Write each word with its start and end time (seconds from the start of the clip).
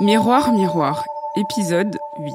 Miroir, 0.00 0.52
miroir, 0.52 1.04
épisode 1.34 1.98
8. 2.20 2.34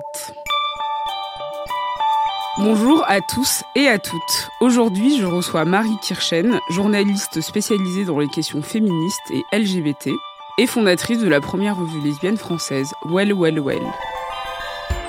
Bonjour 2.57 3.05
à 3.07 3.21
tous 3.21 3.63
et 3.77 3.87
à 3.87 3.99
toutes. 3.99 4.49
Aujourd'hui, 4.59 5.17
je 5.17 5.25
reçois 5.25 5.63
Marie 5.63 5.97
Kirchen, 6.01 6.59
journaliste 6.71 7.39
spécialisée 7.39 8.03
dans 8.03 8.19
les 8.19 8.27
questions 8.27 8.61
féministes 8.61 9.31
et 9.31 9.57
LGBT, 9.57 10.09
et 10.57 10.67
fondatrice 10.67 11.19
de 11.19 11.29
la 11.29 11.39
première 11.39 11.77
revue 11.77 12.01
lesbienne 12.01 12.35
française, 12.35 12.91
Well 13.05 13.31
Well 13.33 13.61
Well. 13.61 13.83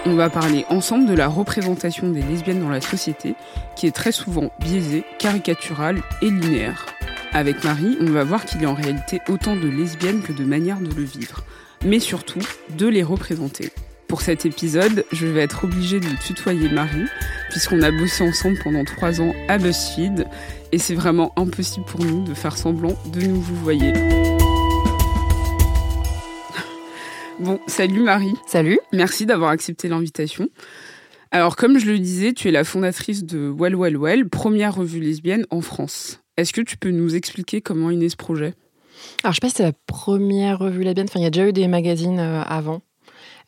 On 0.07 0.15
va 0.15 0.31
parler 0.31 0.65
ensemble 0.69 1.07
de 1.07 1.15
la 1.15 1.27
représentation 1.27 2.09
des 2.09 2.23
lesbiennes 2.23 2.61
dans 2.61 2.71
la 2.71 2.81
société, 2.81 3.35
qui 3.75 3.89
est 3.89 3.95
très 3.97 4.13
souvent 4.13 4.53
biaisée, 4.61 5.05
caricaturale 5.19 6.03
et 6.23 6.31
linéaire. 6.31 6.87
Avec 7.33 7.65
Marie, 7.65 7.97
on 8.01 8.13
va 8.13 8.23
voir 8.23 8.45
qu'il 8.45 8.63
y 8.63 8.65
a 8.65 8.71
en 8.71 8.75
réalité 8.75 9.21
autant 9.29 9.57
de 9.57 9.67
lesbiennes 9.67 10.23
que 10.23 10.33
de 10.33 10.45
manières 10.45 10.79
de 10.79 10.95
le 10.95 11.03
vivre, 11.03 11.43
mais 11.85 12.01
surtout 12.01 12.41
de 12.77 12.87
les 12.87 13.03
représenter. 13.03 13.71
Pour 14.09 14.21
cet 14.21 14.47
épisode, 14.47 15.05
je 15.13 15.27
vais 15.27 15.41
être 15.41 15.65
obligée 15.65 15.99
de 15.99 16.09
tutoyer 16.25 16.69
Marie, 16.69 17.07
puisqu'on 17.51 17.83
a 17.83 17.91
bossé 17.91 18.23
ensemble 18.23 18.59
pendant 18.63 18.85
trois 18.85 19.21
ans 19.21 19.35
à 19.49 19.59
BuzzFeed, 19.59 20.27
et 20.73 20.79
c'est 20.79 20.95
vraiment 20.95 21.33
impossible 21.37 21.87
pour 21.87 22.05
nous 22.05 22.25
de 22.25 22.35
faire 22.35 22.57
semblant 22.57 22.97
de 23.13 23.21
nous 23.23 23.41
vous 23.41 23.57
voyer. 23.57 23.93
Bon, 27.41 27.59
salut 27.67 28.03
Marie. 28.03 28.35
Salut. 28.47 28.79
Merci 28.93 29.27
d'avoir 29.27 29.51
accepté 29.51 29.89
l'invitation. 29.89 30.49
Alors, 31.33 31.57
comme 31.57 31.79
je 31.79 31.87
le 31.87 31.99
disais, 31.99 32.33
tu 32.33 32.47
es 32.47 32.53
la 32.53 32.63
fondatrice 32.63 33.25
de 33.25 33.49
Well 33.51 33.75
Well 33.75 33.97
Well, 33.97 34.29
première 34.29 34.77
revue 34.77 35.01
lesbienne 35.01 35.45
en 35.51 35.61
France. 35.61 36.21
Est-ce 36.37 36.53
que 36.53 36.61
tu 36.61 36.77
peux 36.77 36.91
nous 36.91 37.17
expliquer 37.17 37.61
comment 37.61 37.91
est 37.91 37.97
né 37.97 38.09
ce 38.09 38.17
projet? 38.17 38.55
Alors, 39.23 39.33
je 39.33 39.37
sais 39.37 39.41
pas 39.41 39.49
si 39.49 39.55
c'est 39.57 39.63
la 39.63 39.73
première 39.87 40.59
revue 40.59 40.83
lesbienne. 40.85 41.07
Enfin, 41.09 41.21
il 41.21 41.23
y 41.23 41.27
a 41.27 41.31
déjà 41.31 41.49
eu 41.49 41.53
des 41.53 41.69
magazines 41.69 42.19
euh, 42.19 42.43
avant. 42.43 42.83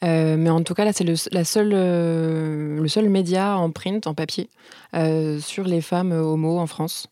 Euh, 0.04 0.36
mais 0.36 0.50
en 0.50 0.62
tout 0.62 0.74
cas, 0.74 0.84
là, 0.84 0.92
c'est 0.92 1.04
le, 1.04 1.14
euh, 1.72 2.80
le 2.80 2.88
seul 2.88 3.08
média 3.08 3.56
en 3.56 3.70
print, 3.70 4.06
en 4.06 4.14
papier, 4.14 4.50
sur 5.40 5.64
les 5.64 5.80
femmes 5.80 6.12
homo 6.12 6.58
en 6.58 6.66
France. 6.66 7.08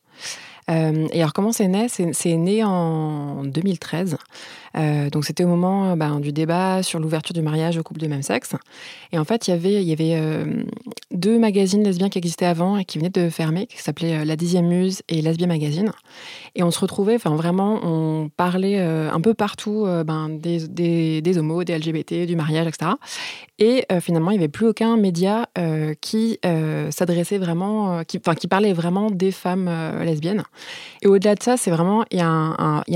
Et 0.68 1.20
alors, 1.20 1.32
comment 1.32 1.52
c'est 1.52 1.68
né? 1.68 1.88
C'est 1.88 2.36
né 2.36 2.64
en 2.64 3.44
2013. 3.44 4.16
Euh, 4.76 5.10
donc, 5.10 5.24
c'était 5.24 5.44
au 5.44 5.48
moment 5.48 5.90
euh, 5.90 5.96
ben, 5.96 6.20
du 6.20 6.32
débat 6.32 6.82
sur 6.82 6.98
l'ouverture 6.98 7.34
du 7.34 7.42
mariage 7.42 7.78
aux 7.78 7.82
couples 7.82 8.00
de 8.00 8.06
même 8.06 8.22
sexe. 8.22 8.54
Et 9.12 9.18
en 9.18 9.24
fait, 9.24 9.48
il 9.48 9.50
y 9.50 9.92
avait, 9.92 10.16
euh, 10.16 10.64
deux 11.12 11.38
magazines 11.38 11.82
lesbiens 11.82 12.08
qui 12.08 12.18
existaient 12.18 12.46
avant 12.46 12.76
et 12.76 12.84
qui 12.84 12.98
venaient 12.98 13.10
de 13.10 13.28
fermer, 13.30 13.66
qui 13.66 13.80
s'appelaient 13.80 14.24
La 14.24 14.36
Dixième 14.36 14.66
Muse 14.66 15.02
et 15.08 15.22
Lesbien 15.22 15.46
Magazine. 15.46 15.92
Et 16.54 16.62
on 16.62 16.70
se 16.70 16.80
retrouvait, 16.80 17.14
enfin 17.14 17.36
vraiment, 17.36 17.80
on 17.82 18.28
parlait 18.28 18.78
un 18.80 19.20
peu 19.20 19.34
partout 19.34 19.86
ben, 20.04 20.28
des, 20.28 20.68
des, 21.20 21.38
homos, 21.38 21.64
des 21.64 21.76
LGBT, 21.76 22.26
du 22.26 22.36
mariage, 22.36 22.66
etc. 22.66 22.92
Et 23.58 23.86
finalement, 24.00 24.30
il 24.30 24.34
n'y 24.34 24.44
avait 24.44 24.48
plus 24.48 24.66
aucun 24.66 24.96
média 24.96 25.48
qui 26.00 26.38
s'adressait 26.90 27.38
vraiment, 27.38 28.02
qui, 28.04 28.20
qui 28.20 28.48
parlait 28.48 28.72
vraiment 28.72 29.10
des 29.10 29.30
femmes 29.30 29.70
lesbiennes. 30.02 30.42
Et 31.02 31.06
au-delà 31.06 31.34
de 31.34 31.42
ça, 31.42 31.56
c'est 31.56 31.70
vraiment, 31.70 32.04
il 32.10 32.18
y, 32.18 32.20
y 32.20 32.22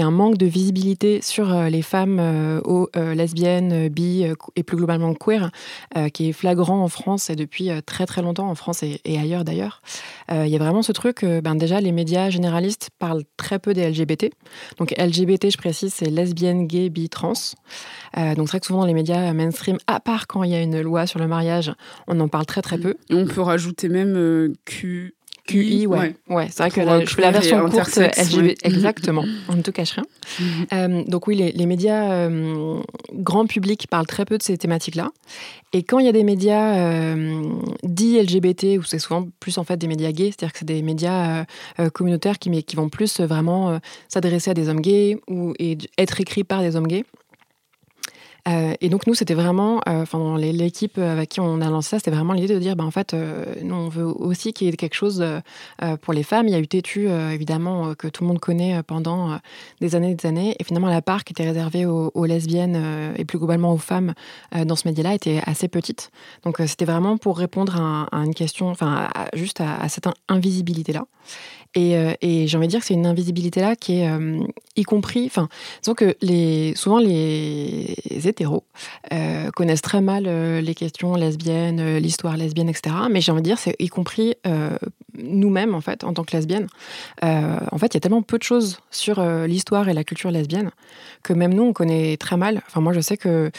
a 0.01 0.07
un 0.07 0.11
manque 0.11 0.39
de 0.39 0.47
visibilité 0.47 1.21
sur 1.23 1.68
les 1.71 1.83
femmes 1.83 2.19
euh, 2.21 2.61
aux, 2.65 2.89
euh, 2.97 3.15
lesbiennes, 3.15 3.73
euh, 3.73 3.89
bi 3.89 4.25
euh, 4.25 4.35
et 4.57 4.63
plus 4.63 4.77
globalement 4.77 5.15
queer, 5.15 5.51
euh, 5.97 6.09
qui 6.09 6.29
est 6.29 6.33
flagrant 6.33 6.83
en 6.83 6.89
France 6.89 7.31
et 7.31 7.37
depuis 7.37 7.71
euh, 7.71 7.81
très 7.85 8.07
très 8.07 8.23
longtemps 8.23 8.49
en 8.49 8.55
France 8.55 8.83
et, 8.83 9.01
ailleurs 9.19 9.45
d'ailleurs. 9.45 9.83
Euh, 10.31 10.47
Il 10.47 10.53
y 10.53 10.57
a 10.57 10.59
vraiment 10.59 10.83
ce 10.83 10.93
truc, 10.93 11.25
euh, 11.25 11.41
ben 11.41 11.55
déjà 11.55 11.81
les 11.81 11.93
médias 11.93 12.31
généralistes 12.31 12.91
parlent 12.99 13.25
très 13.37 13.59
peu 13.59 13.75
des 13.75 13.89
LGBT. 13.89 14.31
Donc 14.79 14.95
LGBT, 14.99 15.51
je 15.51 15.59
précise, 15.59 15.93
c'est 15.95 16.11
lesbienne, 16.11 16.67
gay, 16.67 16.89
bi, 16.89 17.09
trans. 17.09 17.33
Euh, 18.17 18.35
donc 18.35 18.49
c'est 18.49 18.53
vrai 18.53 18.61
que 18.61 18.67
souvent 18.67 18.81
dans 18.81 18.87
les 18.87 18.95
médias 18.95 19.33
mainstream, 19.33 19.79
à 19.87 20.01
part 20.01 20.27
quand 20.27 20.43
il 20.43 20.51
y 20.51 20.55
a 20.55 20.61
une 20.63 20.81
loi 20.81 21.07
sur 21.07 21.19
le 21.19 21.27
mariage, 21.27 21.73
on 22.07 22.19
en 22.21 22.29
parle 22.29 22.47
très 22.47 22.63
très 22.63 22.79
peu. 22.79 22.95
On 23.11 23.27
peut 23.27 23.41
rajouter 23.41 23.89
même 23.89 24.17
euh, 24.17 24.53
Q. 24.65 25.15
QI, 25.49 25.87
ouais. 25.87 26.15
Ouais, 26.29 26.47
c'est 26.51 26.63
vrai 26.63 26.71
que 26.71 26.81
la, 26.81 27.05
je 27.05 27.15
fais 27.15 27.23
la 27.23 27.31
version 27.31 27.69
courte 27.69 27.97
LGBT. 27.97 28.37
ouais. 28.37 28.55
Exactement, 28.63 29.25
on 29.49 29.57
ne 29.57 29.63
te 29.63 29.71
cache 29.71 29.93
rien. 29.93 30.05
Euh, 30.73 31.03
donc 31.05 31.27
oui, 31.27 31.37
les, 31.37 31.53
les 31.53 31.67
médias 31.67 32.13
euh, 32.13 32.81
grand 33.15 33.47
public 33.47 33.87
parlent 33.91 34.07
très 34.07 34.25
peu 34.25 34.39
de 34.39 34.43
ces 34.43 34.57
thématiques-là. 34.59 35.11
Et 35.73 35.83
quand 35.83 35.99
il 35.99 36.07
y 36.07 36.09
a 36.09 36.13
des 36.13 36.25
médias 36.25 36.77
euh, 36.77 37.43
dits 37.83 38.21
LGBT, 38.21 38.79
où 38.79 38.83
c'est 38.83 38.99
souvent 38.99 39.29
plus 39.41 39.59
en 39.59 39.65
fait 39.65 39.77
des 39.77 39.89
médias 39.89 40.13
gays, 40.13 40.27
c'est-à-dire 40.31 40.53
que 40.53 40.59
c'est 40.61 40.65
des 40.65 40.83
médias 40.83 41.45
euh, 41.79 41.91
communautaires 41.91 42.39
qui, 42.39 42.49
mais 42.51 42.63
qui 42.63 42.77
vont 42.77 42.89
plus 42.89 43.21
vraiment 43.21 43.71
euh, 43.71 43.79
s'adresser 44.09 44.51
à 44.51 44.55
des 44.55 44.69
hommes 44.69 44.81
gays 44.81 45.19
ou 45.29 45.55
et 45.59 45.77
être 45.99 46.21
écrits 46.21 46.45
par 46.45 46.63
des 46.63 46.77
hommes 46.77 46.87
gays. 46.87 47.05
Euh, 48.49 48.75
et 48.81 48.89
donc 48.89 49.07
nous, 49.07 49.15
c'était 49.15 49.35
vraiment, 49.35 49.81
euh, 49.89 50.03
enfin 50.03 50.39
l'équipe 50.39 50.99
avec 50.99 51.31
qui 51.31 51.41
on 51.41 51.61
a 51.61 51.69
lancé 51.69 51.91
ça, 51.91 51.99
c'était 51.99 52.11
vraiment 52.11 52.33
l'idée 52.33 52.55
de 52.55 52.59
dire, 52.59 52.77
ben 52.77 52.85
en 52.85 52.91
fait, 52.91 53.15
euh, 53.15 53.45
nous 53.63 53.75
on 53.75 53.89
veut 53.89 54.05
aussi 54.05 54.53
qu'il 54.53 54.67
y 54.67 54.71
ait 54.71 54.77
quelque 54.77 54.95
chose 54.95 55.25
pour 56.03 56.13
les 56.15 56.23
femmes. 56.23 56.49
Il 56.49 56.53
y 56.53 56.55
a 56.55 56.59
eu 56.59 56.69
Tétu, 56.69 57.09
évidemment, 57.09 57.95
que 57.95 58.09
tout 58.09 58.25
le 58.25 58.29
monde 58.29 58.41
connaît 58.41 58.83
pendant 58.83 59.39
des 59.81 59.95
années 59.95 60.13
et 60.13 60.15
des 60.15 60.27
années. 60.27 60.57
Et 60.59 60.65
finalement, 60.65 60.89
la 60.89 61.03
part 61.03 61.25
qui 61.25 61.33
était 61.33 61.45
réservée 61.45 61.87
aux, 61.87 62.25
lesbiennes 62.25 63.15
et 63.17 63.25
plus 63.25 63.39
globalement 63.39 63.73
aux 63.73 63.79
femmes 63.79 64.15
dans 64.65 64.77
ce 64.77 64.87
média-là 64.87 65.15
était 65.15 65.41
assez 65.45 65.69
petite. 65.69 66.11
Donc 66.45 66.59
c'était 66.67 66.85
vraiment 66.85 67.17
pour 67.17 67.39
répondre 67.39 67.77
à, 68.13 68.17
une 68.19 68.35
question, 68.35 68.69
enfin 68.69 69.09
juste 69.35 69.61
à, 69.61 69.89
cette 69.89 70.07
in- 70.07 70.15
invisibilité-là. 70.29 71.07
Et, 71.75 72.47
j'ai 72.47 72.57
envie 72.57 72.67
de 72.67 72.71
dire 72.71 72.81
que 72.81 72.87
c'est 72.87 72.95
une 72.95 73.07
invisibilité-là 73.07 73.77
qui 73.77 74.01
est 74.01 74.11
y 74.79 74.85
compris, 74.85 75.27
enfin, 75.27 75.49
disons 75.83 75.95
que 75.95 76.17
les, 76.23 76.73
souvent 76.77 76.99
les 76.99 77.97
hétéros 78.25 78.65
euh, 79.13 79.51
connaissent 79.51 79.83
très 79.83 80.01
mal 80.01 80.25
euh, 80.27 80.61
les 80.61 80.75
questions 80.75 81.17
lesbiennes, 81.17 81.81
euh, 81.81 81.99
l'histoire 81.99 82.37
lesbienne, 82.37 82.69
etc. 82.69 82.95
Mais 83.11 83.21
j'ai 83.21 83.33
envie 83.33 83.43
de 83.43 83.47
dire, 83.47 83.59
c'est 83.59 83.75
y 83.79 83.89
compris 83.89 84.35
nous-mêmes, 85.21 85.75
en 85.75 85.81
fait, 85.81 86.05
en 86.05 86.13
tant 86.13 86.23
que 86.23 86.37
lesbiennes. 86.37 86.69
En 87.23 87.79
fait, 87.79 87.89
il 87.89 87.95
y 87.95 87.97
a 87.97 88.01
tellement 88.01 88.23
peu 88.23 88.39
de 88.39 88.43
choses 88.43 88.79
sur 88.91 89.21
l'histoire 89.47 89.89
et 89.89 89.95
la 89.95 90.05
culture 90.05 90.31
lesbienne 90.31 90.71
que 91.23 91.33
même 91.33 91.53
nous, 91.53 91.65
on 91.65 91.73
connaît 91.73 92.17
très 92.17 92.37
mal. 92.37 92.63
Enfin, 92.67 92.81
moi, 92.81 92.93
je 92.93 93.01
sais 93.01 93.17
que 93.17 93.51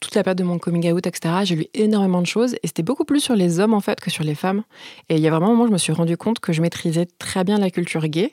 toute 0.00 0.14
la 0.14 0.22
période 0.22 0.38
de 0.38 0.44
mon 0.44 0.58
coming 0.58 0.92
out, 0.92 1.06
etc., 1.06 1.34
j'ai 1.42 1.56
lu 1.56 1.66
énormément 1.74 2.20
de 2.20 2.26
choses 2.26 2.54
et 2.62 2.66
c'était 2.66 2.82
beaucoup 2.82 3.04
plus 3.04 3.20
sur 3.20 3.34
les 3.34 3.58
hommes, 3.58 3.74
en 3.74 3.80
fait, 3.80 4.00
que 4.00 4.10
sur 4.10 4.24
les 4.24 4.34
femmes. 4.34 4.62
Et 5.08 5.16
il 5.16 5.20
y 5.20 5.26
a 5.26 5.30
vraiment 5.30 5.46
un 5.46 5.50
moment 5.50 5.64
où 5.64 5.68
je 5.68 5.72
me 5.72 5.78
suis 5.78 5.92
rendu 5.92 6.16
compte 6.16 6.38
que 6.38 6.52
je 6.52 6.62
maîtrisais 6.62 7.06
très 7.18 7.42
bien 7.42 7.58
la 7.58 7.70
culture 7.70 8.06
gay, 8.06 8.32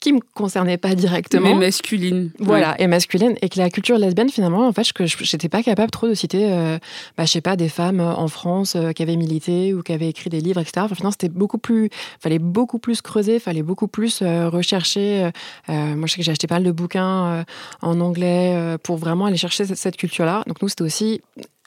qui 0.00 0.14
me 0.14 0.20
concernait 0.34 0.78
pas 0.78 0.94
directement. 0.94 1.54
Mais 1.54 1.66
masculine. 1.66 2.30
Voilà, 2.38 2.74
et 2.80 2.86
masculine. 2.86 3.34
Et 3.42 3.48
que 3.50 3.58
la 3.58 3.68
culture 3.68 3.98
lesbienne, 3.98 4.30
finalement, 4.30 4.66
en 4.66 4.72
fait, 4.72 4.82
je- 4.84 5.16
j'étais 5.20 5.48
pas 5.50 5.62
capable 5.62 5.90
trop 5.90 6.08
de 6.08 6.14
citer, 6.14 6.50
euh, 6.50 6.78
bah, 7.18 7.26
je 7.26 7.30
sais 7.30 7.42
pas, 7.42 7.54
des 7.54 7.68
femmes 7.68 8.00
euh, 8.00 8.14
en 8.14 8.28
France 8.28 8.76
euh, 8.76 8.92
qui 8.92 9.02
avaient 9.02 9.16
milité 9.16 9.74
ou 9.74 9.82
qui 9.82 9.92
avaient 9.92 10.08
écrit 10.08 10.30
des 10.30 10.40
livres, 10.40 10.60
etc. 10.60 10.80
Enfin, 10.86 10.94
finalement, 10.94 11.10
c'était 11.12 11.28
beaucoup 11.28 11.58
plus, 11.58 11.90
fallait 12.18 12.38
beaucoup 12.38 12.78
plus 12.78 13.02
creuser, 13.02 13.38
fallait 13.38 13.62
beaucoup 13.62 13.88
plus 13.88 14.22
euh, 14.22 14.48
rechercher. 14.48 15.30
moi, 15.68 16.06
je 16.06 16.12
sais 16.12 16.16
que 16.18 16.22
j'ai 16.24 16.30
acheté 16.32 16.46
pas 16.46 16.54
mal 16.56 16.64
de 16.64 16.72
bouquins 16.72 17.44
en 17.82 18.00
anglais 18.00 18.76
pour 18.82 18.96
vraiment 18.96 19.26
aller 19.26 19.36
chercher 19.36 19.66
cette, 19.66 19.76
cette 19.76 19.96
culture-là. 19.96 20.42
Donc, 20.46 20.62
nous, 20.62 20.68
c'était 20.68 20.82
aussi 20.82 21.20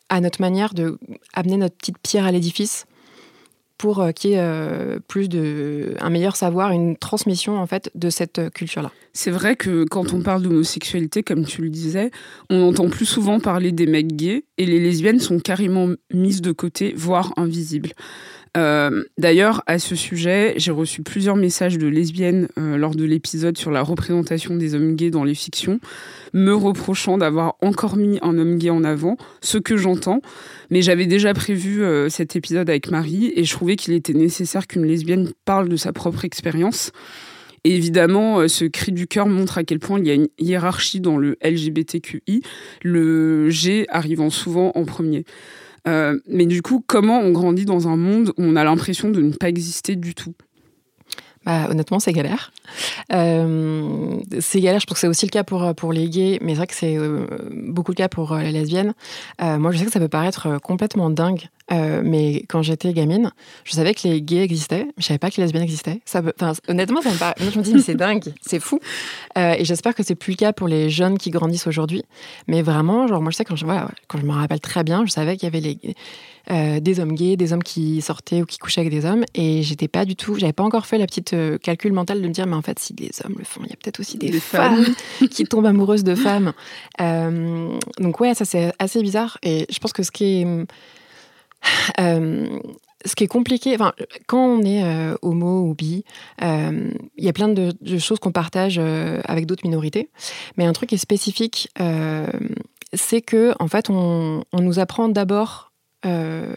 à 0.10 0.22
notre 0.22 0.42
manière 0.42 0.74
de 0.74 0.98
amener 1.34 1.58
notre 1.58 1.76
petite 1.76 1.98
pierre 2.00 2.26
à 2.26 2.32
l'édifice 2.32 2.86
pour 3.84 4.00
euh, 4.00 4.12
qu'il 4.14 4.30
y 4.30 4.34
ait 4.36 4.40
euh, 4.40 5.00
plus 5.10 5.28
de 5.28 5.96
un 6.00 6.10
meilleur 6.10 6.38
savoir, 6.38 6.72
une 6.72 6.96
transmission 6.96 7.58
en 7.60 7.68
fait 7.68 7.92
de 7.96 8.10
cette 8.10 8.40
euh, 8.40 8.50
culture-là. 8.50 8.94
C'est 9.12 9.30
vrai 9.30 9.58
que 9.58 9.84
quand 9.84 10.14
on 10.14 10.22
parle 10.22 10.42
d'homosexualité, 10.42 11.22
comme 11.22 11.44
tu 11.44 11.62
le 11.62 11.70
disais, 11.70 12.10
on 12.50 12.62
entend 12.70 12.88
plus 12.88 13.06
souvent 13.06 13.42
parler 13.42 13.74
des 13.74 13.86
mecs 13.86 14.16
gays 14.16 14.46
et 14.58 14.66
les 14.66 14.80
lesbiennes 14.80 15.20
sont 15.20 15.38
carrément 15.38 15.90
mises 16.14 16.42
de 16.42 16.54
côté, 16.54 16.94
voire 16.96 17.34
invisibles. 17.36 17.92
Euh, 18.56 19.04
D'ailleurs, 19.18 19.64
à 19.66 19.80
ce 19.80 19.96
sujet, 19.96 20.54
j'ai 20.58 20.72
reçu 20.72 21.02
plusieurs 21.02 21.36
messages 21.36 21.78
de 21.78 21.88
lesbiennes 21.88 22.48
euh, 22.60 22.78
lors 22.78 22.94
de 22.94 23.04
l'épisode 23.04 23.58
sur 23.58 23.72
la 23.72 23.82
représentation 23.82 24.56
des 24.56 24.76
hommes 24.76 24.96
gays 24.96 25.10
dans 25.10 25.24
les 25.24 25.34
fictions, 25.34 25.80
me 26.34 26.54
reprochant 26.54 27.18
d'avoir 27.18 27.56
encore 27.62 27.96
mis 27.96 28.20
un 28.22 28.38
homme 28.38 28.58
gay 28.58 28.70
en 28.70 28.84
avant, 28.84 29.18
ce 29.42 29.58
que 29.58 29.76
j'entends. 29.76 30.22
Mais 30.70 30.82
j'avais 30.82 31.08
déjà 31.08 31.34
prévu 31.34 31.84
euh, 31.84 32.10
cet 32.10 32.36
épisode 32.36 32.70
avec 32.70 32.92
Marie 32.92 33.32
et 33.36 33.44
je 33.44 33.52
trouvais 33.52 33.76
qu'il 33.76 33.94
était 33.94 34.14
nécessaire 34.14 34.68
qu'une 34.68 34.86
lesbienne 34.86 35.32
parle 35.46 35.68
de 35.68 35.76
sa 35.76 35.92
propre 35.92 36.26
expérience. 36.26 36.92
Et 37.64 37.76
évidemment, 37.76 38.46
ce 38.50 38.66
cri 38.66 38.92
du 38.92 39.08
cœur 39.08 39.26
montre 39.26 39.58
à 39.58 39.64
quel 39.64 39.80
point 39.80 39.98
il 39.98 40.06
y 40.06 40.12
a 40.12 40.16
une 40.16 40.28
hiérarchie 40.38 41.00
dans 41.00 41.16
le 41.16 41.38
LGBTQI, 41.42 42.42
le 42.84 43.50
G 43.50 43.86
arrivant 43.88 44.30
souvent 44.30 44.74
en 44.76 44.84
premier. 44.84 45.24
Mais 45.86 46.46
du 46.46 46.62
coup, 46.62 46.84
comment 46.86 47.20
on 47.20 47.32
grandit 47.32 47.66
dans 47.66 47.88
un 47.88 47.98
monde 47.98 48.34
où 48.38 48.44
on 48.44 48.56
a 48.56 48.64
l'impression 48.64 49.10
de 49.10 49.22
ne 49.22 49.34
pas 49.34 49.50
exister 49.50 49.96
du 49.96 50.16
tout? 50.16 50.34
Bah, 51.46 51.68
honnêtement, 51.70 52.00
c'est 52.00 52.14
galère. 52.14 52.54
Euh, 53.12 54.18
c'est 54.40 54.62
galère, 54.62 54.80
je 54.80 54.86
pense 54.86 54.96
que 54.96 55.00
c'est 55.02 55.08
aussi 55.08 55.26
le 55.26 55.32
cas 55.32 55.44
pour, 55.44 55.76
pour 55.76 55.92
les 55.92 56.10
gays, 56.10 56.40
mais 56.42 56.52
c'est 56.52 56.58
vrai 56.58 56.68
que 56.68 56.76
c'est 56.76 56.98
euh, 56.98 57.28
beaucoup 57.52 57.92
le 57.92 57.96
cas 57.96 58.08
pour 58.08 58.32
euh, 58.32 58.42
les 58.42 58.52
lesbiennes. 58.52 58.94
moi, 59.42 59.72
je 59.72 59.78
sais 59.78 59.86
que 59.86 59.92
ça 59.92 60.00
peut 60.00 60.08
paraître 60.08 60.58
complètement 60.60 61.10
dingue, 61.10 61.50
mais 61.72 62.44
quand 62.50 62.62
j'étais 62.62 62.94
gamine, 62.94 63.32
je 63.64 63.74
savais 63.74 63.94
que 63.94 64.08
les 64.08 64.22
gays 64.22 64.44
existaient, 64.44 64.86
mais 64.86 64.94
je 65.00 65.06
savais 65.06 65.18
pas 65.18 65.30
que 65.32 65.38
les 65.38 65.44
lesbiennes 65.44 65.64
existaient. 65.64 66.02
Ça 66.06 66.22
honnêtement, 66.68 67.02
ça 67.02 67.12
me 67.12 67.18
paraît... 67.18 67.36
je 67.40 67.58
me 67.58 67.64
dis, 67.64 67.74
mais 67.74 67.82
c'est 67.82 67.96
dingue, 67.96 68.34
c'est 68.42 68.60
fou. 68.60 68.80
et 69.36 69.66
j'espère 69.66 69.96
que 69.96 70.04
c'est 70.04 70.16
plus 70.16 70.32
le 70.32 70.38
cas 70.38 70.54
pour 70.54 70.68
les 70.68 70.90
jeunes 70.90 71.18
qui 71.18 71.32
grandissent 71.32 71.68
aujourd'hui. 71.68 72.04
Mais 72.48 72.62
vraiment, 72.62 73.08
genre, 73.08 73.22
moi, 73.22 73.32
je 73.32 73.38
sais, 73.38 73.46
quand 73.46 73.56
je, 73.56 73.66
voilà, 73.66 73.90
quand 74.08 74.20
je 74.20 74.26
me 74.26 74.32
rappelle 74.32 74.60
très 74.60 74.84
bien, 74.84 75.06
je 75.06 75.12
savais 75.12 75.38
qu'il 75.38 75.48
y 75.48 75.52
avait 75.52 75.62
les 75.62 75.96
euh, 76.52 76.82
des 76.82 77.00
hommes 77.00 77.14
gays, 77.14 77.38
des 77.38 77.54
hommes 77.54 77.64
qui 77.64 78.02
sortaient 78.02 78.42
ou 78.42 78.46
qui 78.46 78.58
couchaient 78.58 78.82
avec 78.82 78.92
des 78.92 79.06
hommes. 79.06 79.24
Et 79.34 79.64
j'étais 79.64 79.88
pas 79.88 80.04
du 80.04 80.18
tout, 80.18 80.36
j'avais 80.36 80.52
pas 80.52 80.64
encore 80.64 80.86
fait 80.86 80.98
la 80.98 81.06
petite 81.06 81.32
euh, 81.32 81.58
calcul 81.58 81.94
mental 81.94 82.22
de 82.22 82.28
me 82.28 82.34
dire, 82.34 82.46
mais 82.48 82.56
en 82.56 82.62
fait, 82.62 82.80
si 82.80 82.94
des 82.94 83.12
hommes 83.24 83.36
le 83.38 83.46
font, 83.46 83.62
il 83.64 83.70
y 83.70 83.74
a 83.74 83.78
peut-être 83.78 84.02
aussi 84.02 84.18
des, 84.18 84.30
femmes, 84.34 84.84
qui 85.32 85.46
tombent 85.46 85.68
amoureuses 85.68 86.04
de 86.04 86.16
femmes. 86.16 86.52
Euh, 87.00 87.70
donc 88.00 88.20
ouais, 88.20 88.34
ça 88.34 88.44
c'est 88.44 88.74
assez 88.78 89.02
bizarre. 89.02 89.38
Et 89.42 89.66
je 89.70 89.80
pense 89.80 89.94
que 89.94 90.04
ce 90.04 90.12
qui 90.12 90.42
est 90.42 90.48
ce 91.98 93.16
qui 93.16 93.24
est 93.26 93.28
compliqué, 93.28 93.74
enfin, 93.76 93.94
quand 94.28 94.46
on 94.46 94.64
est 94.64 94.84
homo 95.22 95.62
ou 95.62 95.76
bi, 95.76 96.04
il 96.42 96.96
y 97.18 97.30
a 97.30 97.34
plein 97.34 97.50
de, 97.50 97.74
choses 98.00 98.20
qu'on 98.20 98.32
partage 98.32 98.80
avec 98.80 99.46
d'autres 99.46 99.66
minorités. 99.66 100.10
Mais 100.58 100.66
un 100.66 100.74
truc 100.74 100.90
qui 100.90 100.96
est 100.96 101.00
spécifique, 101.00 101.70
c'est 102.94 103.22
que 103.22 103.54
en 103.60 103.68
fait, 103.68 103.90
on 103.90 104.44
nous 104.54 104.80
apprend 104.80 105.10
d'abord 105.10 105.74
euh, 106.06 106.54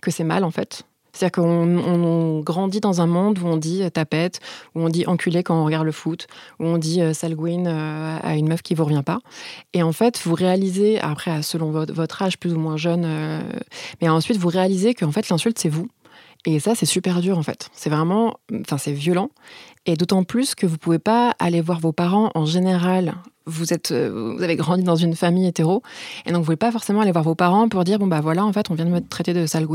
que 0.00 0.10
c'est 0.10 0.24
mal 0.24 0.44
en 0.44 0.50
fait. 0.50 0.84
C'est-à-dire 1.18 1.42
qu'on 1.42 2.40
grandit 2.40 2.78
dans 2.78 3.00
un 3.00 3.06
monde 3.06 3.40
où 3.40 3.46
on 3.46 3.56
dit 3.56 3.82
euh, 3.82 3.90
tapette, 3.90 4.38
où 4.76 4.82
on 4.82 4.88
dit 4.88 5.04
enculé 5.06 5.42
quand 5.42 5.60
on 5.60 5.64
regarde 5.64 5.84
le 5.84 5.92
foot, 5.92 6.28
où 6.60 6.64
on 6.64 6.78
dit 6.78 7.02
euh, 7.02 7.12
salguine 7.12 7.66
à 7.66 8.36
une 8.36 8.48
meuf 8.48 8.62
qui 8.62 8.74
vous 8.74 8.84
revient 8.84 9.02
pas. 9.04 9.18
Et 9.72 9.82
en 9.82 9.92
fait, 9.92 10.20
vous 10.22 10.34
réalisez, 10.34 11.00
après, 11.00 11.42
selon 11.42 11.70
votre, 11.70 12.22
âge 12.22 12.38
plus 12.38 12.54
ou 12.54 12.58
moins 12.58 12.76
jeune, 12.76 13.06
mais 14.00 14.08
ensuite 14.08 14.36
vous 14.38 14.48
réalisez 14.48 14.94
qu'en 14.94 15.12
fait 15.12 15.28
l'insulte 15.28 15.58
c'est 15.58 15.68
vous. 15.68 15.88
Et 16.46 16.60
ça, 16.60 16.74
c'est 16.74 16.86
super 16.86 17.20
dur 17.20 17.36
en 17.36 17.42
fait. 17.42 17.68
C'est 17.72 17.90
vraiment, 17.90 18.38
enfin, 18.60 18.78
c'est 18.78 18.92
violent. 18.92 19.30
Et 19.86 19.96
d'autant 19.96 20.24
plus 20.24 20.54
que 20.54 20.66
vous 20.66 20.78
pouvez 20.78 20.98
pas 20.98 21.34
aller 21.38 21.60
voir 21.60 21.80
vos 21.80 21.92
parents 21.92 22.30
en 22.34 22.46
général. 22.46 23.14
Vous 23.48 23.72
êtes, 23.72 23.90
euh, 23.90 24.34
vous 24.36 24.42
avez 24.42 24.56
grandi 24.56 24.82
dans 24.82 24.96
une 24.96 25.16
famille 25.16 25.46
hétéro, 25.46 25.82
et 26.26 26.30
donc 26.30 26.40
vous 26.40 26.44
pouvez 26.44 26.56
pas 26.56 26.70
forcément 26.70 27.00
aller 27.00 27.12
voir 27.12 27.24
vos 27.24 27.34
parents 27.34 27.68
pour 27.68 27.82
dire 27.84 27.98
bon 27.98 28.06
bah 28.06 28.20
voilà 28.20 28.44
en 28.44 28.52
fait 28.52 28.70
on 28.70 28.74
vient 28.74 28.84
de 28.84 28.90
me 28.90 29.00
traiter 29.00 29.32
de 29.32 29.46
sale 29.46 29.66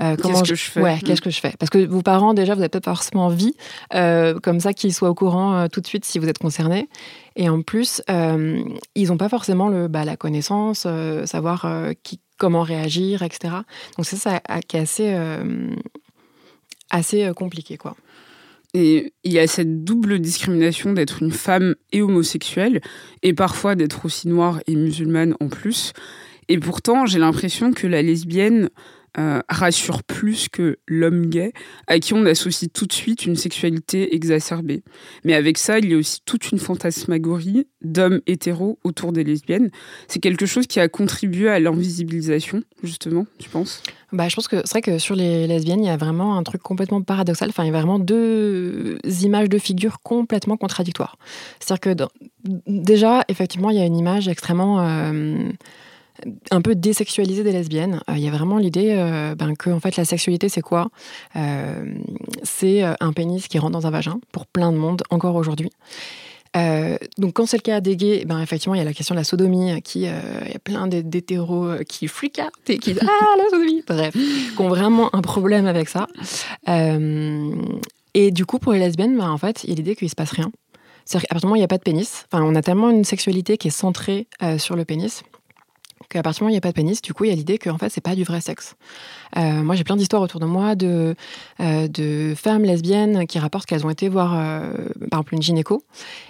Euh, 0.00 0.16
qu'est-ce 0.16 0.42
que 0.42 0.54
je 0.54 0.70
fais? 0.70 0.80
Ouais, 0.80 0.98
qu'est-ce 1.04 1.20
que 1.20 1.30
je 1.30 1.40
fais? 1.40 1.54
Parce 1.58 1.70
que 1.70 1.84
vos 1.84 2.02
parents 2.02 2.34
déjà 2.34 2.54
vous 2.54 2.60
avez 2.60 2.68
peut-être 2.68 2.84
pas 2.84 2.94
forcément 2.94 3.26
envie 3.26 3.54
euh, 3.94 4.38
comme 4.40 4.60
ça 4.60 4.72
qu'ils 4.72 4.94
soient 4.94 5.10
au 5.10 5.14
courant 5.14 5.54
euh, 5.54 5.66
tout 5.68 5.80
de 5.80 5.86
suite 5.86 6.04
si 6.04 6.18
vous 6.18 6.28
êtes 6.28 6.38
concerné. 6.38 6.88
Et 7.36 7.48
en 7.48 7.62
plus 7.62 8.02
ils 8.08 9.08
n'ont 9.08 9.16
pas 9.16 9.28
forcément 9.28 9.68
le 9.68 9.88
bah, 9.88 10.04
la 10.04 10.16
connaissance, 10.16 10.86
savoir 11.24 11.66
qui, 12.02 12.20
comment 12.38 12.62
réagir, 12.62 13.22
etc. 13.22 13.54
Donc 13.96 14.06
c'est 14.06 14.16
ça 14.16 14.40
qui 14.66 14.76
est 14.76 14.80
assez 14.80 15.16
assez 16.90 17.32
compliqué 17.34 17.76
quoi. 17.76 17.96
Et 18.74 19.12
il 19.22 19.32
y 19.32 19.38
a 19.38 19.46
cette 19.46 19.84
double 19.84 20.18
discrimination 20.18 20.92
d'être 20.92 21.22
une 21.22 21.32
femme 21.32 21.74
et 21.92 22.00
homosexuelle, 22.00 22.80
et 23.22 23.34
parfois 23.34 23.74
d'être 23.74 24.06
aussi 24.06 24.28
noire 24.28 24.60
et 24.66 24.74
musulmane 24.74 25.34
en 25.40 25.48
plus. 25.48 25.92
Et 26.48 26.58
pourtant, 26.58 27.06
j'ai 27.06 27.18
l'impression 27.18 27.72
que 27.72 27.86
la 27.86 28.02
lesbienne 28.02 28.70
euh, 29.18 29.40
rassure 29.48 30.02
plus 30.02 30.48
que 30.48 30.78
l'homme 30.86 31.26
gay, 31.26 31.52
à 31.86 31.98
qui 31.98 32.14
on 32.14 32.24
associe 32.24 32.70
tout 32.72 32.86
de 32.86 32.92
suite 32.92 33.26
une 33.26 33.36
sexualité 33.36 34.14
exacerbée. 34.14 34.82
Mais 35.24 35.34
avec 35.34 35.58
ça, 35.58 35.78
il 35.78 35.90
y 35.90 35.94
a 35.94 35.96
aussi 35.98 36.20
toute 36.24 36.50
une 36.50 36.58
fantasmagorie 36.58 37.66
d'hommes 37.82 38.20
hétéros 38.26 38.78
autour 38.84 39.12
des 39.12 39.24
lesbiennes. 39.24 39.70
C'est 40.08 40.20
quelque 40.20 40.46
chose 40.46 40.66
qui 40.66 40.80
a 40.80 40.88
contribué 40.88 41.48
à 41.48 41.60
l'invisibilisation, 41.60 42.62
justement, 42.82 43.26
tu 43.38 43.50
penses? 43.50 43.82
Bah, 44.12 44.28
je 44.28 44.34
pense 44.34 44.48
que 44.48 44.56
c'est 44.64 44.72
vrai 44.72 44.82
que 44.82 44.98
sur 44.98 45.14
les 45.14 45.46
lesbiennes, 45.46 45.82
il 45.82 45.86
y 45.86 45.90
a 45.90 45.96
vraiment 45.96 46.36
un 46.36 46.42
truc 46.42 46.62
complètement 46.62 47.02
paradoxal. 47.02 47.48
Enfin, 47.48 47.64
il 47.64 47.66
y 47.66 47.70
a 47.70 47.72
vraiment 47.72 47.98
deux 47.98 48.98
images 49.22 49.48
de 49.48 49.58
figures 49.58 50.00
complètement 50.02 50.56
contradictoires. 50.56 51.16
C'est-à-dire 51.60 51.80
que 51.80 52.04
déjà, 52.66 53.24
effectivement, 53.28 53.70
il 53.70 53.78
y 53.78 53.80
a 53.80 53.86
une 53.86 53.96
image 53.96 54.28
extrêmement 54.28 54.80
euh, 54.80 55.50
un 56.50 56.60
peu 56.60 56.74
désexualisée 56.74 57.42
des 57.42 57.52
lesbiennes. 57.52 58.00
Euh, 58.08 58.14
il 58.16 58.20
y 58.22 58.28
a 58.28 58.30
vraiment 58.30 58.58
l'idée 58.58 58.94
euh, 58.96 59.34
ben, 59.34 59.54
que 59.56 59.70
en 59.70 59.80
fait 59.80 59.96
la 59.96 60.04
sexualité 60.04 60.48
c'est 60.48 60.60
quoi? 60.60 60.90
Euh, 61.36 61.94
C'est 62.42 62.82
un 62.82 63.12
pénis 63.12 63.48
qui 63.48 63.58
rentre 63.58 63.72
dans 63.72 63.86
un 63.86 63.90
vagin 63.90 64.20
pour 64.32 64.46
plein 64.46 64.72
de 64.72 64.76
monde 64.76 65.02
encore 65.10 65.36
aujourd'hui. 65.36 65.70
donc 67.18 67.34
quand 67.34 67.46
c'est 67.46 67.56
le 67.56 67.62
cas 67.62 67.80
des 67.80 67.96
gays, 67.96 68.24
ben 68.26 68.40
effectivement 68.40 68.74
il 68.74 68.78
y 68.78 68.80
a 68.80 68.84
la 68.84 68.92
question 68.92 69.14
de 69.14 69.20
la 69.20 69.24
sodomie, 69.24 69.80
qui 69.82 70.00
il 70.00 70.04
y 70.04 70.08
a 70.08 70.58
plein 70.62 70.86
d'hétéros 70.86 71.76
qui 71.88 72.08
freak 72.08 72.40
et 72.68 72.78
qui 72.78 72.94
ah 73.00 73.34
la 73.38 73.44
sodomie, 73.50 73.82
bref, 73.86 74.12
qui 74.14 74.60
ont 74.60 74.68
vraiment 74.68 75.14
un 75.14 75.22
problème 75.22 75.66
avec 75.66 75.88
ça. 75.88 76.06
et 76.66 78.30
du 78.30 78.46
coup 78.46 78.58
pour 78.58 78.72
les 78.72 78.78
lesbiennes, 78.78 79.16
ben, 79.16 79.30
en 79.30 79.38
fait 79.38 79.64
il 79.64 79.70
y 79.70 79.72
a 79.72 79.76
l'idée 79.76 79.96
qu'il 79.96 80.10
se 80.10 80.16
passe 80.16 80.32
rien. 80.32 80.50
C'est-à-dire 81.04 81.28
qu'à 81.28 81.34
moment 81.42 81.54
où 81.54 81.56
il 81.56 81.60
n'y 81.60 81.64
a 81.64 81.68
pas 81.68 81.78
de 81.78 81.82
pénis, 81.82 82.26
enfin 82.30 82.44
on 82.44 82.54
a 82.54 82.62
tellement 82.62 82.90
une 82.90 83.04
sexualité 83.04 83.56
qui 83.56 83.68
est 83.68 83.72
centrée 83.72 84.26
sur 84.58 84.76
le 84.76 84.84
pénis 84.84 85.24
qu'à 86.12 86.22
partir 86.22 86.40
du 86.40 86.44
moment 86.44 86.48
où 86.48 86.50
il 86.50 86.54
n'y 86.54 86.58
a 86.58 86.60
pas 86.60 86.70
de 86.70 86.74
pénis, 86.74 87.00
du 87.02 87.14
coup, 87.14 87.24
il 87.24 87.30
y 87.30 87.32
a 87.32 87.36
l'idée 87.36 87.58
que 87.58 87.70
en 87.70 87.78
fait, 87.78 87.88
c'est 87.88 88.00
pas 88.00 88.14
du 88.14 88.24
vrai 88.24 88.40
sexe. 88.40 88.76
Euh, 89.36 89.62
moi, 89.62 89.74
j'ai 89.74 89.84
plein 89.84 89.96
d'histoires 89.96 90.22
autour 90.22 90.40
de 90.40 90.46
moi 90.46 90.74
de, 90.74 91.14
euh, 91.60 91.88
de 91.88 92.34
femmes 92.36 92.64
lesbiennes 92.64 93.26
qui 93.26 93.38
rapportent 93.38 93.66
qu'elles 93.66 93.86
ont 93.86 93.90
été 93.90 94.08
voir, 94.08 94.34
euh, 94.36 94.72
par 95.10 95.20
exemple, 95.20 95.34
une 95.34 95.42
gynéco. 95.42 95.84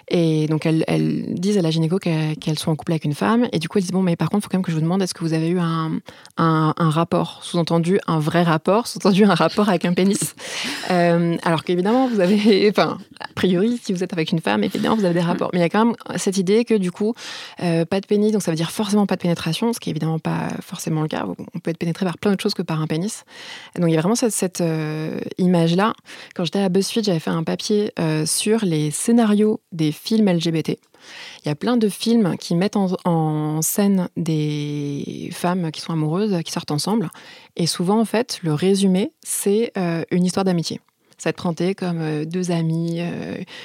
Et 0.08 0.46
donc, 0.46 0.66
elles, 0.66 0.84
elles 0.86 1.34
disent 1.34 1.58
à 1.58 1.62
la 1.62 1.70
gynéco 1.70 1.98
qu'elles 1.98 2.58
sont 2.58 2.70
en 2.70 2.76
couple 2.76 2.92
avec 2.92 3.04
une 3.04 3.14
femme. 3.14 3.48
Et 3.52 3.58
du 3.58 3.68
coup, 3.68 3.78
elles 3.78 3.84
disent 3.84 3.92
Bon, 3.92 4.02
mais 4.02 4.16
par 4.16 4.30
contre, 4.30 4.42
il 4.42 4.44
faut 4.44 4.48
quand 4.50 4.58
même 4.58 4.64
que 4.64 4.70
je 4.70 4.76
vous 4.76 4.82
demande 4.82 5.02
est-ce 5.02 5.14
que 5.14 5.24
vous 5.24 5.32
avez 5.32 5.48
eu 5.48 5.58
un, 5.58 5.92
un, 6.36 6.74
un 6.76 6.90
rapport? 6.90 7.40
Sous-entendu, 7.42 7.98
un 8.06 8.18
vrai 8.18 8.42
rapport 8.42 8.86
Sous-entendu, 8.86 9.24
un 9.24 9.34
rapport 9.34 9.68
avec 9.68 9.84
un 9.84 9.94
pénis 9.94 10.34
Alors 10.88 11.64
qu'évidemment, 11.64 12.08
vous 12.08 12.20
avez. 12.20 12.68
Enfin, 12.70 12.98
a 13.20 13.28
priori, 13.34 13.80
si 13.82 13.92
vous 13.92 14.04
êtes 14.04 14.12
avec 14.12 14.30
une 14.32 14.40
femme, 14.40 14.62
évidemment, 14.62 14.96
vous 14.96 15.04
avez 15.04 15.14
des 15.14 15.20
rapports. 15.20 15.50
Mais 15.52 15.58
il 15.58 15.62
y 15.62 15.64
a 15.64 15.68
quand 15.68 15.84
même 15.84 15.94
cette 16.16 16.36
idée 16.36 16.64
que, 16.64 16.74
du 16.74 16.92
coup, 16.92 17.14
pas 17.58 18.00
de 18.00 18.06
pénis, 18.06 18.32
donc 18.32 18.42
ça 18.42 18.50
veut 18.50 18.56
dire 18.56 18.70
forcément 18.70 19.06
pas 19.06 19.16
de 19.16 19.22
pénétration, 19.22 19.71
ce 19.72 19.80
qui 19.80 19.90
est 19.90 19.92
évidemment 19.92 20.18
pas 20.18 20.48
forcément 20.60 21.02
le 21.02 21.08
cas. 21.08 21.26
On 21.54 21.58
peut 21.58 21.70
être 21.70 21.78
pénétré 21.78 22.04
par 22.04 22.18
plein 22.18 22.34
de 22.34 22.40
choses 22.40 22.54
que 22.54 22.62
par 22.62 22.80
un 22.80 22.86
pénis. 22.86 23.24
donc 23.76 23.88
il 23.88 23.94
y 23.94 23.96
a 23.96 24.00
vraiment 24.00 24.14
cette, 24.14 24.60
euh, 24.60 25.20
image-là. 25.38 25.94
Quand 26.34 26.44
j'étais 26.44 26.60
à 26.60 26.68
BuzzFeed, 26.68 27.04
j'avais 27.04 27.20
fait 27.20 27.30
un 27.30 27.44
papier 27.44 27.92
euh, 27.98 28.26
sur 28.26 28.64
les 28.64 28.90
scénarios 28.90 29.60
des 29.72 29.92
films 29.92 30.28
LGBT. 30.28 30.78
Il 31.44 31.48
y 31.48 31.50
a 31.50 31.54
plein 31.54 31.76
de 31.76 31.88
films 31.88 32.36
qui 32.38 32.54
mettent 32.54 32.76
en, 32.76 33.60
scène 33.62 34.08
des 34.16 35.30
femmes 35.32 35.70
qui 35.70 35.80
sont 35.80 35.92
amoureuses, 35.92 36.42
qui 36.44 36.52
sortent 36.52 36.70
ensemble. 36.70 37.10
Et 37.56 37.66
souvent, 37.66 38.00
en 38.00 38.04
fait, 38.04 38.40
le 38.42 38.54
résumé, 38.54 39.12
c'est 39.22 39.72
euh, 39.76 40.04
une 40.10 40.24
histoire 40.24 40.44
d'amitié. 40.44 40.80
Ça 41.22 41.32
présenté 41.32 41.76
comme 41.76 42.24
deux 42.24 42.50
amis, 42.50 43.00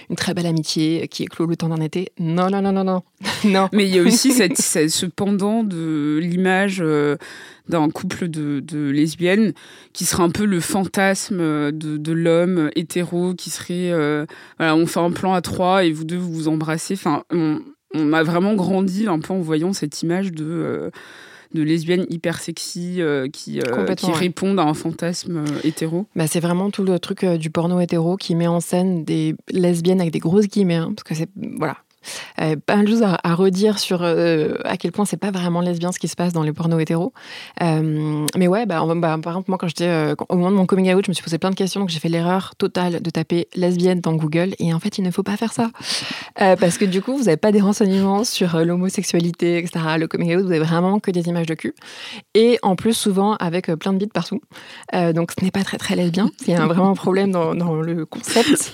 une 0.10 0.16
très 0.16 0.36
belle 0.36 0.46
amitié 0.46 1.08
qui 1.08 1.24
éclot 1.24 1.48
le 1.48 1.56
temps 1.56 1.70
d'un 1.70 1.82
été. 1.82 2.12
Non, 2.20 2.52
non, 2.52 2.62
non, 2.62 2.72
non, 2.72 2.84
non. 2.84 3.02
non. 3.46 3.68
Mais 3.74 3.88
il 3.88 3.96
y 3.96 3.98
a 3.98 4.04
aussi 4.04 4.32
cette, 4.34 4.58
ce 4.58 5.06
pendant 5.08 5.64
de 5.64 6.20
l'image 6.22 6.84
d'un 7.70 7.90
couple 7.90 8.28
de, 8.28 8.90
lesbiennes 8.90 9.54
qui 9.94 10.06
serait 10.06 10.24
un 10.24 10.30
peu 10.30 10.46
le 10.46 10.60
fantasme 10.60 11.40
de, 11.72 11.98
de 11.98 12.12
l'homme 12.12 12.70
hétéro 12.76 13.34
qui 13.34 13.50
serait 13.50 13.92
euh, 13.92 14.26
voilà 14.58 14.76
on 14.76 14.86
fait 14.86 15.00
un 15.00 15.12
plan 15.12 15.34
à 15.34 15.42
trois 15.42 15.84
et 15.84 15.92
vous 15.92 16.04
deux 16.04 16.18
vous 16.18 16.32
vous 16.32 16.48
embrassez 16.48 16.94
enfin 16.94 17.24
on, 17.32 17.60
on 17.94 18.14
a 18.14 18.24
vraiment 18.24 18.56
grandi 18.56 19.08
un 19.08 19.20
peu 19.20 19.34
en 19.34 19.40
voyant 19.40 19.74
cette 19.74 20.02
image 20.02 20.32
de 20.32 20.46
euh, 20.46 20.90
de 21.54 21.62
lesbiennes 21.62 22.06
hyper 22.10 22.40
sexy 22.40 23.02
euh, 23.02 23.28
qui, 23.28 23.60
qui 23.98 24.12
répondent 24.12 24.60
à 24.60 24.64
un 24.64 24.74
fantasme 24.74 25.44
hétéro. 25.64 26.06
Bah, 26.16 26.28
c'est 26.28 26.40
vraiment 26.40 26.70
tout 26.72 26.84
le 26.84 27.00
truc 27.00 27.26
du 27.26 27.50
porno 27.50 27.80
hétéro 27.80 28.18
qui 28.18 28.36
met 28.36 28.48
en 28.48 28.60
scène 28.60 29.04
des 29.04 29.36
lesbiennes 29.52 30.02
avec 30.02 30.14
des 30.14 30.20
grosses 30.20 30.48
guillemets, 30.48 30.76
hein, 30.76 30.94
parce 30.96 31.04
que 31.04 31.16
c'est 31.16 31.30
voilà, 31.58 31.78
euh, 32.42 32.56
pas 32.66 32.76
mal 32.76 32.86
de 32.86 32.92
choses 32.92 33.04
à, 33.04 33.36
redire 33.36 33.80
sur 33.80 34.00
euh, 34.02 34.56
à 34.64 34.78
quel 34.78 34.92
point 34.92 35.06
c'est 35.06 35.18
pas 35.18 35.32
vraiment 35.32 35.62
lesbien 35.62 35.92
ce 35.92 36.00
qui 36.00 36.08
se 36.08 36.16
passe 36.16 36.34
dans 36.34 36.44
les 36.44 36.54
pornos 36.54 36.82
hétéros. 36.82 37.14
Euh, 37.62 38.26
mais 38.36 38.48
ouais, 38.48 38.66
bah, 38.66 38.84
bah, 38.96 39.18
par 39.22 39.34
exemple, 39.34 39.50
moi, 39.50 39.58
quand 39.58 39.68
j'étais 39.68 40.14
au 40.30 40.36
moment 40.36 40.52
de 40.52 40.56
mon 40.56 40.66
coming 40.66 40.94
out, 40.94 41.06
je 41.06 41.12
me 41.12 41.14
suis 41.14 41.24
posé 41.24 41.38
plein 41.38 41.50
de 41.50 41.56
questions, 41.56 41.82
donc 41.82 41.90
j'ai 41.90 42.00
fait 42.00 42.10
l'erreur 42.10 42.56
totale 42.58 43.02
de 43.02 43.10
taper 43.10 43.48
lesbienne 43.56 44.02
dans 44.02 44.14
Google, 44.14 44.54
et 44.60 44.74
en 44.74 44.80
fait, 44.80 44.98
il 44.98 45.04
ne 45.04 45.12
faut 45.12 45.24
pas 45.24 45.38
faire 45.38 45.54
ça. 45.54 45.70
Euh, 46.42 46.56
parce 46.56 46.78
que 46.78 46.86
du 46.86 47.02
coup, 47.02 47.18
vous 47.18 47.26
n'avez 47.26 47.38
pas 47.38 47.52
des 47.52 47.62
renseignements 47.62 48.24
sur 48.24 48.56
euh, 48.56 48.64
l'homosexualité, 48.64 49.58
etc., 49.58 49.80
le 49.98 50.08
coming 50.08 50.36
out, 50.36 50.44
vous 50.44 50.52
avez 50.52 50.60
vraiment 50.60 51.00
que 51.00 51.12
des 51.12 51.28
images 51.28 51.48
de 51.48 51.54
cul. 51.54 51.76
Et 52.34 52.60
en 52.62 52.76
plus, 52.76 52.94
souvent 52.94 53.36
avec 53.36 53.68
plein 53.76 53.94
de 53.94 53.98
bites 53.98 54.14
partout. 54.14 54.42
donc 54.94 55.32
ce 55.38 55.44
n'est 55.44 55.52
pas 55.52 55.64
très 55.64 55.78
très 55.78 55.96
lesbien. 55.96 56.30
Il 56.48 56.54
y 56.54 56.56
a 56.56 56.66
vraiment 56.66 56.90
un 56.90 56.96
problème 56.96 57.32
dans, 57.32 57.54
le 57.82 58.06
concept. 58.06 58.74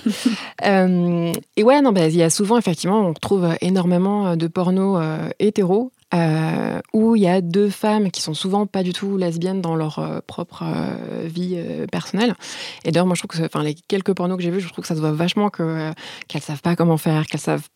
et 0.63 1.63
ouais, 1.63 1.81
non, 1.81 1.91
bah, 1.91 2.07
il 2.07 2.15
y 2.15 2.23
a 2.23 2.29
souvent, 2.29 2.57
effectivement, 2.57 2.99
on 3.07 3.13
trouve 3.23 3.55
énormément 3.61 4.35
de 4.35 4.47
porno 4.47 4.99
hétéro 5.39 5.91
euh, 6.13 6.79
où 6.93 7.15
il 7.15 7.23
y 7.23 7.27
a 7.27 7.41
deux 7.41 7.69
femmes 7.69 8.11
qui 8.11 8.21
sont 8.21 8.35
souvent 8.35 8.67
pas 8.67 8.83
du 8.83 8.93
tout 8.93 9.17
lesbiennes 9.17 9.61
dans 9.61 9.75
leur 9.75 9.97
euh, 9.97 10.19
propre 10.27 10.63
euh, 10.63 11.25
vie 11.25 11.57
personnelle. 11.91 12.35
Et 12.85 12.91
d'ailleurs, 12.91 13.07
moi, 13.07 13.15
je 13.15 13.21
trouve 13.21 13.39
que, 13.39 13.45
enfin, 13.45 13.63
les 13.63 13.73
quelques 13.73 14.13
pornos 14.13 14.37
que 14.37 14.43
j'ai 14.43 14.51
vus, 14.51 14.61
je 14.61 14.67
trouve 14.67 14.83
que 14.83 14.87
ça 14.87 14.95
se 14.95 14.99
voit 14.99 15.11
vachement 15.11 15.49
que 15.49 15.91
qu'elles 16.27 16.43
savent 16.43 16.61
pas 16.61 16.75
comment 16.75 16.97
faire, 16.97 17.25
qu'elles 17.25 17.39
savent, 17.39 17.67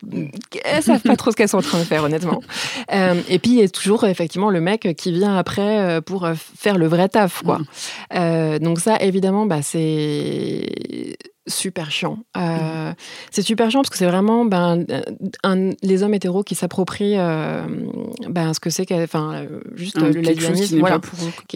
qu'elles 0.51 0.83
savent 0.83 1.01
pas 1.01 1.15
trop 1.15 1.31
ce 1.31 1.35
qu'elles 1.35 1.49
sont 1.49 1.57
en 1.57 1.63
train 1.63 1.79
de 1.79 1.83
faire, 1.83 2.03
honnêtement. 2.03 2.41
et 2.91 3.39
puis, 3.39 3.51
il 3.51 3.59
y 3.59 3.63
a 3.63 3.69
toujours 3.69 4.03
effectivement 4.03 4.51
le 4.51 4.61
mec 4.61 4.95
qui 4.95 5.11
vient 5.11 5.35
après 5.35 5.99
pour 6.01 6.27
faire 6.35 6.77
le 6.77 6.87
vrai 6.87 7.09
taf, 7.09 7.41
quoi. 7.41 7.59
Mm. 8.13 8.59
donc 8.59 8.79
ça, 8.79 8.97
évidemment, 9.01 9.47
bah, 9.47 9.61
c'est 9.63 11.17
super 11.47 11.91
chiant. 11.91 12.19
Euh, 12.35 12.93
c'est 13.31 13.41
super 13.41 13.71
chiant 13.71 13.81
parce 13.81 13.89
que 13.89 13.97
c'est 13.97 14.05
vraiment 14.05 14.45
ben, 14.45 14.85
les 15.81 16.03
hommes 16.03 16.13
hétéros 16.13 16.43
qui 16.43 16.55
s'approprient 16.55 17.17
euh, 17.17 17.65
ben, 18.29 18.53
ce 18.53 18.59
que 18.59 18.69
c'est 18.69 18.91
enfin 18.91 19.33
euh, 19.33 19.59
juste 19.75 19.99
le 19.99 20.09
lesbianisme 20.09 20.79
voilà. 20.79 20.99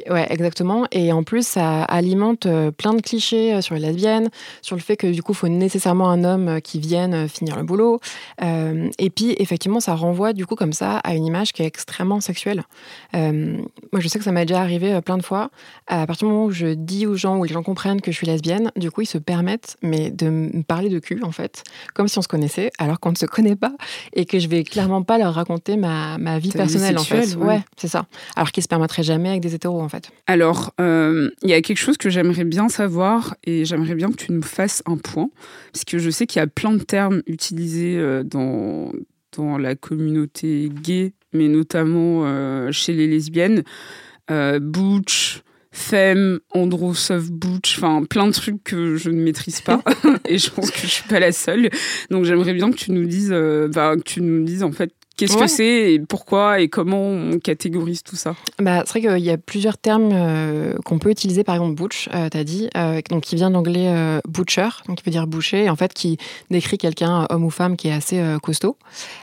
ouais 0.09 0.27
exactement. 0.29 0.85
Et 0.91 1.11
en 1.11 1.23
plus 1.23 1.45
ça 1.45 1.83
alimente 1.83 2.47
plein 2.77 2.93
de 2.93 3.01
clichés 3.01 3.61
sur 3.61 3.75
les 3.75 3.81
lesbiennes 3.81 4.29
sur 4.61 4.75
le 4.75 4.81
fait 4.81 4.97
que 4.97 5.07
du 5.07 5.21
coup 5.21 5.33
il 5.33 5.37
faut 5.37 5.47
nécessairement 5.47 6.09
un 6.09 6.23
homme 6.23 6.61
qui 6.61 6.79
vienne 6.79 7.27
finir 7.27 7.57
le 7.57 7.63
boulot. 7.63 7.99
Et 8.41 9.09
puis 9.09 9.35
effectivement 9.37 9.79
ça 9.79 9.95
renvoie 9.95 10.33
du 10.33 10.45
coup 10.45 10.55
comme 10.55 10.73
ça 10.73 10.97
à 10.97 11.15
une 11.15 11.25
image 11.25 11.53
qui 11.53 11.63
est 11.63 11.67
extrêmement 11.67 12.21
sexuelle. 12.21 12.63
Moi 13.13 13.99
je 13.99 14.07
sais 14.07 14.19
que 14.19 14.25
ça 14.25 14.31
m'est 14.31 14.45
déjà 14.45 14.61
arrivé 14.61 14.99
plein 15.01 15.17
de 15.17 15.23
fois. 15.23 15.49
À 15.87 16.07
partir 16.07 16.27
du 16.27 16.33
moment 16.33 16.45
où 16.45 16.51
je 16.51 16.67
dis 16.67 17.05
aux 17.05 17.15
gens 17.15 17.37
ou 17.37 17.43
les 17.43 17.53
gens 17.53 17.63
comprennent 17.63 18.01
que 18.01 18.11
je 18.11 18.17
suis 18.17 18.27
lesbienne 18.27 18.71
du 18.75 18.91
coup 18.91 19.01
ils 19.01 19.05
se 19.05 19.17
permettent 19.17 19.77
mais 19.81 20.11
de 20.11 20.29
me 20.29 20.63
parler 20.63 20.89
de 20.89 20.99
cul, 20.99 21.23
en 21.23 21.31
fait, 21.31 21.63
comme 21.93 22.07
si 22.07 22.17
on 22.17 22.21
se 22.21 22.27
connaissait, 22.27 22.71
alors 22.77 22.99
qu'on 22.99 23.11
ne 23.11 23.15
se 23.15 23.25
connaît 23.25 23.55
pas, 23.55 23.73
et 24.13 24.25
que 24.25 24.39
je 24.39 24.47
vais 24.47 24.63
clairement 24.63 25.03
pas 25.03 25.17
leur 25.17 25.33
raconter 25.33 25.77
ma, 25.77 26.17
ma 26.17 26.39
vie 26.39 26.51
personnelle, 26.51 26.97
en 26.97 27.03
fait. 27.03 27.35
Ouais, 27.35 27.61
c'est 27.77 27.87
ça. 27.87 28.05
Alors 28.35 28.51
qu'ils 28.51 28.63
se 28.63 28.67
permettraient 28.67 29.03
jamais 29.03 29.29
avec 29.29 29.41
des 29.41 29.55
hétéros, 29.55 29.81
en 29.81 29.89
fait. 29.89 30.11
Alors, 30.27 30.73
euh, 30.79 31.29
il 31.43 31.49
y 31.49 31.53
a 31.53 31.61
quelque 31.61 31.77
chose 31.77 31.97
que 31.97 32.09
j'aimerais 32.09 32.43
bien 32.43 32.69
savoir, 32.69 33.35
et 33.43 33.65
j'aimerais 33.65 33.95
bien 33.95 34.09
que 34.09 34.17
tu 34.17 34.31
nous 34.31 34.43
fasses 34.43 34.83
un 34.85 34.97
point, 34.97 35.29
parce 35.73 35.85
que 35.85 35.97
je 35.97 36.09
sais 36.09 36.27
qu'il 36.27 36.39
y 36.39 36.43
a 36.43 36.47
plein 36.47 36.73
de 36.73 36.83
termes 36.83 37.21
utilisés 37.25 37.97
euh, 37.97 38.23
dans, 38.23 38.91
dans 39.35 39.57
la 39.57 39.75
communauté 39.75 40.69
gay, 40.71 41.13
mais 41.33 41.47
notamment 41.47 42.23
euh, 42.25 42.71
chez 42.71 42.93
les 42.93 43.07
lesbiennes. 43.07 43.63
butch, 44.29 45.43
femme, 45.71 46.39
andro, 46.51 46.93
soft 46.93 47.31
butch, 47.31 47.77
enfin 47.77 48.03
plein 48.03 48.27
de 48.27 48.33
trucs 48.33 48.63
que 48.63 48.97
je 48.97 49.09
ne 49.09 49.21
maîtrise 49.21 49.61
pas 49.61 49.81
et 50.27 50.37
je 50.37 50.49
pense 50.49 50.69
que 50.69 50.81
je 50.81 50.87
suis 50.87 51.07
pas 51.07 51.19
la 51.19 51.31
seule. 51.31 51.69
Donc 52.09 52.25
j'aimerais 52.25 52.53
bien 52.53 52.71
que 52.71 52.77
tu 52.77 52.91
nous 52.91 53.05
dises, 53.05 53.31
euh, 53.31 53.69
bah, 53.69 53.95
que 53.95 54.03
tu 54.03 54.21
nous 54.21 54.43
dises 54.43 54.63
en 54.63 54.71
fait 54.71 54.93
Qu'est-ce 55.17 55.37
que 55.37 55.47
c'est 55.47 55.93
et 55.93 55.99
pourquoi 55.99 56.61
et 56.61 56.67
comment 56.67 57.09
on 57.09 57.37
catégorise 57.37 58.01
tout 58.01 58.15
ça 58.15 58.35
bah, 58.59 58.83
C'est 58.85 58.99
vrai 58.99 59.01
qu'il 59.01 59.25
y 59.25 59.29
a 59.29 59.37
plusieurs 59.37 59.77
termes 59.77 60.09
euh, 60.13 60.73
qu'on 60.85 60.99
peut 60.99 61.11
utiliser, 61.11 61.43
par 61.43 61.55
exemple 61.55 61.75
butch, 61.75 62.09
euh, 62.13 62.29
tu 62.29 62.37
as 62.37 62.43
dit, 62.43 62.69
euh, 62.75 63.01
donc 63.09 63.23
qui 63.23 63.35
vient 63.35 63.49
de 63.49 63.53
l'anglais 63.53 64.19
butcher, 64.27 64.69
donc 64.87 64.97
qui 64.97 65.03
veut 65.03 65.11
dire 65.11 65.27
boucher, 65.27 65.65
et 65.65 65.69
en 65.69 65.75
fait 65.75 65.93
qui 65.93 66.17
décrit 66.49 66.77
quelqu'un, 66.77 67.27
homme 67.29 67.43
ou 67.43 67.49
femme, 67.49 67.75
qui 67.75 67.89
est 67.89 67.93
assez 67.93 68.21
costaud. 68.41 68.77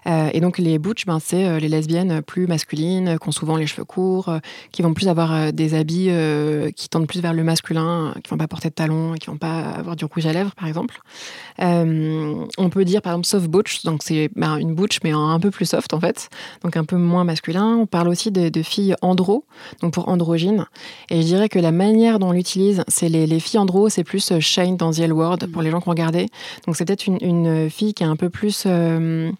et 0.07 0.40
donc 0.40 0.59
les 0.59 0.78
butch, 0.78 1.07
ben, 1.07 1.18
c'est 1.21 1.59
les 1.59 1.68
lesbiennes 1.68 2.23
plus 2.23 2.47
masculines, 2.47 3.18
qui 3.21 3.28
ont 3.28 3.33
souvent 3.33 3.57
les 3.57 3.66
cheveux 3.66 3.85
courts, 3.85 4.33
qui 4.73 4.83
vont 4.83 4.95
plus 4.95 5.09
avoir 5.09 5.52
des 5.52 5.75
habits 5.75 6.11
qui 6.76 6.88
tendent 6.88 7.09
plus 7.09 7.21
vers 7.21 7.33
le 7.33 7.42
masculin, 7.42 8.14
qui 8.23 8.30
vont 8.30 8.37
pas 8.37 8.49
porter 8.49 8.68
de 8.68 8.75
talons, 8.75 9.14
qui 9.14 9.28
vont 9.28 9.38
pas 9.38 9.61
avoir 9.61 9.97
du 9.97 10.04
rouge 10.04 10.26
à 10.26 10.33
lèvres, 10.33 10.54
par 10.54 10.68
exemple. 10.68 11.00
on 11.59 12.71
peut 12.71 12.85
dire 12.85 13.02
par 13.02 13.12
exemple 13.12 13.26
soft 13.26 13.49
butch, 13.49 13.85
donc 13.85 14.02
c'est 14.02 14.30
ben, 14.37 14.57
une 14.59 14.75
butch 14.75 14.99
mais 15.02 15.12
un 15.12 15.40
peu 15.40 15.50
plus 15.50 15.66
soft 15.66 15.77
en 15.92 16.00
fait, 16.00 16.28
donc 16.62 16.76
un 16.76 16.85
peu 16.85 16.97
moins 16.97 17.25
masculin. 17.25 17.76
On 17.76 17.87
parle 17.87 18.08
aussi 18.08 18.30
de, 18.30 18.62
filles 18.62 18.94
andro, 19.02 19.44
donc 19.80 19.92
pour 19.94 20.08
androgyne. 20.08 20.66
Et 21.11 21.23
je 21.23 21.26
dirais 21.26 21.49
que 21.49 21.58
la 21.58 21.73
manière 21.73 22.18
dont 22.18 22.28
on 22.28 22.32
l'utilise, 22.32 22.85
c'est 22.88 23.08
les, 23.08 23.40
filles 23.40 23.61
andro, 23.61 23.88
c'est 23.88 24.04
plus 24.04 24.32
euh, 24.32 24.40
Shine 24.40 24.76
dans 24.76 24.90
The 24.90 25.00
L 25.00 25.12
Word 25.12 25.38
pour 25.52 25.62
les 25.62 25.70
gens 25.70 25.80
qui 25.80 25.88
ont 25.88 25.92
regardé. 25.92 26.26
Donc 26.66 26.76
c'est 26.76 26.85
peut-être 26.85 27.06
une, 27.06 27.70
fille 27.70 27.94
qui 27.94 28.02
est 28.02 28.06
un 28.06 28.16
peu 28.16 28.30
plus 28.30 28.64
euh, 28.66 29.30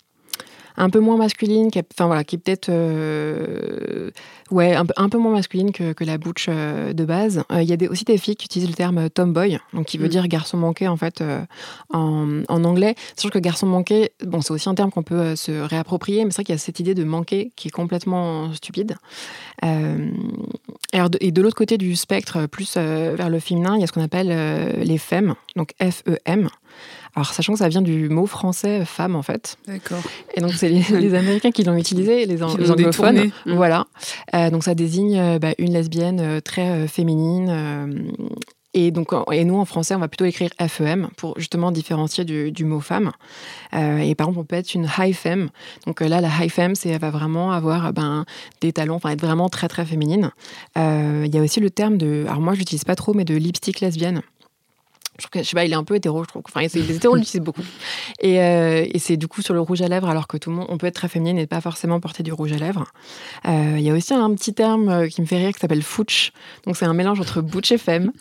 un 0.79 0.91
peu 0.91 1.01
moins 1.01 1.17
masculine, 1.17 1.71
qui, 1.71 1.81
enfin 1.81 2.07
voilà, 2.07 2.25
qui 2.25 2.37
est 2.37 2.39
peut-être 2.39 2.69
euh, 2.69 4.11
ouais 4.51 4.75
un, 4.75 4.85
un, 4.97 5.09
peu 5.09 5.19
moins 5.19 5.33
masculine 5.33 5.73
que, 5.73 5.93
que 5.93 6.05
la 6.05 6.19
butch 6.19 6.47
euh, 6.49 6.93
de 6.93 7.05
base. 7.05 7.43
Euh, 7.53 7.63
il 7.63 7.69
y 7.69 7.73
a 7.73 7.77
des, 7.77 7.89
aussi 7.89 8.05
des 8.05 8.17
filles 8.17 8.37
qui 8.37 8.47
utilisent 8.47 8.69
le 8.69 8.75
terme 8.75 9.11
tomboy, 9.11 9.59
donc 9.75 9.87
qui 9.87 9.99
veut 9.99 10.07
mm. 10.07 10.11
dire 10.11 10.29
garçon 10.29 10.57
manqué 10.57 10.87
en 10.87 10.97
fait 10.97 11.23
en, 11.93 12.43
en, 12.49 12.65
anglais. 12.65 12.95
C'est 13.17 13.23
sûr 13.23 13.31
que 13.31 13.41
garçon 13.41 13.67
manqué, 13.67 14.13
bon 14.25 14.41
c'est 14.41 14.53
aussi 14.53 14.69
un 14.69 14.75
terme 14.75 14.91
qu'on 14.91 15.03
peut 15.03 15.35
se 15.35 15.53
réapproprier, 15.53 16.25
mais 16.25 16.31
c'est 16.31 16.37
vrai 16.37 16.45
qu'il 16.45 16.55
y 16.55 16.57
a 16.57 16.59
cette 16.59 16.79
idée 16.79 16.95
de 16.95 17.05
manquer 17.05 17.53
qui 17.57 17.69
est 17.69 17.73
complètement 17.73 18.53
stupide. 18.55 18.97
et 19.63 21.33
de 21.33 21.43
l'autre 21.43 21.57
côté 21.57 21.77
du 21.77 21.97
spectre, 21.97 22.47
plus 22.47 22.77
vers 22.77 23.29
le 23.29 23.41
féminin, 23.41 23.75
il 23.75 23.81
y 23.81 23.85
a 23.85 23.89
ce 23.89 23.93
qu'on 23.93 24.03
appelle 24.03 24.29
les 24.81 24.99
femmes, 24.99 25.35
donc 25.57 25.73
F-E-M. 25.83 26.49
Alors, 27.19 27.33
sachant 27.33 27.55
que 27.55 27.59
ça 27.59 27.69
vient 27.69 27.83
du 27.83 28.09
mot 28.09 28.27
français 28.27 28.85
femme, 28.85 29.17
en 29.17 29.23
fait. 29.23 29.57
D'accord. 29.67 29.99
Et 30.37 30.41
donc, 30.41 30.53
c'est 30.53 30.69
les, 30.69 31.15
Américains 31.17 31.51
qui 31.51 31.65
l'ont 31.65 31.77
utilisé, 31.77 32.27
les, 32.27 32.45
anglophones. 32.45 33.33
Mmh. 33.45 33.55
Voilà. 33.55 33.89
Euh, 34.37 34.51
donc, 34.51 34.63
ça 34.63 34.77
désigne 34.77 35.19
euh, 35.19 35.39
bah, 35.41 35.53
une 35.59 35.73
lesbienne 35.73 36.21
euh, 36.21 36.41
très 36.41 36.87
féminine. 36.87 38.13
et 38.73 38.93
donc, 38.93 39.09
et 39.33 39.45
nous 39.45 39.57
en 39.57 39.65
français, 39.65 39.97
on 39.97 39.99
va 39.99 40.07
plutôt 40.07 40.27
écrire 40.27 40.51
FEM 40.65 41.09
pour 41.17 41.37
justement 41.41 41.73
différencier 41.73 42.25
du, 42.25 42.65
mot 42.65 42.79
femme. 42.79 43.11
et 43.73 44.15
par 44.15 44.29
exemple, 44.29 44.39
on 44.39 44.45
peut 44.45 44.55
être 44.55 44.75
une 44.75 44.89
high 44.97 45.13
femme. 45.13 45.49
Donc 45.87 46.01
là, 46.01 46.21
la 46.21 46.29
high 46.29 46.53
femme, 46.53 46.77
c'est 46.77 46.91
elle 46.91 47.01
va 47.01 47.11
vraiment 47.11 47.51
avoir 47.51 47.93
ben, 47.93 48.27
des 48.61 48.73
talons, 48.73 48.95
enfin 48.95 49.11
être 49.11 49.23
vraiment 49.23 49.49
très 49.49 49.67
très 49.67 49.85
féminine. 49.85 50.31
Il 50.77 51.35
y 51.35 51.37
a 51.37 51.43
aussi 51.43 51.59
le 51.59 51.71
terme 51.71 51.99
de, 51.99 52.27
alors 52.29 52.41
moi 52.41 52.55
je 52.55 52.61
l'utilise 52.61 52.85
pas 52.85 52.95
trop, 52.95 53.13
mais 53.13 53.25
de 53.25 53.35
lipstick 53.35 53.81
lesbienne 53.81 54.23
je, 55.19 55.43
sais 55.43 55.55
pas, 55.55 55.65
il 55.65 55.73
est 55.73 55.77
un 55.77 55.85
peu 55.85 55.97
hétéro, 55.97 56.23
je 56.23 56.29
trouve. 56.29 56.43
Enfin, 56.47 56.61
les 56.61 56.93
hétéros 56.95 57.17
l'utilisent 57.17 57.45
beaucoup. 57.45 57.65
Et, 58.21 58.41
euh, 58.41 58.87
et 58.89 58.99
c'est 59.01 59.17
du 59.17 59.27
coup 59.27 59.43
sur 59.43 59.53
le 59.53 59.61
rouge 59.61 59.83
à 59.83 59.89
lèvres, 59.89 60.09
alors 60.09 60.29
que 60.29 60.37
tout 60.37 60.51
le 60.51 60.57
monde, 60.57 60.67
on 60.69 60.79
peut 60.79 60.87
être 60.87 60.95
très 60.95 61.09
féminine 61.09 61.39
et 61.39 61.47
pas 61.47 61.61
forcément 61.61 61.99
porter 61.99 62.23
du 62.23 62.33
rouge 62.33 62.53
à 62.53 62.57
lèvres. 62.57 62.85
Euh, 63.47 63.75
il 63.77 63.83
y 63.83 63.91
a 63.91 63.95
aussi 63.95 64.15
un 64.15 64.33
petit 64.35 64.55
terme 64.55 64.89
euh, 64.89 65.09
qui 65.09 65.21
me 65.21 65.27
fait 65.27 65.39
rire 65.39 65.53
qui 65.53 65.59
s'appelle 65.59 65.83
fouch. 65.83 66.33
Donc 66.67 66.77
c'est 66.77 66.85
un 66.85 66.95
mélange 66.95 67.21
entre 67.21 67.41
butch 67.41 67.73
et 67.73 67.79
femme. 67.79 68.13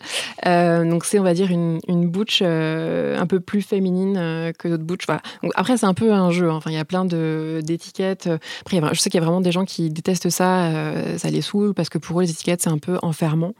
donc 0.44 1.04
c'est, 1.04 1.20
on 1.20 1.22
va 1.22 1.34
dire, 1.34 1.50
une, 1.50 1.78
butch 2.08 2.42
un 2.42 3.26
peu 3.26 3.40
plus 3.40 3.62
féminine 3.62 4.52
que 4.58 4.68
d'autres 4.68 4.84
butch. 4.84 5.06
Voilà. 5.06 5.22
Après, 5.54 5.76
c'est 5.76 5.86
un 5.86 5.94
peu 5.94 6.12
un 6.12 6.30
jeu. 6.30 6.50
Hein. 6.50 6.56
Enfin, 6.56 6.70
il 6.70 6.76
y 6.76 6.78
a 6.78 6.84
plein 6.84 7.04
d'étiquettes. 7.04 8.28
Après, 8.62 8.80
je 8.92 9.00
sais 9.00 9.10
qu'il 9.10 9.20
y 9.20 9.22
a 9.22 9.24
vraiment 9.24 9.40
des 9.40 9.52
gens 9.52 9.64
qui 9.64 9.90
détestent 9.90 10.30
ça, 10.30 10.72
ça 11.16 11.30
les 11.30 11.42
saoule 11.42 11.74
parce 11.74 11.88
que 11.88 11.98
pour 11.98 12.18
eux, 12.18 12.24
les 12.24 12.30
étiquettes, 12.30 12.62
c'est 12.62 12.70
un 12.70 12.78
peu 12.78 12.98
enfermant. 13.02 13.54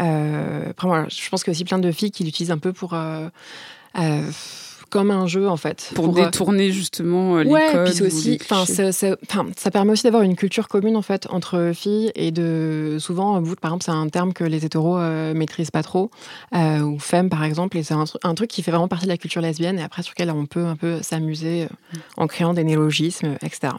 Euh, 0.00 0.70
après, 0.70 0.88
voilà, 0.88 1.06
je 1.08 1.28
pense 1.28 1.44
qu'il 1.44 1.52
y 1.52 1.54
a 1.54 1.56
aussi 1.56 1.64
plein 1.64 1.78
de 1.78 1.92
filles 1.92 2.10
qui 2.10 2.24
l'utilisent 2.24 2.50
un 2.50 2.58
peu 2.58 2.72
pour 2.72 2.94
euh, 2.94 3.28
euh, 3.98 4.22
comme 4.90 5.10
un 5.10 5.26
jeu 5.26 5.48
en 5.48 5.56
fait. 5.56 5.90
Pour, 5.94 6.12
détourner 6.12 6.70
justement 6.70 7.38
les 7.38 7.50
ouais, 7.50 7.72
codes. 7.72 7.92
Puis 7.92 8.02
aussi, 8.02 8.38
enfin, 8.42 8.64
ça 8.66 9.70
permet 9.70 9.92
aussi 9.92 10.04
d'avoir 10.04 10.22
une 10.22 10.36
culture 10.36 10.68
commune 10.68 10.96
en 10.96 11.02
fait 11.02 11.26
entre 11.30 11.72
filles 11.74 12.12
et 12.14 12.30
de 12.30 12.96
souvent, 13.00 13.40
vous 13.40 13.56
par 13.56 13.70
exemple, 13.70 13.84
c'est 13.84 13.90
un 13.90 14.08
terme 14.08 14.32
que 14.32 14.44
les 14.44 14.64
hétéros 14.64 14.98
euh, 14.98 15.34
maîtrisent 15.34 15.70
pas 15.70 15.82
trop 15.82 16.10
ou 16.54 16.98
femmes 16.98 17.30
par 17.30 17.44
exemple, 17.44 17.76
et 17.76 17.82
c'est 17.82 17.94
un, 17.94 18.34
truc 18.34 18.50
qui 18.50 18.62
fait 18.62 18.70
vraiment 18.70 18.88
partie 18.88 19.06
de 19.06 19.10
la 19.10 19.18
culture 19.18 19.40
lesbienne 19.40 19.78
et 19.78 19.82
après 19.82 20.02
sur 20.02 20.12
lequel 20.12 20.30
on 20.30 20.46
peut 20.46 20.64
un 20.64 20.76
peu 20.76 21.02
s'amuser 21.02 21.68
en 22.16 22.26
créant 22.26 22.54
des 22.54 22.64
néologismes, 22.64 23.36
etc. 23.42 23.72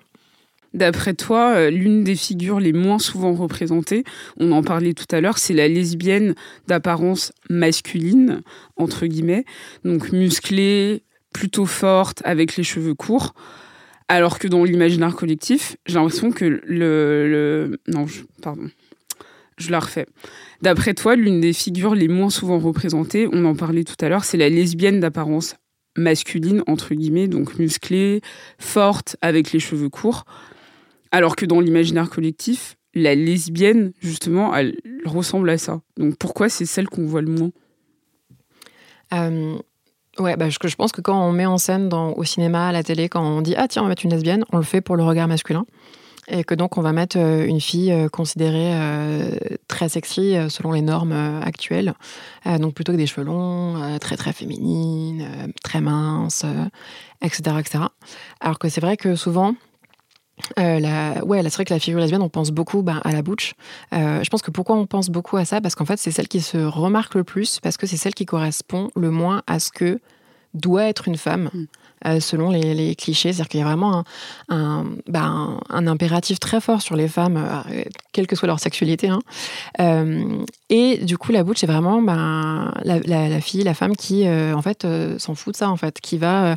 D'après 0.73 1.13
toi, 1.13 1.53
euh, 1.55 1.69
l'une 1.69 2.03
des 2.03 2.15
figures 2.15 2.59
les 2.59 2.73
moins 2.73 2.97
souvent 2.97 3.33
représentées, 3.33 4.03
on 4.37 4.51
en 4.51 4.63
parlait 4.63 4.93
tout 4.93 5.05
à 5.11 5.21
l'heure, 5.21 5.37
c'est 5.37 5.53
la 5.53 5.67
lesbienne 5.67 6.33
d'apparence 6.67 7.31
masculine, 7.49 8.41
entre 8.75 9.05
guillemets, 9.05 9.45
donc 9.85 10.11
musclée, 10.11 11.03
plutôt 11.31 11.67
forte, 11.67 12.21
avec 12.25 12.55
les 12.55 12.63
cheveux 12.63 12.95
courts. 12.95 13.33
Alors 14.07 14.39
que 14.39 14.47
dans 14.47 14.63
l'imaginaire 14.63 15.15
collectif, 15.15 15.77
j'ai 15.85 15.95
l'impression 15.95 16.31
que 16.31 16.61
le, 16.63 17.79
Non, 17.87 18.05
pardon. 18.41 18.69
Je 19.57 19.69
la 19.69 19.79
refais. 19.79 20.07
D'après 20.63 20.95
toi, 20.95 21.15
l'une 21.15 21.39
des 21.39 21.53
figures 21.53 21.93
les 21.93 22.07
moins 22.07 22.31
souvent 22.31 22.57
représentées, 22.57 23.27
on 23.31 23.45
en 23.45 23.55
parlait 23.55 23.83
tout 23.83 23.95
à 24.03 24.09
l'heure, 24.09 24.23
c'est 24.23 24.37
la 24.37 24.49
lesbienne 24.49 24.99
d'apparence 24.99 25.55
masculine, 25.95 26.63
entre 26.65 26.95
guillemets, 26.95 27.27
donc 27.27 27.59
musclée, 27.59 28.21
forte, 28.57 29.15
avec 29.21 29.51
les 29.51 29.59
cheveux 29.59 29.89
courts. 29.89 30.25
Alors 31.13 31.35
que 31.35 31.45
dans 31.45 31.59
l'imaginaire 31.59 32.09
collectif, 32.09 32.75
la 32.95 33.13
lesbienne, 33.13 33.93
justement, 33.99 34.55
elle 34.55 34.75
ressemble 35.05 35.47
à 35.51 35.59
ça. 35.59 35.81
Donc 35.95 36.17
pourquoi 36.17 36.49
c'est 36.49 36.65
celle 36.65 36.89
qu'on 36.89 37.05
voit 37.05 37.21
le 37.21 37.31
moins? 37.31 37.51
Euh, 39.13 39.57
Ouais, 40.19 40.37
bah, 40.37 40.47
je, 40.47 40.75
pense 40.75 40.91
que 40.91 41.01
quand 41.01 41.19
on 41.27 41.31
met 41.31 41.47
en 41.47 41.57
scène 41.57 41.91
au 41.91 42.23
cinéma, 42.23 42.67
à 42.67 42.71
la 42.71 42.83
télé, 42.83 43.09
quand 43.09 43.23
on 43.23 43.41
dit 43.41 43.55
ah 43.57 43.67
tiens 43.67 43.81
on 43.81 43.85
va 43.85 43.89
mettre 43.89 44.05
une 44.05 44.11
lesbienne, 44.11 44.45
on 44.51 44.57
le 44.57 44.63
fait 44.63 44.79
pour 44.79 44.95
le 44.95 45.03
regard 45.03 45.27
masculin. 45.27 45.65
Et 46.27 46.43
que 46.43 46.53
donc 46.53 46.77
on 46.77 46.81
va 46.81 46.93
mettre 46.93 47.17
euh, 47.17 47.47
une 47.47 47.59
fille 47.59 47.91
euh, 47.91 48.09
considérée 48.09 48.77
très 49.67 49.89
sexy 49.89 50.35
selon 50.49 50.71
les 50.71 50.83
normes 50.83 51.41
actuelles. 51.43 51.95
Donc 52.45 52.75
plutôt 52.75 52.91
que 52.91 52.97
des 52.97 53.07
cheveux 53.07 53.25
longs, 53.25 53.97
très 53.99 54.15
très 54.15 54.33
féminines, 54.33 55.51
très 55.63 55.81
minces, 55.81 56.45
etc., 57.23 57.55
etc. 57.59 57.85
Alors 58.39 58.59
que 58.59 58.69
c'est 58.69 58.81
vrai 58.81 58.97
que 58.97 59.15
souvent, 59.15 59.55
euh, 60.59 60.79
la, 60.79 61.23
ouais, 61.25 61.41
c'est 61.43 61.53
vrai 61.55 61.65
que 61.65 61.73
la 61.73 61.79
figure 61.79 61.99
lesbienne, 61.99 62.21
on 62.21 62.29
pense 62.29 62.51
beaucoup 62.51 62.81
ben, 62.83 63.01
à 63.03 63.11
la 63.11 63.21
butch. 63.21 63.53
Euh, 63.93 64.21
je 64.23 64.29
pense 64.29 64.41
que 64.41 64.51
pourquoi 64.51 64.75
on 64.75 64.85
pense 64.85 65.09
beaucoup 65.09 65.37
à 65.37 65.45
ça? 65.45 65.61
Parce 65.61 65.75
qu'en 65.75 65.85
fait, 65.85 65.97
c'est 65.97 66.11
celle 66.11 66.27
qui 66.27 66.41
se 66.41 66.57
remarque 66.57 67.15
le 67.15 67.23
plus, 67.23 67.59
parce 67.61 67.77
que 67.77 67.87
c'est 67.87 67.97
celle 67.97 68.13
qui 68.13 68.25
correspond 68.25 68.89
le 68.95 69.09
moins 69.11 69.41
à 69.47 69.59
ce 69.59 69.71
que 69.71 69.99
doit 70.53 70.83
être 70.85 71.07
une 71.07 71.17
femme, 71.17 71.49
Mm. 71.51 71.63
euh, 72.07 72.19
selon 72.19 72.51
les, 72.51 72.75
les 72.75 72.93
clichés. 72.95 73.33
C'est-à-dire 73.33 73.47
qu'il 73.49 73.59
y 73.59 73.63
a 73.63 73.65
vraiment 73.65 74.03
un, 74.49 74.55
un, 74.55 74.85
ben, 75.07 75.59
un- 75.69 75.87
impératif 75.87 76.39
très 76.39 76.61
fort 76.61 76.81
sur 76.83 76.95
les 76.95 77.07
femmes, 77.07 77.37
euh, 77.37 77.83
quelle 78.11 78.27
que 78.27 78.35
soit 78.35 78.47
leur 78.47 78.59
sexualité. 78.59 79.09
hein. 79.09 79.19
Et 80.69 80.97
du 81.03 81.17
coup, 81.17 81.31
la 81.31 81.43
butch, 81.43 81.59
c'est 81.61 81.67
vraiment 81.67 82.01
ben, 82.01 82.71
la, 82.83 82.99
la- 82.99 83.29
la 83.29 83.41
fille, 83.41 83.63
la 83.63 83.73
femme 83.73 83.95
qui, 83.95 84.27
en 84.29 84.61
fait, 84.61 84.85
s'en 85.17 85.33
fout 85.35 85.53
de 85.53 85.57
ça, 85.57 85.69
en 85.69 85.77
fait, 85.77 85.99
qui 86.01 86.17
va... 86.17 86.55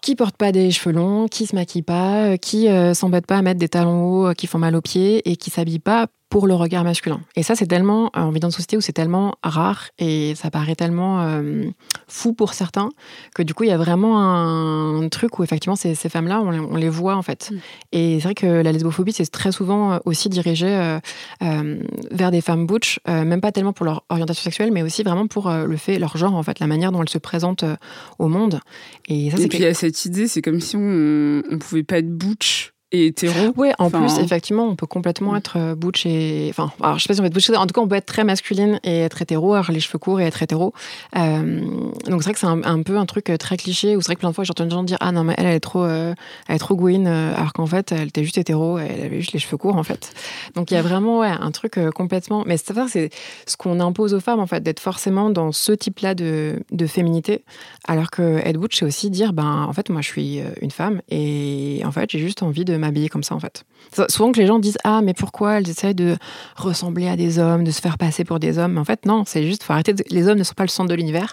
qui 0.00 0.16
porte 0.16 0.36
pas 0.36 0.52
des 0.52 0.70
cheveux 0.70 0.94
longs, 0.94 1.28
qui 1.28 1.46
se 1.46 1.54
maquille 1.54 1.82
pas, 1.82 2.32
euh, 2.32 2.36
qui 2.36 2.68
euh, 2.68 2.94
s'embête 2.94 3.26
pas 3.26 3.38
à 3.38 3.42
mettre 3.42 3.60
des 3.60 3.68
talons 3.68 4.04
hauts 4.04 4.26
euh, 4.28 4.34
qui 4.34 4.46
font 4.46 4.58
mal 4.58 4.74
aux 4.74 4.80
pieds 4.80 5.28
et 5.30 5.36
qui 5.36 5.50
s'habille 5.50 5.78
pas 5.78 6.06
pour 6.30 6.46
le 6.46 6.54
regard 6.54 6.84
masculin. 6.84 7.20
Et 7.36 7.42
ça, 7.42 7.54
c'est 7.56 7.66
tellement, 7.66 8.06
euh, 8.16 8.20
on 8.20 8.30
vit 8.30 8.40
dans 8.40 8.48
une 8.48 8.52
société 8.52 8.76
où 8.76 8.80
c'est 8.80 8.92
tellement 8.92 9.34
rare 9.42 9.88
et 9.98 10.34
ça 10.36 10.50
paraît 10.50 10.76
tellement 10.76 11.20
euh, 11.22 11.64
fou 12.08 12.32
pour 12.32 12.54
certains 12.54 12.88
que 13.34 13.42
du 13.42 13.52
coup, 13.52 13.64
il 13.64 13.68
y 13.68 13.72
a 13.72 13.76
vraiment 13.76 14.18
un 14.20 15.08
truc 15.08 15.38
où 15.38 15.42
effectivement, 15.42 15.74
ces, 15.76 15.94
ces 15.96 16.08
femmes-là, 16.08 16.40
on, 16.40 16.50
les- 16.52 16.60
on 16.60 16.76
les 16.76 16.88
voit 16.88 17.16
en 17.16 17.22
fait. 17.22 17.50
Mm. 17.50 17.56
Et 17.92 18.14
c'est 18.20 18.24
vrai 18.24 18.34
que 18.34 18.46
la 18.46 18.70
lesbophobie, 18.72 19.12
c'est 19.12 19.26
très 19.26 19.50
souvent 19.52 19.92
euh, 19.94 19.98
aussi 20.04 20.28
dirigé 20.28 20.68
euh, 20.68 21.00
euh, 21.42 21.82
vers 22.12 22.30
des 22.30 22.40
femmes 22.40 22.64
butch, 22.66 23.00
euh, 23.08 23.24
même 23.24 23.40
pas 23.40 23.50
tellement 23.52 23.72
pour 23.72 23.84
leur 23.84 24.04
orientation 24.08 24.44
sexuelle, 24.44 24.70
mais 24.72 24.82
aussi 24.82 25.02
vraiment 25.02 25.26
pour 25.26 25.48
euh, 25.48 25.66
le 25.66 25.76
fait, 25.76 25.98
leur 25.98 26.16
genre 26.16 26.34
en 26.36 26.42
fait, 26.44 26.60
la 26.60 26.68
manière 26.68 26.92
dont 26.92 27.02
elles 27.02 27.08
se 27.08 27.18
présentent 27.18 27.64
euh, 27.64 27.74
au 28.20 28.28
monde. 28.28 28.60
Et 29.08 29.30
ça, 29.30 29.36
Et 29.36 29.42
c'est 29.42 29.48
puis 29.48 29.58
il 29.58 29.64
y 29.64 29.66
a 29.66 29.74
cette 29.74 30.04
idée, 30.04 30.28
c'est 30.28 30.42
comme 30.42 30.60
si 30.60 30.76
on, 30.76 31.42
on 31.50 31.58
pouvait 31.58 31.82
pas 31.82 31.98
être 31.98 32.16
butch 32.16 32.72
et 32.92 33.06
hétéro. 33.06 33.52
Oui, 33.56 33.70
en 33.78 33.86
Enfin, 33.86 34.00
plus, 34.00 34.18
effectivement, 34.18 34.66
on 34.66 34.76
peut 34.76 34.86
complètement 34.86 35.36
être 35.36 35.56
euh, 35.56 35.74
butch 35.74 36.06
et. 36.06 36.48
Enfin, 36.50 36.72
alors, 36.80 36.98
je 36.98 37.02
sais 37.02 37.08
pas 37.08 37.14
si 37.14 37.20
on 37.20 37.22
peut 37.22 37.28
être 37.28 37.34
butch. 37.34 37.50
En 37.50 37.66
tout 37.66 37.74
cas, 37.74 37.80
on 37.80 37.88
peut 37.88 37.96
être 37.96 38.06
très 38.06 38.24
masculine 38.24 38.80
et 38.84 39.00
être 39.00 39.22
hétéro, 39.22 39.54
avoir 39.54 39.72
les 39.72 39.80
cheveux 39.80 39.98
courts 39.98 40.20
et 40.20 40.24
être 40.24 40.42
hétéro. 40.42 40.72
Euh, 41.16 41.60
donc, 42.06 42.22
c'est 42.22 42.30
vrai 42.30 42.32
que 42.32 42.38
c'est 42.38 42.46
un, 42.46 42.62
un 42.64 42.82
peu 42.82 42.98
un 42.98 43.06
truc 43.06 43.30
euh, 43.30 43.36
très 43.36 43.56
cliché 43.56 43.96
où 43.96 44.00
c'est 44.00 44.06
vrai 44.06 44.14
que 44.16 44.20
plein 44.20 44.30
de 44.30 44.34
fois, 44.34 44.44
j'entends 44.44 44.64
des 44.64 44.70
gens 44.70 44.82
dire 44.82 44.98
Ah 45.00 45.12
non, 45.12 45.24
mais 45.24 45.34
elle, 45.38 45.46
elle 45.46 45.56
est 45.56 45.60
trop, 45.60 45.84
euh, 45.84 46.14
elle 46.48 46.56
est 46.56 46.58
trop 46.58 46.74
gouine, 46.76 47.06
alors 47.06 47.52
qu'en 47.52 47.66
fait, 47.66 47.92
elle 47.92 48.08
était 48.08 48.24
juste 48.24 48.38
hétéro, 48.38 48.78
elle 48.78 49.04
avait 49.04 49.20
juste 49.20 49.32
les 49.32 49.38
cheveux 49.38 49.56
courts, 49.56 49.76
en 49.76 49.82
fait. 49.84 50.12
Donc, 50.54 50.70
il 50.70 50.74
y 50.74 50.76
a 50.76 50.82
vraiment 50.82 51.20
ouais, 51.20 51.28
un 51.28 51.50
truc 51.50 51.78
complètement. 51.94 52.44
Mais 52.46 52.56
c'est 52.56 52.74
ça, 52.74 52.86
c'est 52.88 53.10
ce 53.46 53.56
qu'on 53.56 53.80
impose 53.80 54.14
aux 54.14 54.20
femmes, 54.20 54.40
en 54.40 54.46
fait, 54.46 54.62
d'être 54.62 54.80
forcément 54.80 55.30
dans 55.30 55.52
ce 55.52 55.72
type-là 55.72 56.14
de, 56.14 56.62
de 56.70 56.86
féminité. 56.86 57.44
Alors 57.86 58.10
que 58.10 58.38
être 58.44 58.58
butch, 58.58 58.78
c'est 58.78 58.84
aussi 58.84 59.10
dire 59.10 59.32
Ben, 59.32 59.64
en 59.68 59.72
fait, 59.72 59.90
moi, 59.90 60.00
je 60.00 60.08
suis 60.08 60.40
une 60.60 60.70
femme 60.70 61.02
et 61.08 61.82
en 61.84 61.92
fait, 61.92 62.10
j'ai 62.10 62.18
juste 62.18 62.42
envie 62.42 62.64
de 62.64 62.76
m'habiller 62.80 63.08
comme 63.08 63.22
ça, 63.22 63.34
en 63.36 63.40
fait. 63.40 63.64
So- 63.94 64.06
Souvent 64.08 64.32
que 64.32 64.40
les 64.40 64.46
gens 64.46 64.58
disent 64.58 64.78
ah 64.84 65.00
mais 65.02 65.14
pourquoi 65.14 65.54
elles 65.58 65.68
essayent 65.68 65.94
de 65.94 66.16
ressembler 66.56 67.06
à 67.08 67.16
des 67.16 67.38
hommes, 67.38 67.62
de 67.64 67.70
se 67.70 67.80
faire 67.80 67.96
passer 67.98 68.24
pour 68.24 68.40
des 68.40 68.58
hommes? 68.58 68.76
En 68.78 68.84
fait 68.84 69.06
non, 69.06 69.24
c'est 69.26 69.46
juste 69.46 69.62
faut 69.62 69.72
arrêter. 69.72 69.94
Les 70.10 70.26
hommes 70.28 70.38
ne 70.38 70.44
sont 70.44 70.54
pas 70.54 70.64
le 70.64 70.68
centre 70.68 70.88
de 70.90 70.94
l'univers. 70.94 71.32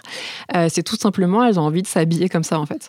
Euh, 0.54 0.68
c'est 0.70 0.82
tout 0.84 0.96
simplement 0.96 1.44
elles 1.44 1.58
ont 1.58 1.64
envie 1.64 1.82
de 1.82 1.86
s'habiller 1.88 2.28
comme 2.28 2.44
ça 2.44 2.60
en 2.60 2.66
fait. 2.66 2.88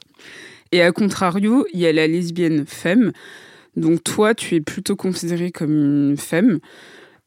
Et 0.72 0.82
à 0.84 0.92
contrario, 0.92 1.66
il 1.74 1.80
y 1.80 1.88
a 1.88 1.92
la 1.94 2.06
lesbienne 2.08 2.66
femme. 2.68 3.12
Donc 3.76 4.04
toi, 4.04 4.36
tu 4.36 4.56
es 4.56 4.62
plutôt 4.62 4.96
considérée 4.96 5.52
comme 5.52 5.72
une 6.12 6.18
femme 6.18 6.60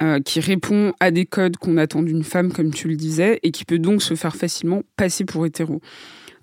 euh, 0.01 0.21
qui 0.21 0.41
répond 0.41 0.93
à 1.01 1.11
des 1.11 1.25
codes 1.27 1.57
qu'on 1.57 1.77
attend 1.77 2.03
d'une 2.03 2.25
femme, 2.25 2.53
comme 2.53 2.73
tu 2.73 2.89
le 2.89 2.97
disais, 2.97 3.39
et 3.43 3.51
qui 3.53 3.65
peut 3.65 3.79
donc 3.79 4.03
se 4.03 4.15
faire 4.15 4.35
facilement 4.37 4.83
passer 4.97 5.25
pour 5.25 5.47
hétéro. 5.47 5.81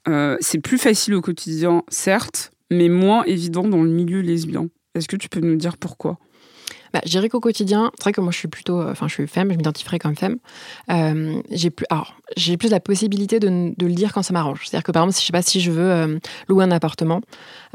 Euh, 0.08 0.38
c'est 0.40 0.60
plus 0.60 0.78
facile 0.78 1.14
au 1.16 1.22
quotidien, 1.22 1.84
certes, 1.90 2.52
mais 2.72 2.88
moins 2.90 3.24
évident 3.26 3.68
dans 3.68 3.84
le 3.84 3.90
milieu 3.90 4.22
lesbien. 4.22 4.68
Est-ce 4.96 5.08
que 5.08 5.16
tu 5.16 5.30
peux 5.30 5.40
nous 5.40 5.56
dire 5.56 5.78
pourquoi? 5.78 6.18
Bah, 6.94 7.02
je 7.06 7.12
dirais 7.12 7.30
qu'au 7.30 7.40
quotidien, 7.40 7.92
c'est 7.98 8.04
vrai 8.04 8.14
que 8.14 8.22
moi 8.22 8.32
je 8.32 8.38
suis 8.38 8.48
plutôt, 8.48 8.82
euh, 8.82 8.92
enfin 8.92 9.08
je 9.08 9.14
suis 9.14 9.28
femme, 9.28 9.52
je 9.52 9.58
m'identifierais 9.58 10.00
comme 10.00 10.16
femme. 10.16 10.38
Euh, 10.90 11.42
j'ai 11.52 11.70
plus, 11.70 11.86
alors 11.90 12.16
j'ai 12.36 12.58
plus 12.58 12.70
la 12.70 12.80
possibilité 12.80 13.40
de, 13.40 13.48
le 13.48 13.94
dire 13.94 14.14
quand 14.14 14.24
ça 14.24 14.34
m'arrange. 14.34 14.62
C'est-à-dire 14.66 14.84
que 14.84 14.92
par 14.92 15.04
exemple, 15.04 15.16
si 15.16 15.22
je 15.22 15.26
sais 15.28 15.32
pas 15.32 15.42
si 15.42 15.62
je 15.62 15.72
veux 15.72 15.92
euh, 15.92 16.20
louer 16.48 16.64
un 16.64 16.72
appartement 16.72 17.22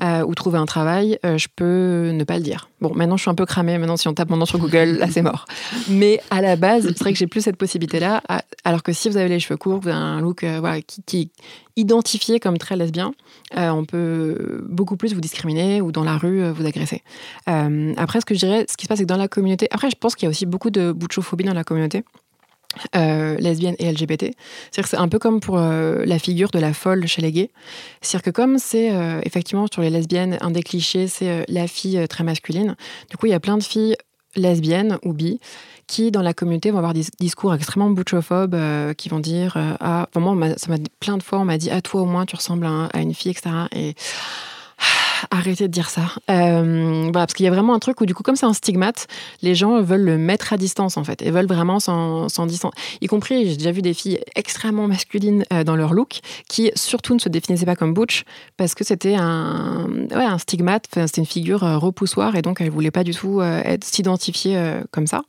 ou 0.00 0.34
trouver 0.34 0.58
un 0.58 0.66
travail, 0.66 1.18
je 1.22 1.46
peux 1.54 2.10
ne 2.12 2.24
pas 2.24 2.36
le 2.36 2.42
dire. 2.42 2.68
Bon, 2.84 2.92
maintenant 2.94 3.16
je 3.16 3.22
suis 3.22 3.30
un 3.30 3.34
peu 3.34 3.46
cramée. 3.46 3.78
Maintenant, 3.78 3.96
si 3.96 4.08
on 4.08 4.12
tape 4.12 4.28
mon 4.28 4.36
nom 4.36 4.44
sur 4.44 4.58
Google, 4.58 4.98
là 4.98 5.06
c'est 5.10 5.22
mort. 5.22 5.46
Mais 5.88 6.20
à 6.28 6.42
la 6.42 6.54
base, 6.54 6.86
c'est 6.86 6.98
vrai 6.98 7.14
que 7.14 7.18
j'ai 7.18 7.26
plus 7.26 7.40
cette 7.40 7.56
possibilité-là. 7.56 8.22
Alors 8.62 8.82
que 8.82 8.92
si 8.92 9.08
vous 9.08 9.16
avez 9.16 9.30
les 9.30 9.40
cheveux 9.40 9.56
courts, 9.56 9.80
vous 9.80 9.88
avez 9.88 9.96
un 9.96 10.20
look 10.20 10.44
euh, 10.44 10.80
qui, 10.86 11.02
qui 11.02 11.20
est 11.20 11.28
identifié 11.80 12.40
comme 12.40 12.58
très 12.58 12.76
lesbien, 12.76 13.14
euh, 13.56 13.70
on 13.70 13.86
peut 13.86 14.62
beaucoup 14.68 14.98
plus 14.98 15.14
vous 15.14 15.22
discriminer 15.22 15.80
ou 15.80 15.92
dans 15.92 16.04
la 16.04 16.18
rue 16.18 16.42
euh, 16.42 16.52
vous 16.52 16.66
agresser. 16.66 17.02
Après, 17.46 18.20
ce 18.20 18.26
que 18.26 18.34
je 18.34 18.40
dirais, 18.40 18.66
ce 18.68 18.76
qui 18.76 18.84
se 18.84 18.88
passe, 18.88 18.98
c'est 18.98 19.04
que 19.04 19.08
dans 19.08 19.16
la 19.16 19.28
communauté. 19.28 19.66
Après, 19.70 19.88
je 19.88 19.96
pense 19.96 20.14
qu'il 20.14 20.26
y 20.26 20.28
a 20.28 20.30
aussi 20.30 20.44
beaucoup 20.44 20.68
de 20.68 20.92
butchophobie 20.92 21.44
dans 21.44 21.54
la 21.54 21.64
communauté. 21.64 22.04
Euh, 22.96 23.36
lesbienne 23.38 23.74
et 23.78 23.90
LGBT. 23.90 24.32
C'est 24.70 24.94
un 24.94 25.08
peu 25.08 25.18
comme 25.18 25.40
pour 25.40 25.58
euh, 25.58 26.04
la 26.04 26.18
figure 26.18 26.50
de 26.50 26.58
la 26.58 26.72
folle 26.72 27.06
chez 27.06 27.22
les 27.22 27.32
gays. 27.32 27.50
C'est-à-dire 28.00 28.22
que 28.22 28.30
comme 28.30 28.58
c'est 28.58 28.92
euh, 28.92 29.20
effectivement 29.24 29.66
sur 29.72 29.82
les 29.82 29.90
lesbiennes, 29.90 30.38
un 30.40 30.50
des 30.50 30.62
clichés, 30.62 31.06
c'est 31.08 31.28
euh, 31.28 31.42
la 31.48 31.66
fille 31.66 32.06
très 32.08 32.24
masculine. 32.24 32.76
Du 33.10 33.16
coup, 33.16 33.26
il 33.26 33.30
y 33.30 33.34
a 33.34 33.40
plein 33.40 33.56
de 33.58 33.62
filles 33.62 33.96
lesbiennes 34.36 34.98
ou 35.04 35.12
bi 35.12 35.38
qui, 35.86 36.10
dans 36.10 36.22
la 36.22 36.32
communauté, 36.32 36.70
vont 36.70 36.78
avoir 36.78 36.94
des 36.94 37.04
discours 37.20 37.54
extrêmement 37.54 37.90
butchophobes, 37.90 38.54
euh, 38.54 38.94
qui 38.94 39.08
vont 39.10 39.20
dire 39.20 39.56
ah, 39.80 40.08
on 40.14 40.20
m'a- 40.34 40.56
ça 40.56 40.68
m'a 40.68 40.76
plein 40.98 41.18
de 41.18 41.22
fois, 41.22 41.38
on 41.38 41.44
m'a 41.44 41.58
dit 41.58 41.68
ah 41.70 41.82
toi 41.82 42.00
au 42.02 42.06
moins 42.06 42.24
tu 42.24 42.34
ressembles 42.34 42.66
à, 42.66 42.86
à 42.86 43.00
une 43.00 43.12
fille, 43.14 43.30
etc. 43.30 43.50
Et 43.76 43.94
Arrêtez 45.30 45.68
de 45.68 45.72
dire 45.72 45.90
ça. 45.90 46.02
Euh, 46.30 47.10
parce 47.12 47.34
qu'il 47.34 47.44
y 47.44 47.48
a 47.48 47.50
vraiment 47.50 47.74
un 47.74 47.78
truc 47.78 48.00
où, 48.00 48.06
du 48.06 48.14
coup, 48.14 48.22
comme 48.22 48.36
c'est 48.36 48.46
un 48.46 48.52
stigmate, 48.52 49.06
les 49.42 49.54
gens 49.54 49.80
veulent 49.80 50.04
le 50.04 50.18
mettre 50.18 50.52
à 50.52 50.56
distance, 50.56 50.96
en 50.96 51.04
fait, 51.04 51.22
et 51.22 51.30
veulent 51.30 51.46
vraiment 51.46 51.80
s'en 51.80 52.46
distancer. 52.46 52.76
Y 53.00 53.06
compris, 53.06 53.48
j'ai 53.48 53.56
déjà 53.56 53.72
vu 53.72 53.82
des 53.82 53.94
filles 53.94 54.20
extrêmement 54.36 54.86
masculines 54.86 55.44
euh, 55.52 55.64
dans 55.64 55.76
leur 55.76 55.94
look, 55.94 56.20
qui 56.48 56.70
surtout 56.74 57.14
ne 57.14 57.18
se 57.18 57.28
définissaient 57.28 57.66
pas 57.66 57.76
comme 57.76 57.94
butch, 57.94 58.24
parce 58.56 58.74
que 58.74 58.84
c'était 58.84 59.14
un, 59.14 59.88
stigmate, 60.38 60.86
c'était 60.92 61.20
une 61.20 61.26
figure 61.26 61.64
euh, 61.64 61.78
repoussoire, 61.78 62.36
et 62.36 62.42
donc 62.42 62.60
elles 62.60 62.70
voulaient 62.70 62.90
pas 62.90 63.04
du 63.04 63.12
tout 63.12 63.40
être 63.42 63.84
s'identifier 63.84 64.80
comme 64.90 65.06
ça. 65.06 65.22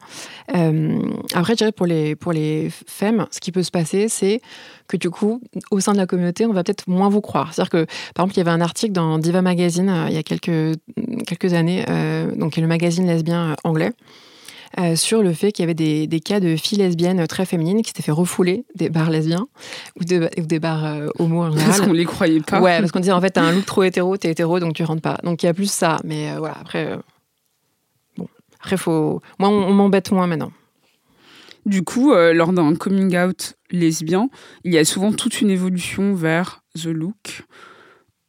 Après, 0.49 1.53
je 1.53 1.57
dirais 1.57 1.71
pour 1.71 1.85
pour 2.19 2.33
les 2.33 2.71
femmes, 2.87 3.27
ce 3.29 3.39
qui 3.39 3.51
peut 3.51 3.61
se 3.61 3.69
passer, 3.69 4.07
c'est 4.09 4.41
que 4.87 4.97
du 4.97 5.09
coup, 5.09 5.41
au 5.71 5.79
sein 5.79 5.93
de 5.93 5.97
la 5.97 6.05
communauté, 6.05 6.45
on 6.45 6.53
va 6.53 6.63
peut-être 6.63 6.87
moins 6.87 7.09
vous 7.09 7.21
croire. 7.21 7.53
C'est-à-dire 7.53 7.69
que, 7.71 7.85
par 8.13 8.25
exemple, 8.25 8.33
il 8.35 8.37
y 8.37 8.41
avait 8.41 8.51
un 8.51 8.61
article 8.61 8.93
dans 8.93 9.17
Diva 9.17 9.41
Magazine 9.41 9.89
euh, 9.89 10.05
il 10.09 10.13
y 10.15 10.17
a 10.17 10.23
quelques, 10.23 10.77
quelques 11.27 11.53
années, 11.53 11.85
euh, 11.89 12.35
donc 12.35 12.53
qui 12.53 12.59
est 12.59 12.61
le 12.61 12.67
magazine 12.67 13.07
lesbien 13.07 13.51
euh, 13.51 13.55
anglais, 13.63 13.91
euh, 14.79 14.95
sur 14.95 15.23
le 15.23 15.33
fait 15.33 15.51
qu'il 15.51 15.63
y 15.63 15.65
avait 15.65 15.73
des, 15.73 16.05
des 16.05 16.19
cas 16.19 16.39
de 16.39 16.55
filles 16.55 16.77
lesbiennes 16.79 17.25
très 17.27 17.45
féminines 17.45 17.81
qui 17.81 17.89
s'étaient 17.89 18.03
fait 18.03 18.11
refouler 18.11 18.65
des 18.75 18.89
bars 18.89 19.09
lesbiens 19.09 19.47
ou, 19.99 20.03
de- 20.03 20.29
ou 20.37 20.41
des 20.45 20.59
bars 20.59 20.85
euh, 20.85 21.07
homo 21.17 21.43
en 21.43 21.49
Parce 21.49 21.61
général. 21.61 21.87
qu'on 21.87 21.93
les 21.93 22.05
croyait 22.05 22.41
pas. 22.41 22.61
Ouais, 22.61 22.79
parce 22.79 22.91
qu'on 22.91 22.99
disait 22.99 23.11
en 23.13 23.21
fait, 23.21 23.31
t'as 23.31 23.41
un 23.43 23.53
look 23.53 23.65
trop 23.65 23.83
hétéro, 23.83 24.17
t'es 24.17 24.29
hétéro, 24.31 24.59
donc 24.59 24.73
tu 24.73 24.83
rentres 24.83 25.01
pas. 25.01 25.17
Donc 25.23 25.41
il 25.43 25.45
y 25.45 25.49
a 25.49 25.53
plus 25.53 25.71
ça, 25.71 25.97
mais 26.03 26.31
euh, 26.31 26.39
voilà, 26.39 26.55
après. 26.59 26.97
bon, 28.17 28.27
après, 28.59 28.77
faut. 28.77 29.21
Moi, 29.39 29.49
on, 29.49 29.63
on 29.69 29.73
m'embête 29.73 30.11
moins 30.11 30.27
maintenant. 30.27 30.51
Du 31.65 31.83
coup, 31.83 32.13
euh, 32.13 32.33
lors 32.33 32.53
d'un 32.53 32.75
coming 32.75 33.17
out 33.17 33.55
lesbien, 33.71 34.29
il 34.63 34.73
y 34.73 34.77
a 34.77 34.85
souvent 34.85 35.11
toute 35.11 35.41
une 35.41 35.49
évolution 35.49 36.13
vers 36.13 36.63
the 36.75 36.87
look, 36.87 37.43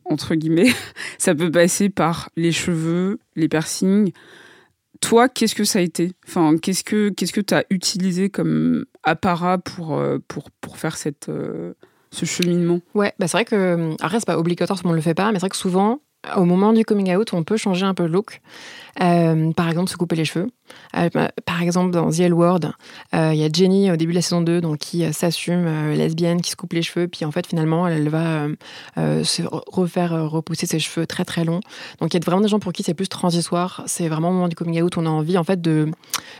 entre 0.06 0.34
guillemets. 0.34 0.72
Ça 1.18 1.34
peut 1.34 1.50
passer 1.50 1.90
par 1.90 2.30
les 2.36 2.52
cheveux, 2.52 3.18
les 3.34 3.48
piercings. 3.48 4.12
Toi, 5.02 5.28
qu'est-ce 5.28 5.54
que 5.54 5.64
ça 5.64 5.80
a 5.80 5.82
été? 5.82 6.12
Enfin, 6.26 6.56
qu'est-ce 6.56 6.82
que 6.82 7.10
qu'est-ce 7.10 7.34
que 7.34 7.42
tu 7.42 7.52
as 7.52 7.64
utilisé 7.68 8.30
comme 8.30 8.86
apparat 9.02 9.58
pour, 9.58 9.98
euh, 9.98 10.18
pour, 10.26 10.50
pour 10.62 10.78
faire 10.78 10.96
cette, 10.96 11.28
euh, 11.28 11.74
ce 12.10 12.24
cheminement? 12.24 12.80
Ouais, 12.94 13.12
bah 13.18 13.28
c'est 13.28 13.36
vrai 13.36 13.44
que. 13.44 13.94
Après, 14.00 14.18
c'est 14.18 14.26
pas 14.26 14.38
obligatoire, 14.38 14.80
tout 14.80 14.88
le 14.88 14.94
le 14.94 15.00
fait 15.02 15.12
pas, 15.14 15.32
mais 15.32 15.34
c'est 15.34 15.40
vrai 15.40 15.50
que 15.50 15.56
souvent, 15.56 16.00
au 16.34 16.44
moment 16.44 16.72
du 16.72 16.84
coming 16.84 17.14
out, 17.14 17.34
on 17.34 17.44
peut 17.44 17.58
changer 17.58 17.84
un 17.84 17.94
peu 17.94 18.04
de 18.04 18.12
look. 18.12 18.40
Euh, 19.00 19.52
par 19.52 19.68
exemple, 19.68 19.90
se 19.90 19.96
couper 19.96 20.16
les 20.16 20.24
cheveux. 20.24 20.48
Euh, 20.96 21.08
bah, 21.12 21.30
par 21.44 21.62
exemple, 21.62 21.92
dans 21.92 22.10
The 22.10 22.20
L 22.20 22.34
Word, 22.34 22.60
euh, 23.14 23.32
il 23.32 23.38
y 23.38 23.44
a 23.44 23.48
Jenny 23.52 23.90
au 23.90 23.96
début 23.96 24.12
de 24.12 24.16
la 24.16 24.22
saison 24.22 24.40
2 24.40 24.60
donc, 24.60 24.78
qui 24.78 25.12
s'assume 25.12 25.92
lesbienne, 25.92 26.40
qui 26.40 26.50
se 26.50 26.56
coupe 26.56 26.72
les 26.72 26.82
cheveux, 26.82 27.06
puis 27.06 27.24
en 27.24 27.30
fait, 27.30 27.46
finalement, 27.46 27.86
elle, 27.86 28.08
va 28.08 28.46
se 28.96 29.42
refaire 29.66 30.30
repousser 30.30 30.66
ses 30.66 30.78
cheveux 30.78 31.06
très 31.06 31.24
très 31.24 31.44
longs. 31.44 31.60
Donc 32.00 32.14
il 32.14 32.18
y 32.18 32.22
a 32.22 32.24
vraiment 32.24 32.42
des 32.42 32.48
gens 32.48 32.58
pour 32.58 32.72
qui 32.72 32.82
c'est 32.82 32.94
plus 32.94 33.08
transitoire. 33.08 33.82
C'est 33.86 34.08
vraiment 34.08 34.30
au 34.30 34.32
moment 34.32 34.48
du 34.48 34.56
coming 34.56 34.82
out, 34.82 34.96
on 34.96 35.06
a 35.06 35.10
envie 35.10 35.38
en 35.38 35.44
fait 35.44 35.60
de. 35.60 35.88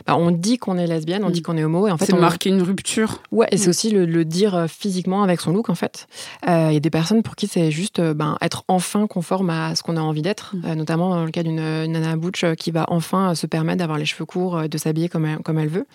Bah, 0.05 0.15
on 0.17 0.31
dit 0.31 0.57
qu'on 0.57 0.77
est 0.77 0.87
lesbienne, 0.87 1.23
on 1.23 1.29
dit 1.29 1.39
mm. 1.39 1.43
qu'on 1.43 1.57
est 1.57 1.63
homo, 1.63 1.87
et 1.87 1.91
en 1.91 1.97
fait. 1.97 2.05
C'est 2.05 2.13
on... 2.13 2.19
marquer 2.19 2.49
une 2.49 2.61
rupture. 2.61 3.21
Ouais, 3.31 3.47
et 3.51 3.57
c'est 3.57 3.67
mm. 3.67 3.69
aussi 3.69 3.89
le, 3.91 4.25
dire 4.25 4.65
physiquement 4.67 5.23
avec 5.23 5.39
son 5.39 5.53
look 5.53 5.69
en 5.69 5.75
fait. 5.75 6.07
Il 6.45 6.73
y 6.73 6.77
a 6.77 6.79
des 6.79 6.89
personnes 6.89 7.23
pour 7.23 7.35
qui 7.35 7.47
c'est 7.47 7.71
juste 7.71 8.01
ben, 8.01 8.37
être 8.41 8.63
enfin 8.67 9.07
conforme 9.07 9.49
à 9.49 9.75
ce 9.75 9.83
qu'on 9.83 9.95
a 9.95 10.01
envie 10.01 10.21
d'être, 10.21 10.55
mm. 10.55 10.73
notamment 10.73 11.09
dans 11.09 11.23
le 11.23 11.31
cas 11.31 11.43
d'une 11.43 11.85
Nana 11.85 12.15
Butch 12.17 12.43
qui 12.55 12.71
va 12.71 12.85
enfin 12.89 13.35
se 13.35 13.47
permettre 13.47 13.79
d'avoir 13.79 13.97
les 13.97 14.05
cheveux 14.05 14.25
courts, 14.25 14.57
euh, 14.57 14.67
de 14.67 14.77
s'habiller 14.77 15.09
comme 15.09 15.25
elle, 15.25 15.39
comme 15.39 15.59
elle 15.59 15.67
veut. 15.67 15.85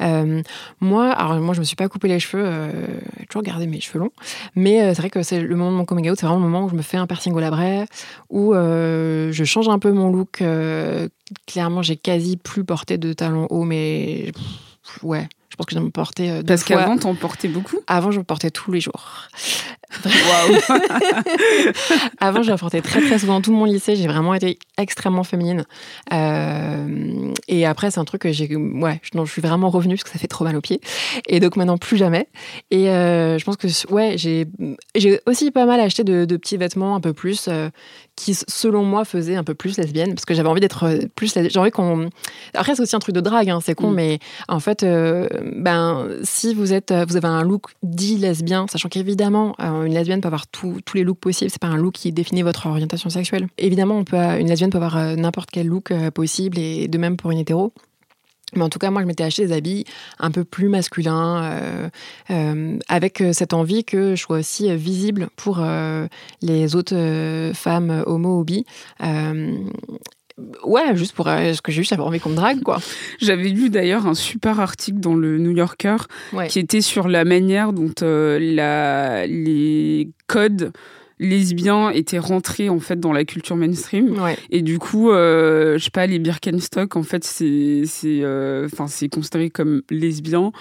Euh, 0.00 0.42
moi, 0.80 1.10
alors 1.10 1.40
moi, 1.40 1.54
je 1.54 1.60
me 1.60 1.64
suis 1.64 1.76
pas 1.76 1.88
coupé 1.88 2.08
les 2.08 2.20
cheveux, 2.20 2.44
euh, 2.44 2.70
j'ai 3.18 3.26
toujours 3.26 3.42
gardé 3.42 3.66
mes 3.66 3.80
cheveux 3.80 3.98
longs, 3.98 4.12
mais 4.54 4.94
c'est 4.94 5.00
vrai 5.00 5.10
que 5.10 5.22
c'est 5.22 5.40
le 5.40 5.56
moment 5.56 5.72
de 5.72 5.76
mon 5.76 5.84
coming 5.84 6.10
out, 6.10 6.18
c'est 6.18 6.26
vraiment 6.26 6.44
le 6.44 6.50
moment 6.50 6.66
où 6.66 6.68
je 6.68 6.74
me 6.74 6.82
fais 6.82 6.96
un 6.96 7.06
piercing 7.06 7.32
au 7.32 7.40
labret, 7.40 7.86
où 8.30 8.54
je 8.54 9.44
change 9.44 9.68
un 9.68 9.78
peu 9.78 9.92
mon 9.92 10.10
look. 10.10 10.42
clairement, 11.46 11.82
j'ai 11.82 11.96
quasi 11.96 12.36
plus 12.36 12.64
porté 12.64 12.98
de 12.98 13.12
talons 13.12 13.46
hauts, 13.50 13.64
mais 13.64 14.32
ouais, 15.02 15.28
je 15.56 15.64
pense 15.64 15.66
que 15.66 15.74
j'en 15.74 15.88
portais 15.88 16.28
euh, 16.28 16.42
Parce 16.42 16.64
qu'avant, 16.64 16.98
t'en 16.98 17.14
portais 17.14 17.48
beaucoup 17.48 17.78
Avant, 17.86 18.10
je 18.10 18.20
portais 18.20 18.50
tous 18.50 18.72
les 18.72 18.80
jours. 18.80 19.26
Waouh 20.04 20.58
Avant, 22.20 22.42
j'en 22.42 22.58
portais 22.58 22.82
très 22.82 23.00
très 23.00 23.18
souvent. 23.18 23.40
Tout 23.40 23.52
mon 23.52 23.64
lycée, 23.64 23.96
j'ai 23.96 24.06
vraiment 24.06 24.34
été 24.34 24.58
extrêmement 24.76 25.24
féminine. 25.24 25.64
Euh, 26.12 27.32
et 27.48 27.64
après, 27.64 27.90
c'est 27.90 28.00
un 28.00 28.04
truc 28.04 28.20
que 28.20 28.32
j'ai... 28.32 28.54
Ouais, 28.54 29.00
je, 29.02 29.18
je 29.18 29.32
suis 29.32 29.40
vraiment 29.40 29.70
revenue 29.70 29.94
parce 29.94 30.04
que 30.04 30.10
ça 30.10 30.18
fait 30.18 30.26
trop 30.26 30.44
mal 30.44 30.56
aux 30.56 30.60
pieds. 30.60 30.82
Et 31.26 31.40
donc 31.40 31.56
maintenant, 31.56 31.78
plus 31.78 31.96
jamais. 31.96 32.28
Et 32.70 32.90
euh, 32.90 33.38
je 33.38 33.44
pense 33.46 33.56
que, 33.56 33.66
ouais, 33.90 34.16
j'ai 34.18 34.46
aussi 35.24 35.50
pas 35.52 35.64
mal 35.64 35.80
acheté 35.80 36.04
de, 36.04 36.26
de, 36.26 36.36
petits 36.36 36.58
vêtements 36.58 36.96
un 36.96 37.00
peu 37.00 37.14
plus 37.14 37.48
qui, 38.16 38.34
selon 38.34 38.82
moi, 38.82 39.04
faisait 39.04 39.36
un 39.36 39.44
peu 39.44 39.54
plus 39.54 39.76
lesbienne, 39.76 40.14
parce 40.14 40.24
que 40.24 40.34
j'avais 40.34 40.48
envie 40.48 40.60
d'être 40.60 40.84
euh, 40.84 40.98
plus 41.14 41.34
J'ai 41.34 41.58
envie 41.58 41.70
qu'on. 41.70 42.08
Après, 42.54 42.74
c'est 42.74 42.82
aussi 42.82 42.96
un 42.96 42.98
truc 42.98 43.14
de 43.14 43.20
drague, 43.20 43.50
hein, 43.50 43.60
c'est 43.62 43.74
con, 43.74 43.90
mm. 43.90 43.94
mais 43.94 44.18
en 44.48 44.58
fait, 44.58 44.82
euh, 44.82 45.28
ben, 45.54 46.08
si 46.22 46.54
vous 46.54 46.72
êtes, 46.72 46.90
euh, 46.90 47.04
vous 47.06 47.16
avez 47.16 47.28
un 47.28 47.42
look 47.42 47.72
dit 47.82 48.16
lesbien, 48.16 48.66
sachant 48.70 48.88
qu'évidemment, 48.88 49.54
une 49.58 49.92
lesbienne 49.92 50.20
peut 50.20 50.28
avoir 50.28 50.46
tous 50.46 50.80
les 50.94 51.04
looks 51.04 51.20
possibles, 51.20 51.50
c'est 51.50 51.60
pas 51.60 51.68
un 51.68 51.76
look 51.76 51.94
qui 51.94 52.10
définit 52.12 52.42
votre 52.42 52.66
orientation 52.66 53.10
sexuelle. 53.10 53.48
Évidemment, 53.58 53.98
on 53.98 54.04
peut, 54.04 54.16
une 54.16 54.48
lesbienne 54.48 54.70
peut 54.70 54.78
avoir 54.78 55.16
n'importe 55.16 55.50
quel 55.52 55.66
look 55.66 55.92
possible, 56.10 56.58
et 56.58 56.88
de 56.88 56.98
même 56.98 57.16
pour 57.16 57.30
une 57.30 57.38
hétéro. 57.38 57.72
Mais 58.56 58.64
en 58.64 58.68
tout 58.68 58.78
cas, 58.78 58.90
moi, 58.90 59.02
je 59.02 59.06
m'étais 59.06 59.24
acheté 59.24 59.46
des 59.46 59.52
habits 59.52 59.84
un 60.18 60.30
peu 60.30 60.44
plus 60.44 60.68
masculins, 60.68 61.42
euh, 61.44 61.88
euh, 62.30 62.78
avec 62.88 63.20
euh, 63.20 63.32
cette 63.32 63.52
envie 63.52 63.84
que 63.84 64.14
je 64.14 64.20
sois 64.20 64.38
aussi 64.38 64.74
visible 64.76 65.28
pour 65.36 65.64
les 66.42 66.76
autres 66.76 67.52
femmes 67.54 68.02
homo 68.06 68.40
ou 68.40 68.44
bi. 68.44 68.64
Ouais, 70.64 70.94
juste 70.94 71.14
pour 71.14 71.26
ce 71.26 71.62
que 71.62 71.72
j'ai 71.72 71.80
juste 71.80 71.98
envie 71.98 72.20
qu'on 72.20 72.28
me 72.28 72.36
drague, 72.36 72.62
quoi. 72.62 72.78
J'avais 73.20 73.48
lu 73.48 73.70
d'ailleurs 73.70 74.06
un 74.06 74.14
super 74.14 74.60
article 74.60 75.00
dans 75.00 75.14
le 75.14 75.38
New 75.38 75.52
Yorker 75.52 75.96
qui 76.48 76.58
était 76.58 76.82
sur 76.82 77.08
la 77.08 77.24
manière 77.24 77.72
dont 77.72 77.90
la, 78.02 79.26
les 79.26 80.10
codes 80.26 80.72
lesbiens 81.18 81.90
étaient 81.90 82.18
rentrés 82.18 82.68
en 82.68 82.78
fait 82.78 83.00
dans 83.00 83.12
la 83.12 83.24
culture 83.24 83.56
mainstream. 83.56 84.16
Et 84.50 84.62
du 84.62 84.78
coup 84.78 85.10
euh, 85.10 85.78
je 85.78 85.84
sais 85.84 85.90
pas 85.90 86.06
les 86.06 86.18
Birkenstock 86.18 86.96
en 86.96 87.02
fait 87.02 87.24
c'est 87.24 87.82
c'est 87.86 88.20
euh, 88.22 88.66
enfin 88.66 88.86
c'est 88.86 89.08
considéré 89.08 89.50
comme 89.50 89.82
lesbien. 89.90 90.52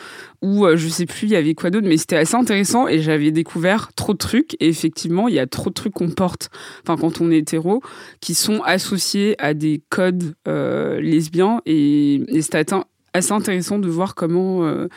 Ou 0.41 0.65
euh, 0.65 0.77
je 0.77 0.87
sais 0.87 1.05
plus 1.05 1.23
il 1.23 1.31
y 1.31 1.35
avait 1.35 1.55
quoi 1.55 1.69
d'autre 1.69 1.87
mais 1.87 1.97
c'était 1.97 2.17
assez 2.17 2.35
intéressant 2.35 2.87
et 2.87 2.99
j'avais 2.99 3.31
découvert 3.31 3.91
trop 3.95 4.13
de 4.13 4.17
trucs. 4.17 4.55
Et 4.59 4.69
effectivement 4.69 5.27
il 5.27 5.35
y 5.35 5.39
a 5.39 5.47
trop 5.47 5.69
de 5.69 5.75
trucs 5.75 5.93
qu'on 5.93 6.09
porte 6.09 6.49
enfin 6.83 6.99
quand 6.99 7.21
on 7.21 7.31
est 7.31 7.39
hétéro 7.39 7.81
qui 8.21 8.33
sont 8.33 8.61
associés 8.61 9.35
à 9.39 9.53
des 9.53 9.81
codes 9.89 10.35
lesbiens. 10.45 11.61
Et, 11.65 12.15
et 12.29 12.41
c'était 12.41 12.65
assez 13.13 13.31
intéressant 13.31 13.79
de 13.79 13.89
voir 13.89 14.15
comment 14.15 14.87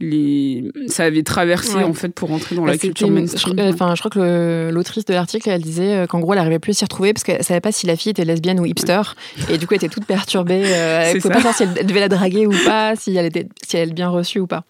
les... 0.00 0.70
ça 0.86 1.04
avait 1.04 1.22
traversé 1.22 1.76
en 1.76 1.92
fait 1.92 2.08
pour 2.10 2.30
rentrer 2.30 2.56
dans 2.56 2.64
bah, 2.64 2.72
la 2.72 2.78
culture 2.78 3.10
mainstream. 3.10 3.58
Enfin, 3.60 3.94
je 3.94 4.00
crois 4.00 4.10
que 4.10 4.70
l'autrice 4.72 5.04
de 5.04 5.12
l'article, 5.12 5.50
elle 5.50 5.62
disait 5.62 5.94
euh, 5.94 6.06
qu'en 6.06 6.20
gros, 6.20 6.32
elle 6.32 6.38
n'arrivait 6.38 6.58
plus 6.58 6.72
à 6.72 6.74
s'y 6.74 6.84
retrouver 6.84 7.12
parce 7.12 7.22
qu'elle 7.22 7.44
savait 7.44 7.60
pas 7.60 7.72
si 7.72 7.86
la 7.86 7.96
fille 7.96 8.10
était 8.10 8.24
lesbienne 8.24 8.60
ou 8.60 8.66
hipster, 8.66 9.02
et 9.50 9.58
du 9.58 9.66
coup, 9.66 9.74
elle 9.74 9.84
était 9.84 9.88
toute 9.88 10.06
perturbée. 10.06 10.62
Euh, 10.64 11.02
elle 11.04 11.16
ne 11.16 11.20
pouvait 11.20 11.34
pas 11.34 11.40
savoir 11.40 11.54
si 11.54 11.64
elle 11.64 11.86
devait 11.86 12.00
la 12.00 12.08
draguer 12.08 12.46
ou 12.46 12.54
pas, 12.64 12.96
si 12.96 13.14
elle 13.14 13.26
était, 13.26 13.48
si 13.62 13.76
elle 13.76 13.90
est 13.90 13.94
bien 13.94 14.08
reçue 14.08 14.40
ou 14.40 14.46
pas. 14.46 14.64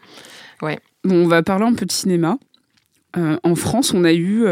Ouais. 0.62 0.78
Bon, 1.04 1.24
on 1.24 1.28
va 1.28 1.42
parler 1.42 1.64
un 1.64 1.74
peu 1.74 1.86
de 1.86 1.92
cinéma. 1.92 2.38
Euh, 3.16 3.38
en 3.42 3.54
France, 3.54 3.92
on 3.94 4.04
a 4.04 4.12
eu, 4.12 4.44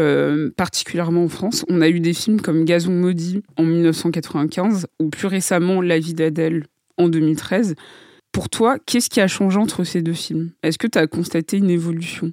particulièrement 0.55 1.23
en 1.23 1.29
France, 1.29 1.65
on 1.69 1.81
a 1.81 1.89
eu 1.89 1.99
des 1.99 2.13
films 2.13 2.41
comme 2.41 2.65
Gazon 2.65 2.91
maudit 2.91 3.43
en 3.57 3.63
1995 3.63 4.87
ou 4.99 5.09
plus 5.09 5.27
récemment 5.27 5.81
La 5.81 5.99
vie 5.99 6.13
d'Adèle 6.13 6.65
en 6.97 7.09
2013. 7.09 7.75
Pour 8.39 8.47
toi, 8.47 8.77
qu'est-ce 8.85 9.09
qui 9.09 9.19
a 9.19 9.27
changé 9.27 9.57
entre 9.57 9.83
ces 9.83 10.01
deux 10.01 10.13
films? 10.13 10.51
Est-ce 10.63 10.77
que 10.77 10.87
tu 10.87 10.97
as 10.97 11.07
constaté 11.07 11.57
une 11.57 11.69
évolution? 11.69 12.31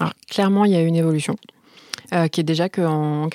Alors, 0.00 0.12
Clairement, 0.28 0.64
il 0.64 0.72
y 0.72 0.74
a 0.74 0.80
une 0.80 0.96
évolution. 0.96 1.36
Euh, 2.12 2.26
qui 2.26 2.40
est 2.40 2.44
déjà 2.44 2.68
qu'en 2.68 3.28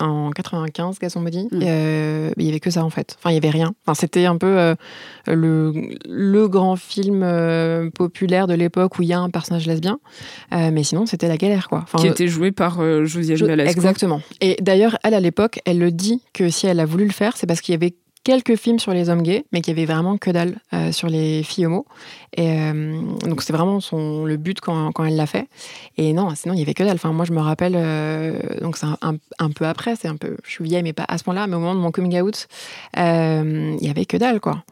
en 0.00 0.30
95, 0.30 0.98
Gazon 0.98 1.20
me 1.20 1.28
dit, 1.28 1.46
euh, 1.52 2.30
il 2.38 2.46
y 2.46 2.48
avait 2.48 2.60
que 2.60 2.70
ça 2.70 2.82
en 2.82 2.88
fait. 2.88 3.16
Enfin, 3.18 3.28
il 3.30 3.34
y 3.34 3.36
avait 3.36 3.50
rien. 3.50 3.74
Enfin, 3.84 3.92
c'était 3.92 4.24
un 4.24 4.38
peu 4.38 4.58
euh, 4.58 4.74
le, 5.26 5.74
le, 6.08 6.48
grand 6.48 6.76
film 6.76 7.20
populaire 7.94 8.46
de 8.46 8.54
l'époque 8.54 8.98
où 8.98 9.02
il 9.02 9.08
y 9.08 9.12
a 9.12 9.20
un 9.20 9.28
personnage 9.28 9.66
lesbien, 9.66 9.98
mais 10.50 10.82
sinon 10.82 11.04
c'était 11.04 11.28
la 11.28 11.36
galère 11.36 11.68
quoi. 11.68 11.84
qui 11.98 12.06
était 12.06 12.28
joué 12.28 12.52
par 12.52 12.80
Josiane 13.04 13.36
jo 13.36 13.46
Exactement. 13.46 14.22
Et 14.40 14.56
d'ailleurs, 14.62 14.96
elle 15.04 15.12
à 15.12 15.20
l'époque, 15.20 15.60
elle 15.66 15.78
le 15.78 15.90
dit 15.90 16.22
que 16.32 16.48
si 16.48 16.66
elle 16.66 16.80
a 16.80 16.86
voulu 16.86 17.04
le 17.04 17.12
faire, 17.12 17.36
c'est 17.36 17.46
parce 17.46 17.60
qu'il 17.60 17.72
y 17.72 17.76
avait 17.76 17.94
quelques 18.24 18.56
films 18.56 18.78
sur 18.78 18.92
les 18.92 19.08
hommes 19.08 19.22
gays, 19.22 19.44
mais 19.52 19.60
qui 19.60 19.70
avait 19.70 19.84
vraiment 19.84 20.16
que 20.16 20.30
dalle 20.30 20.56
euh, 20.72 20.92
sur 20.92 21.08
les 21.08 21.42
filles 21.42 21.66
homo. 21.66 21.86
Et 22.36 22.50
euh, 22.50 23.00
donc 23.26 23.42
c'est 23.42 23.52
vraiment 23.52 23.80
son, 23.80 24.24
le 24.24 24.36
but 24.36 24.60
quand, 24.60 24.92
quand 24.92 25.04
elle 25.04 25.16
l'a 25.16 25.26
fait. 25.26 25.48
Et 25.96 26.12
non, 26.12 26.34
sinon 26.34 26.54
il 26.54 26.60
y 26.60 26.62
avait 26.62 26.74
que 26.74 26.84
dalle. 26.84 26.94
Enfin 26.94 27.12
moi 27.12 27.24
je 27.24 27.32
me 27.32 27.40
rappelle, 27.40 27.74
euh, 27.76 28.38
donc 28.60 28.76
c'est 28.76 28.86
un, 28.86 29.16
un, 29.38 29.50
peu 29.50 29.66
après, 29.66 29.96
c'est 29.96 30.08
un 30.08 30.16
peu, 30.16 30.36
je 30.44 30.50
suis 30.50 30.64
vieille 30.64 30.82
mais 30.82 30.92
pas 30.92 31.04
à 31.08 31.18
ce 31.18 31.24
point-là, 31.24 31.46
mais 31.46 31.56
au 31.56 31.60
moment 31.60 31.74
de 31.74 31.80
mon 31.80 31.90
coming 31.90 32.20
out, 32.20 32.48
il 32.96 33.78
y 33.80 33.88
avait 33.88 34.06
que 34.06 34.16
dalle 34.16 34.40
quoi. 34.40 34.62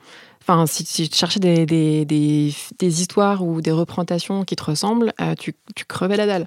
Enfin, 0.42 0.66
si, 0.66 0.84
tu 0.84 1.16
cherchais 1.16 1.38
des, 1.38 1.66
des, 1.66 2.06
des, 2.06 3.00
histoires 3.02 3.44
ou 3.44 3.60
des 3.60 3.72
représentations 3.72 4.44
qui 4.44 4.56
te 4.56 4.64
ressemblent, 4.64 5.12
euh, 5.20 5.34
tu, 5.38 5.54
crevais 5.86 6.16
la 6.16 6.26
dalle. 6.26 6.46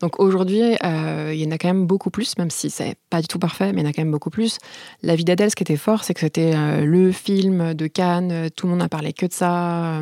Donc 0.00 0.20
aujourd'hui, 0.20 0.76
euh, 0.84 1.32
il 1.34 1.40
y 1.40 1.46
en 1.46 1.50
a 1.50 1.58
quand 1.58 1.68
même 1.68 1.86
beaucoup 1.86 2.10
plus, 2.10 2.38
même 2.38 2.50
si 2.50 2.70
c'est 2.70 2.94
pas 3.10 3.20
du 3.20 3.26
tout 3.26 3.40
parfait, 3.40 3.72
mais 3.72 3.80
il 3.80 3.84
y 3.84 3.86
en 3.88 3.90
a 3.90 3.92
quand 3.92 4.02
même 4.02 4.12
beaucoup 4.12 4.30
plus. 4.30 4.58
La 5.02 5.16
vie 5.16 5.24
d'Adèle, 5.24 5.50
ce 5.50 5.56
qui 5.56 5.64
était 5.64 5.76
fort, 5.76 6.04
c'est 6.04 6.14
que 6.14 6.20
c'était 6.20 6.52
euh, 6.54 6.84
le 6.84 7.10
film 7.10 7.74
de 7.74 7.86
Cannes, 7.88 8.48
tout 8.54 8.66
le 8.66 8.70
monde 8.70 8.78
n'a 8.78 8.88
parlé 8.88 9.12
que 9.12 9.26
de 9.26 9.32
ça. 9.32 10.00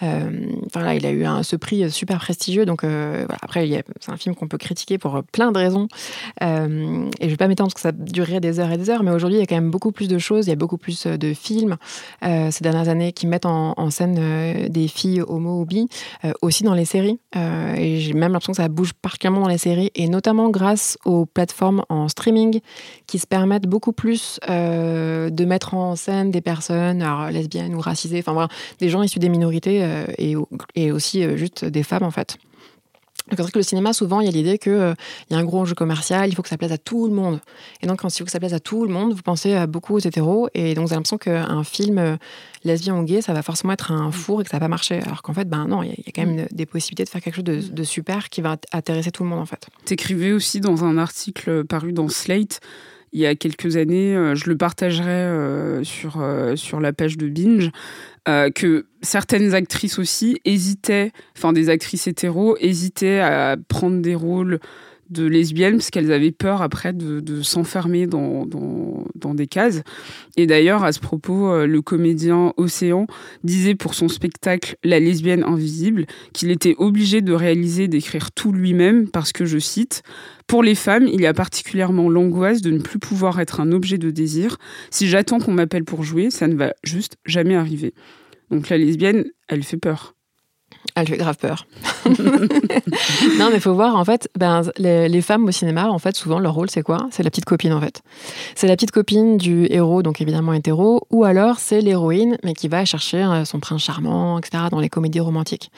enfin 0.00 0.82
là, 0.82 0.94
il 0.94 1.04
a 1.04 1.10
eu 1.10 1.24
un, 1.24 1.42
ce 1.42 1.56
prix 1.56 1.90
super 1.90 2.18
prestigieux. 2.18 2.64
Donc 2.64 2.84
après, 3.42 3.84
c'est 4.00 4.12
un 4.12 4.16
film 4.16 4.34
qu'on 4.36 4.48
peut 4.48 4.58
critiquer 4.58 4.98
pour 4.98 5.22
plein 5.32 5.50
de 5.50 5.58
raisons. 5.58 5.88
et 6.40 6.46
je 6.46 7.26
vais 7.26 7.36
pas 7.36 7.48
m'étendre 7.48 7.72
parce 7.72 7.74
que 7.74 7.80
ça 7.80 7.92
durerait 7.92 8.40
des 8.40 8.60
heures 8.60 8.70
et 8.70 8.78
des 8.78 8.88
heures, 8.88 9.02
mais 9.02 9.10
aujourd'hui, 9.10 9.38
il 9.38 9.40
y 9.40 9.44
a 9.44 9.46
quand 9.46 9.56
même 9.56 9.70
beaucoup 9.70 9.92
plus 9.92 10.08
de 10.08 10.18
choses, 10.18 10.46
il 10.46 10.50
y 10.50 10.52
a 10.52 10.56
beaucoup 10.56 10.78
plus 10.78 11.06
de 11.06 11.34
films. 11.34 11.76
Dernières 12.70 12.88
années 12.88 13.12
qui 13.12 13.26
mettent 13.26 13.46
en, 13.46 13.90
scène 13.90 14.16
euh, 14.18 14.68
des 14.68 14.88
filles 14.88 15.22
homo 15.22 15.60
ou 15.60 15.64
bi, 15.64 15.88
euh, 16.24 16.32
aussi 16.42 16.62
dans 16.62 16.74
les 16.74 16.84
séries. 16.84 17.18
Euh, 17.36 17.74
et 17.74 18.00
j'ai 18.00 18.12
même 18.12 18.32
l'impression 18.32 18.52
que 18.52 18.58
ça 18.58 18.68
bouge 18.68 18.92
particulièrement 18.92 19.42
dans 19.42 19.48
les 19.48 19.58
séries, 19.58 19.90
et 19.94 20.08
notamment 20.08 20.50
grâce 20.50 20.98
aux 21.04 21.26
plateformes 21.26 21.84
en 21.88 22.08
streaming 22.08 22.60
qui 23.06 23.18
se 23.18 23.26
permettent 23.26 23.66
beaucoup 23.66 23.92
plus 23.92 24.38
de 24.48 25.44
mettre 25.44 25.74
en 25.74 25.96
scène 25.96 26.30
des 26.30 26.40
personnes 26.40 27.04
lesbiennes 27.30 27.74
ou 27.74 27.80
racisées, 27.80 28.18
enfin 28.18 28.32
voilà, 28.32 28.48
des 28.78 28.88
gens 28.88 29.02
issus 29.02 29.18
des 29.18 29.28
minorités 29.28 29.86
et, 30.18 30.34
et 30.74 30.92
aussi 30.92 31.36
juste 31.36 31.64
des 31.64 31.82
femmes 31.82 32.02
en 32.02 32.10
fait. 32.10 32.38
C'est 33.30 33.40
vrai 33.40 33.50
que 33.50 33.58
le 33.58 33.62
cinéma, 33.62 33.92
souvent, 33.92 34.20
il 34.20 34.26
y 34.26 34.28
a 34.28 34.32
l'idée 34.32 34.58
qu'il 34.58 34.72
euh, 34.72 34.94
y 35.30 35.34
a 35.34 35.38
un 35.38 35.44
gros 35.44 35.60
enjeu 35.60 35.74
commercial, 35.74 36.28
il 36.28 36.34
faut 36.34 36.42
que 36.42 36.48
ça 36.48 36.56
plaise 36.56 36.72
à 36.72 36.78
tout 36.78 37.06
le 37.06 37.14
monde. 37.14 37.40
Et 37.82 37.86
donc, 37.86 38.00
quand 38.00 38.08
il 38.08 38.18
faut 38.18 38.24
que 38.24 38.30
ça 38.30 38.38
plaise 38.38 38.54
à 38.54 38.60
tout 38.60 38.84
le 38.84 38.92
monde, 38.92 39.12
vous 39.12 39.22
pensez 39.22 39.54
à 39.54 39.66
beaucoup 39.66 39.94
aux 39.94 39.98
hétéros. 39.98 40.48
Et 40.54 40.74
donc, 40.74 40.86
vous 40.86 40.92
avez 40.92 40.96
l'impression 40.96 41.18
qu'un 41.18 41.64
film 41.64 41.98
euh, 41.98 42.16
lesbien 42.64 42.98
ou 42.98 43.02
gay, 43.04 43.20
ça 43.20 43.32
va 43.32 43.42
forcément 43.42 43.72
être 43.72 43.92
un 43.92 44.10
four 44.10 44.40
et 44.40 44.44
que 44.44 44.50
ça 44.50 44.56
va 44.56 44.60
pas 44.60 44.68
marcher. 44.68 45.00
Alors 45.02 45.22
qu'en 45.22 45.34
fait, 45.34 45.48
ben 45.48 45.66
non, 45.66 45.82
il 45.82 45.90
y, 45.90 46.08
a 46.08 46.12
quand 46.14 46.26
même 46.26 46.46
des 46.50 46.66
possibilités 46.66 47.04
de 47.04 47.08
faire 47.08 47.20
quelque 47.20 47.36
chose 47.36 47.70
de, 47.70 47.82
super 47.82 48.28
qui 48.28 48.40
va 48.40 48.56
intéresser 48.72 49.10
tout 49.10 49.22
le 49.22 49.28
monde, 49.28 49.40
en 49.40 49.46
fait. 49.46 49.66
T'écrivais 49.84 50.32
aussi 50.32 50.60
dans 50.60 50.84
un 50.84 50.98
article 50.98 51.64
paru 51.64 51.92
dans 51.92 52.08
Slate 52.08 52.60
il 53.14 53.20
y 53.20 53.26
a 53.26 53.34
quelques 53.34 53.78
années, 53.78 54.14
euh, 54.14 54.34
je 54.34 54.50
le 54.50 54.56
partagerai 54.58 55.82
sur, 55.82 56.22
sur 56.56 56.78
la 56.78 56.92
page 56.92 57.16
de 57.16 57.26
Binge, 57.26 57.70
euh, 58.28 58.50
que 58.50 58.84
certaines 59.00 59.54
actrices 59.54 59.98
aussi 59.98 60.38
hésitaient, 60.44 61.12
enfin 61.36 61.54
des 61.54 61.70
actrices 61.70 62.06
hétéros, 62.06 62.56
hésitaient 62.60 63.20
à 63.20 63.56
prendre 63.68 64.02
des 64.02 64.14
rôles 64.14 64.60
de 65.10 65.24
lesbiennes 65.24 65.76
parce 65.76 65.90
qu'elles 65.90 66.12
avaient 66.12 66.32
peur 66.32 66.62
après 66.62 66.92
de, 66.92 67.42
s'enfermer 67.42 68.06
dans, 68.06 68.46
dans, 68.46 69.34
des 69.34 69.46
cases. 69.46 69.82
Et 70.36 70.46
d'ailleurs, 70.46 70.84
à 70.84 70.92
ce 70.92 71.00
propos, 71.00 71.52
euh, 71.52 71.66
le 71.66 71.82
comédien 71.82 72.54
Océan 72.56 73.06
disait 73.44 73.74
pour 73.74 73.94
son 73.94 74.08
spectacle 74.08 74.76
La 74.82 75.00
lesbienne 75.00 75.44
invisible 75.44 76.06
qu'il 76.32 76.50
était 76.50 76.74
obligé 76.78 77.20
de 77.20 77.32
réaliser, 77.32 77.88
d'écrire 77.88 78.32
tout 78.32 78.52
lui-même 78.52 79.08
parce 79.08 79.32
que, 79.32 79.44
je 79.44 79.58
cite, 79.58 80.02
pour 80.46 80.62
les 80.62 80.74
femmes, 80.74 81.06
il 81.06 81.20
y 81.20 81.26
a 81.26 81.34
particulièrement 81.34 82.08
l'angoisse 82.08 82.62
de 82.62 82.70
ne 82.70 82.78
plus 82.78 82.98
pouvoir 82.98 83.38
être 83.38 83.60
un 83.60 83.70
objet 83.72 83.98
de 83.98 84.10
désir. 84.10 84.56
Si 84.90 85.08
j'attends 85.08 85.38
qu'on 85.38 85.52
m'appelle 85.52 85.84
pour 85.84 86.02
jouer, 86.04 86.30
ça 86.30 86.48
ne 86.48 86.54
va 86.54 86.72
juste 86.82 87.16
jamais 87.26 87.54
arriver. 87.54 87.94
Donc 88.50 88.68
la 88.70 88.78
lesbienne, 88.78 89.26
elle 89.48 89.62
fait 89.62 89.76
peur. 89.76 90.14
Elle 90.94 91.06
fait 91.06 91.16
grave 91.16 91.36
peur. 91.36 91.66
non, 92.06 93.48
mais 93.50 93.56
il 93.56 93.60
faut 93.60 93.74
voir, 93.74 93.94
en 93.94 94.04
fait, 94.04 94.28
ben, 94.36 94.62
les, 94.78 95.22
femmes 95.22 95.44
au 95.44 95.50
cinéma, 95.52 95.88
en 95.88 95.98
fait, 95.98 96.16
souvent, 96.16 96.38
leur 96.38 96.54
rôle, 96.54 96.70
c'est 96.70 96.82
quoi? 96.82 97.08
C'est 97.10 97.22
la 97.22 97.30
petite 97.30 97.44
copine, 97.44 97.72
en 97.72 97.80
fait. 97.80 98.02
C'est 98.54 98.66
la 98.66 98.74
petite 98.74 98.90
copine 98.90 99.36
du 99.36 99.66
héros, 99.70 100.02
donc 100.02 100.20
évidemment 100.20 100.52
hétéro, 100.52 101.06
ou 101.10 101.24
alors 101.24 101.58
c'est 101.58 101.80
l'héroïne, 101.80 102.36
mais 102.42 102.54
qui 102.54 102.68
va 102.68 102.84
chercher 102.84 103.22
euh, 103.22 103.44
son 103.44 103.60
prince 103.60 103.82
charmant, 103.82 104.38
etc., 104.38 104.64
dans 104.70 104.80
les 104.80 104.88
comédies 104.88 105.20
romantiques. 105.20 105.70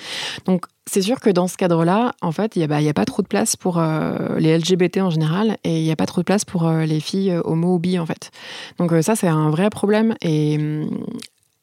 Donc, 0.46 0.64
c'est 0.86 1.02
sûr 1.02 1.20
que 1.20 1.30
dans 1.30 1.48
ce 1.48 1.56
cadre-là, 1.56 2.12
en 2.22 2.32
fait, 2.32 2.56
il 2.56 2.66
n'y 2.66 2.72
a, 2.72 2.90
a, 2.90 2.94
pas 2.94 3.04
trop 3.04 3.22
de 3.22 3.28
place 3.28 3.56
pour 3.56 3.78
euh, 3.78 4.38
les 4.38 4.56
LGBT 4.56 4.98
en 4.98 5.10
général, 5.10 5.58
et 5.64 5.78
il 5.78 5.84
n'y 5.84 5.92
a 5.92 5.96
pas 5.96 6.06
trop 6.06 6.22
de 6.22 6.24
place 6.24 6.44
pour 6.44 6.66
euh, 6.66 6.84
les 6.84 7.00
filles 7.00 7.36
homo 7.44 7.74
ou 7.74 7.78
bi, 7.78 7.98
en 7.98 8.06
fait. 8.06 8.30
Donc, 8.78 8.92
ça, 9.02 9.16
c'est 9.16 9.28
un 9.28 9.50
vrai 9.50 9.70
problème. 9.70 10.14
Et, 10.22 10.58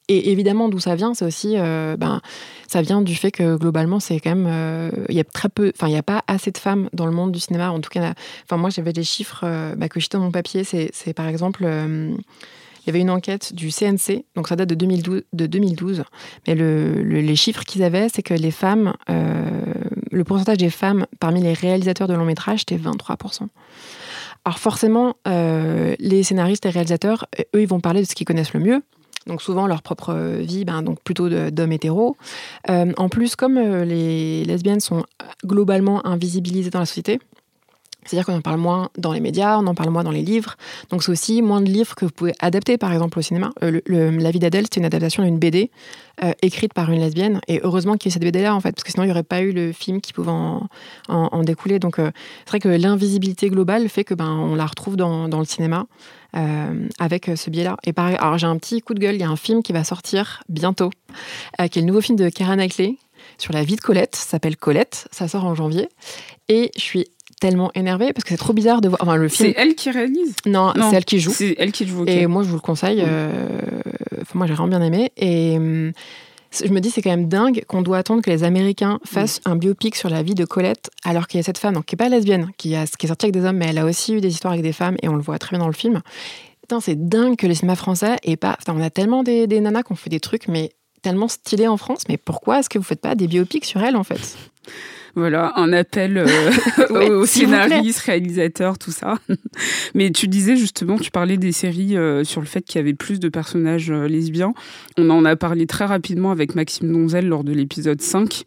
et 0.09 0.31
évidemment, 0.31 0.69
d'où 0.69 0.79
ça 0.79 0.95
vient, 0.95 1.13
c'est 1.13 1.25
aussi, 1.25 1.55
euh, 1.57 1.97
ben, 1.97 2.21
ça 2.67 2.81
vient 2.81 3.01
du 3.01 3.15
fait 3.15 3.31
que 3.31 3.57
globalement, 3.57 3.99
c'est 3.99 4.19
quand 4.21 4.29
même, 4.29 4.47
euh, 4.47 4.89
il 5.09 5.15
y 5.15 5.19
a 5.19 5.25
très 5.25 5.49
peu, 5.49 5.71
enfin, 5.75 5.87
il 5.87 5.91
n'y 5.91 5.97
a 5.97 6.03
pas 6.03 6.23
assez 6.27 6.51
de 6.51 6.57
femmes 6.57 6.89
dans 6.93 7.05
le 7.05 7.11
monde 7.11 7.33
du 7.33 7.39
cinéma. 7.39 7.71
En 7.71 7.81
tout 7.81 7.89
cas, 7.89 8.13
enfin, 8.45 8.55
moi, 8.55 8.69
j'avais 8.69 8.93
des 8.93 9.03
chiffres 9.03 9.41
euh, 9.43 9.75
bah, 9.75 9.89
que 9.89 9.99
j'étais 9.99 10.17
dans 10.17 10.23
mon 10.23 10.31
papier. 10.31 10.63
C'est, 10.63 11.13
par 11.13 11.27
exemple, 11.27 11.63
il 11.65 12.87
y 12.87 12.89
avait 12.89 13.01
une 13.01 13.09
enquête 13.09 13.53
du 13.53 13.69
CNC, 13.69 14.23
donc 14.35 14.47
ça 14.47 14.55
date 14.55 14.69
de 14.69 14.75
2012, 14.75 15.23
de 15.33 15.45
2012 15.45 16.03
mais 16.47 16.55
le, 16.55 17.01
les 17.01 17.35
chiffres 17.35 17.63
qu'ils 17.63 17.83
avaient, 17.83 18.07
c'est 18.07 18.23
que 18.23 18.33
les 18.33 18.51
femmes, 18.51 18.93
le 19.09 20.23
pourcentage 20.23 20.57
des 20.57 20.69
femmes 20.69 21.05
parmi 21.19 21.41
les 21.41 21.51
réalisateurs 21.51 22.07
de 22.07 22.13
long 22.13 22.23
métrage, 22.23 22.59
c'était 22.59 22.77
23%. 22.77 23.47
Alors 24.45 24.59
forcément, 24.59 25.15
les 25.25 26.23
scénaristes 26.23 26.65
et 26.65 26.69
réalisateurs, 26.69 27.27
eux, 27.53 27.61
ils 27.61 27.67
vont 27.67 27.81
parler 27.81 28.01
de 28.03 28.07
ce 28.07 28.15
qu'ils 28.15 28.25
connaissent 28.25 28.53
le 28.53 28.61
mieux 28.61 28.81
donc 29.27 29.41
souvent 29.41 29.67
leur 29.67 29.81
propre 29.81 30.13
vie, 30.39 30.65
ben, 30.65 30.81
donc 30.81 31.01
plutôt 31.03 31.29
d'hommes 31.29 31.71
hétéros. 31.71 32.17
Euh, 32.69 32.93
en 32.97 33.09
plus, 33.09 33.35
comme 33.35 33.57
euh, 33.57 33.85
les 33.85 34.45
lesbiennes 34.45 34.79
sont 34.79 35.03
globalement 35.45 36.05
invisibilisées 36.05 36.69
dans 36.69 36.79
la 36.79 36.85
société, 36.85 37.19
c'est-à-dire 38.07 38.25
qu'on 38.25 38.37
en 38.37 38.41
parle 38.41 38.59
moins 38.59 38.89
dans 38.97 39.11
les 39.11 39.19
médias, 39.19 39.59
on 39.59 39.67
en 39.67 39.75
parle 39.75 39.89
moins 39.89 40.03
dans 40.03 40.11
les 40.11 40.21
livres. 40.21 40.55
Donc 40.89 41.03
c'est 41.03 41.11
aussi 41.11 41.41
moins 41.41 41.61
de 41.61 41.69
livres 41.69 41.95
que 41.95 42.05
vous 42.05 42.11
pouvez 42.11 42.33
adapter, 42.39 42.77
par 42.77 42.91
exemple, 42.91 43.19
au 43.19 43.21
cinéma. 43.21 43.51
Euh, 43.63 43.81
la 43.87 44.31
vie 44.31 44.39
d'Adèle, 44.39 44.65
c'est 44.65 44.79
une 44.79 44.85
adaptation 44.85 45.23
d'une 45.23 45.37
BD 45.37 45.71
écrite 46.41 46.73
par 46.73 46.91
une 46.91 46.99
lesbienne. 46.99 47.41
Et 47.47 47.59
heureusement 47.63 47.95
qu'il 47.95 48.09
y 48.09 48.11
ait 48.11 48.13
cette 48.13 48.23
BD-là, 48.23 48.55
en 48.55 48.59
fait, 48.59 48.71
parce 48.71 48.83
que 48.83 48.91
sinon 48.91 49.03
il 49.03 49.07
n'y 49.07 49.11
aurait 49.11 49.21
pas 49.21 49.41
eu 49.41 49.51
le 49.51 49.71
film 49.71 50.01
qui 50.01 50.13
pouvait 50.13 50.31
en, 50.31 51.43
découler. 51.43 51.77
Donc 51.77 51.97
c'est 51.97 52.49
vrai 52.49 52.59
que 52.59 52.69
l'invisibilité 52.69 53.49
globale 53.49 53.87
fait 53.87 54.03
que 54.03 54.15
ben 54.15 54.31
on 54.31 54.55
la 54.55 54.65
retrouve 54.65 54.95
dans, 54.95 55.27
le 55.27 55.45
cinéma. 55.45 55.85
Euh, 56.35 56.87
avec 56.99 57.31
ce 57.35 57.49
biais-là. 57.49 57.77
Et 57.85 57.93
pareil, 57.93 58.17
alors 58.19 58.37
j'ai 58.37 58.47
un 58.47 58.57
petit 58.57 58.81
coup 58.81 58.93
de 58.93 58.99
gueule, 58.99 59.15
il 59.15 59.21
y 59.21 59.23
a 59.23 59.29
un 59.29 59.37
film 59.37 59.63
qui 59.63 59.71
va 59.71 59.85
sortir 59.85 60.43
bientôt, 60.49 60.91
euh, 61.59 61.67
qui 61.67 61.79
est 61.79 61.81
le 61.81 61.87
nouveau 61.87 62.01
film 62.01 62.17
de 62.17 62.29
Karen 62.29 62.57
Knightley 62.57 62.97
sur 63.37 63.53
la 63.53 63.63
vie 63.63 63.75
de 63.75 63.81
Colette, 63.81 64.15
s'appelle 64.15 64.57
Colette, 64.57 65.07
ça 65.11 65.27
sort 65.27 65.45
en 65.45 65.55
janvier. 65.55 65.89
Et 66.49 66.71
je 66.75 66.81
suis 66.81 67.07
tellement 67.39 67.71
énervée 67.75 68.13
parce 68.13 68.23
que 68.23 68.29
c'est 68.29 68.37
trop 68.37 68.53
bizarre 68.53 68.81
de 68.81 68.89
voir. 68.89 69.01
Enfin, 69.01 69.15
le 69.15 69.27
film. 69.27 69.49
C'est 69.49 69.61
elle 69.61 69.75
qui 69.75 69.91
réalise 69.91 70.35
Non, 70.45 70.73
c'est 70.89 70.95
elle 70.95 71.05
qui 71.05 71.19
joue. 71.19 71.31
C'est 71.31 71.55
elle 71.57 71.71
qui 71.71 71.87
joue. 71.87 72.05
Et 72.07 72.27
moi, 72.27 72.43
je 72.43 72.49
vous 72.49 72.55
le 72.55 72.61
conseille. 72.61 73.03
Euh, 73.05 73.47
moi, 74.33 74.47
j'ai 74.47 74.53
vraiment 74.53 74.69
bien 74.69 74.81
aimé. 74.81 75.11
Et 75.17 75.57
hum, 75.57 75.91
je 76.51 76.71
me 76.71 76.79
dis, 76.79 76.89
c'est 76.89 77.01
quand 77.01 77.09
même 77.09 77.27
dingue 77.27 77.63
qu'on 77.67 77.81
doit 77.81 77.97
attendre 77.97 78.21
que 78.21 78.29
les 78.29 78.43
Américains 78.43 78.99
fassent 79.03 79.41
un 79.45 79.55
biopic 79.55 79.95
sur 79.95 80.09
la 80.09 80.23
vie 80.23 80.35
de 80.35 80.45
Colette, 80.45 80.89
alors 81.03 81.27
qu'il 81.27 81.39
y 81.39 81.41
a 81.41 81.43
cette 81.43 81.57
femme, 81.57 81.75
donc, 81.75 81.85
qui 81.85 81.95
n'est 81.95 81.97
pas 81.97 82.09
lesbienne, 82.09 82.49
qui, 82.57 82.75
a, 82.75 82.85
qui 82.85 83.05
est 83.05 83.09
sortie 83.09 83.25
avec 83.27 83.33
des 83.33 83.45
hommes, 83.45 83.57
mais 83.57 83.67
elle 83.67 83.77
a 83.77 83.85
aussi 83.85 84.13
eu 84.13 84.21
des 84.21 84.29
histoires 84.29 84.53
avec 84.53 84.63
des 84.63 84.73
femmes, 84.73 84.95
et 85.01 85.09
on 85.09 85.15
le 85.15 85.21
voit 85.21 85.39
très 85.39 85.51
bien 85.51 85.59
dans 85.59 85.67
le 85.67 85.73
film. 85.73 86.01
c'est 86.81 87.07
dingue 87.07 87.35
que 87.35 87.47
le 87.47 87.53
cinéma 87.53 87.75
français 87.75 88.15
est 88.23 88.37
pas. 88.37 88.57
on 88.67 88.81
a 88.81 88.89
tellement 88.89 89.23
des, 89.23 89.47
des 89.47 89.59
nanas 89.59 89.83
qui 89.83 89.91
ont 89.91 89.95
fait 89.95 90.09
des 90.09 90.19
trucs, 90.19 90.47
mais 90.47 90.71
tellement 91.01 91.27
stylés 91.27 91.67
en 91.67 91.77
France, 91.77 92.03
mais 92.09 92.17
pourquoi 92.17 92.59
est-ce 92.59 92.69
que 92.69 92.77
vous 92.77 92.83
faites 92.83 93.01
pas 93.01 93.15
des 93.15 93.27
biopics 93.27 93.65
sur 93.65 93.81
elles, 93.81 93.95
en 93.95 94.03
fait? 94.03 94.37
Voilà, 95.17 95.53
un 95.55 95.73
appel 95.73 96.19
euh, 96.19 97.19
aux 97.19 97.25
scénaristes, 97.25 98.01
réalisateurs, 98.01 98.77
tout 98.77 98.91
ça. 98.91 99.15
Mais 99.95 100.11
tu 100.11 100.27
disais 100.27 100.55
justement, 100.55 100.95
tu 100.99 101.09
parlais 101.09 101.37
des 101.37 101.51
séries 101.51 101.97
euh, 101.97 102.23
sur 102.23 102.39
le 102.39 102.45
fait 102.45 102.61
qu'il 102.61 102.75
y 102.75 102.83
avait 102.83 102.93
plus 102.93 103.19
de 103.19 103.27
personnages 103.27 103.89
euh, 103.89 104.07
lesbiens. 104.07 104.53
On 104.95 105.09
en 105.09 105.25
a 105.25 105.35
parlé 105.35 105.65
très 105.65 105.85
rapidement 105.85 106.29
avec 106.29 106.53
Maxime 106.53 106.91
Donzel 106.91 107.27
lors 107.27 107.43
de 107.43 107.51
l'épisode 107.51 107.99
5, 107.99 108.43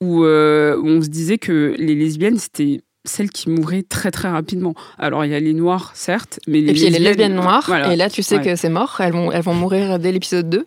où, 0.00 0.24
on 0.24 1.02
se 1.02 1.08
disait 1.08 1.38
que 1.38 1.74
les 1.78 1.96
lesbiennes, 1.96 2.38
c'était 2.38 2.82
celles 3.04 3.30
qui 3.30 3.50
mouraient 3.50 3.82
très 3.82 4.12
très 4.12 4.28
rapidement. 4.28 4.74
Alors 4.98 5.24
il 5.24 5.32
y 5.32 5.34
a 5.34 5.40
les 5.40 5.52
noirs, 5.52 5.90
certes, 5.94 6.38
mais 6.46 6.60
les 6.60 6.70
Et 6.70 6.72
puis 6.72 6.82
il 6.82 6.92
y 6.92 6.94
a 6.94 6.98
les 6.98 7.04
lesbiennes 7.04 7.34
noires, 7.34 7.68
et 7.90 7.96
là 7.96 8.08
tu 8.08 8.22
sais 8.22 8.40
que 8.40 8.54
c'est 8.54 8.68
mort, 8.68 8.96
elles 9.00 9.12
vont, 9.12 9.32
elles 9.32 9.42
vont 9.42 9.54
mourir 9.54 9.98
dès 9.98 10.12
l'épisode 10.12 10.48
2. 10.48 10.66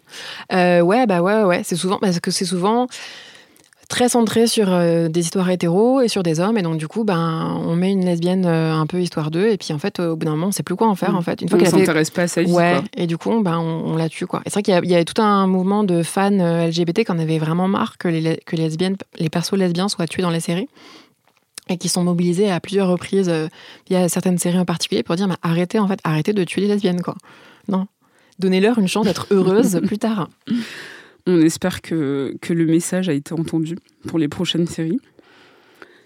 ouais, 0.84 1.08
bah 1.08 1.22
ouais, 1.22 1.44
ouais, 1.44 1.62
c'est 1.64 1.78
souvent, 1.78 2.00
parce 2.00 2.20
que 2.20 2.32
c'est 2.32 2.46
souvent 2.46 2.88
très 3.88 4.10
centré 4.10 4.48
sur 4.48 4.72
euh, 4.72 5.08
des 5.08 5.22
histoires 5.22 5.50
hétéros 5.50 6.02
et 6.02 6.08
sur 6.08 6.24
des 6.24 6.40
hommes. 6.40 6.58
Et 6.58 6.62
donc, 6.62 6.78
du 6.78 6.88
coup, 6.88 7.04
ben, 7.04 7.62
on 7.66 7.76
met 7.76 7.92
une 7.92 8.06
lesbienne 8.06 8.46
euh, 8.46 8.74
un 8.74 8.86
peu 8.86 9.02
histoire 9.02 9.32
d'eux. 9.32 9.50
Et 9.50 9.58
puis, 9.58 9.74
en 9.74 9.80
fait, 9.80 10.00
au 10.00 10.16
bout 10.16 10.26
d'un 10.26 10.32
moment, 10.32 10.48
on 10.48 10.52
sait 10.52 10.64
plus 10.64 10.76
quoi 10.76 10.88
en 10.88 10.96
faire. 10.96 11.14
Mm. 11.14 11.18
En 11.18 11.22
fait. 11.22 11.42
Une 11.42 11.50
fois 11.50 11.60
on 11.62 11.66
s'intéresse 11.66 12.10
pas 12.10 12.24
à 12.24 12.28
ça. 12.28 12.42
Ouais. 12.42 12.78
Et 12.96 13.08
du 13.08 13.18
coup, 13.18 13.42
ben, 13.42 13.58
on, 13.58 13.96
la 13.96 14.10
tue. 14.10 14.28
Quoi. 14.28 14.42
Et 14.46 14.50
c'est 14.50 14.56
vrai 14.56 14.64
qu'il 14.64 14.92
y, 14.92 14.96
a 14.96 15.06
tout 15.06 15.22
un 15.22 15.48
mouvement 15.48 15.84
de 15.84 16.04
fans 16.04 16.40
euh, 16.40 16.68
LGBT 16.68 17.06
qui 17.06 17.12
en 17.12 17.20
avait 17.20 17.40
vraiment 17.40 17.68
marre 17.68 17.98
que 17.98 18.08
les, 18.08 18.38
que 18.46 18.56
les 18.56 18.64
lesbiennes, 18.64 18.98
les 19.18 19.30
persos 19.30 19.54
lesbiens 19.54 19.90
soient 19.90 20.08
tués 20.08 20.24
dans 20.24 20.30
les 20.30 20.40
séries 20.40 20.68
et 21.70 21.78
qui 21.78 21.90
sont 21.90 22.04
mobilisés 22.04 22.50
à 22.50 22.60
plusieurs 22.62 22.88
reprises 22.88 23.30
il 23.90 23.94
y 23.94 23.98
a 23.98 24.08
certaines 24.08 24.38
séries 24.38 24.58
en 24.58 24.64
particulier 24.64 25.04
pour 25.04 25.18
dire 25.18 25.28
arrêtez 25.42 25.80
en 25.80 25.88
fait 25.90 26.00
arrêtez 26.06 26.32
de 26.32 26.46
tuer 26.46 26.62
les 26.62 26.70
lesbiennes 26.70 27.02
quoi 27.02 27.16
non 27.68 27.88
donnez-leur 28.40 28.80
une 28.80 28.88
chance 28.88 29.06
d'être 29.06 29.28
heureuse 29.32 29.82
plus 29.86 29.98
tard 29.98 30.30
on 31.28 31.42
espère 31.42 31.82
que, 31.82 32.34
le 32.50 32.66
message 32.66 33.10
a 33.10 33.14
été 33.14 33.34
entendu 33.34 33.76
pour 34.08 34.18
les 34.18 34.28
prochaines 34.28 34.66
séries. 34.66 35.00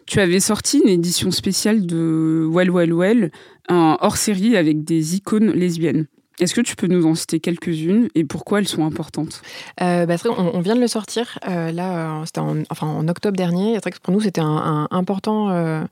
Tu 0.07 0.19
avais 0.19 0.39
sorti 0.39 0.79
une 0.79 0.89
édition 0.89 1.31
spéciale 1.31 1.85
de 1.85 2.45
Well 2.51 2.71
Well 2.71 2.93
Well, 2.93 3.31
un 3.69 3.97
hors-série 4.01 4.57
avec 4.57 4.83
des 4.83 5.15
icônes 5.15 5.51
lesbiennes. 5.51 6.07
Est-ce 6.39 6.55
que 6.55 6.61
tu 6.61 6.75
peux 6.75 6.87
nous 6.87 7.05
en 7.05 7.13
citer 7.13 7.39
quelques-unes 7.39 8.07
et 8.15 8.23
pourquoi 8.23 8.59
elles 8.59 8.67
sont 8.67 8.85
importantes? 8.85 9.41
Euh, 9.81 10.05
bah, 10.05 10.15
on, 10.25 10.61
vient 10.61 10.75
de 10.75 10.79
le 10.79 10.87
sortir 10.87 11.37
euh, 11.47 11.71
là, 11.71 12.21
euh, 12.21 12.25
c'était 12.25 12.39
en, 12.39 12.63
enfin, 12.69 12.87
en 12.87 13.07
octobre 13.07 13.37
dernier. 13.37 13.75
C'est 13.75 13.81
vrai 13.81 13.91
que 13.91 13.99
pour 13.99 14.13
nous 14.13 14.21
c'était 14.21 14.41
un, 14.41 14.87
important 14.91 15.85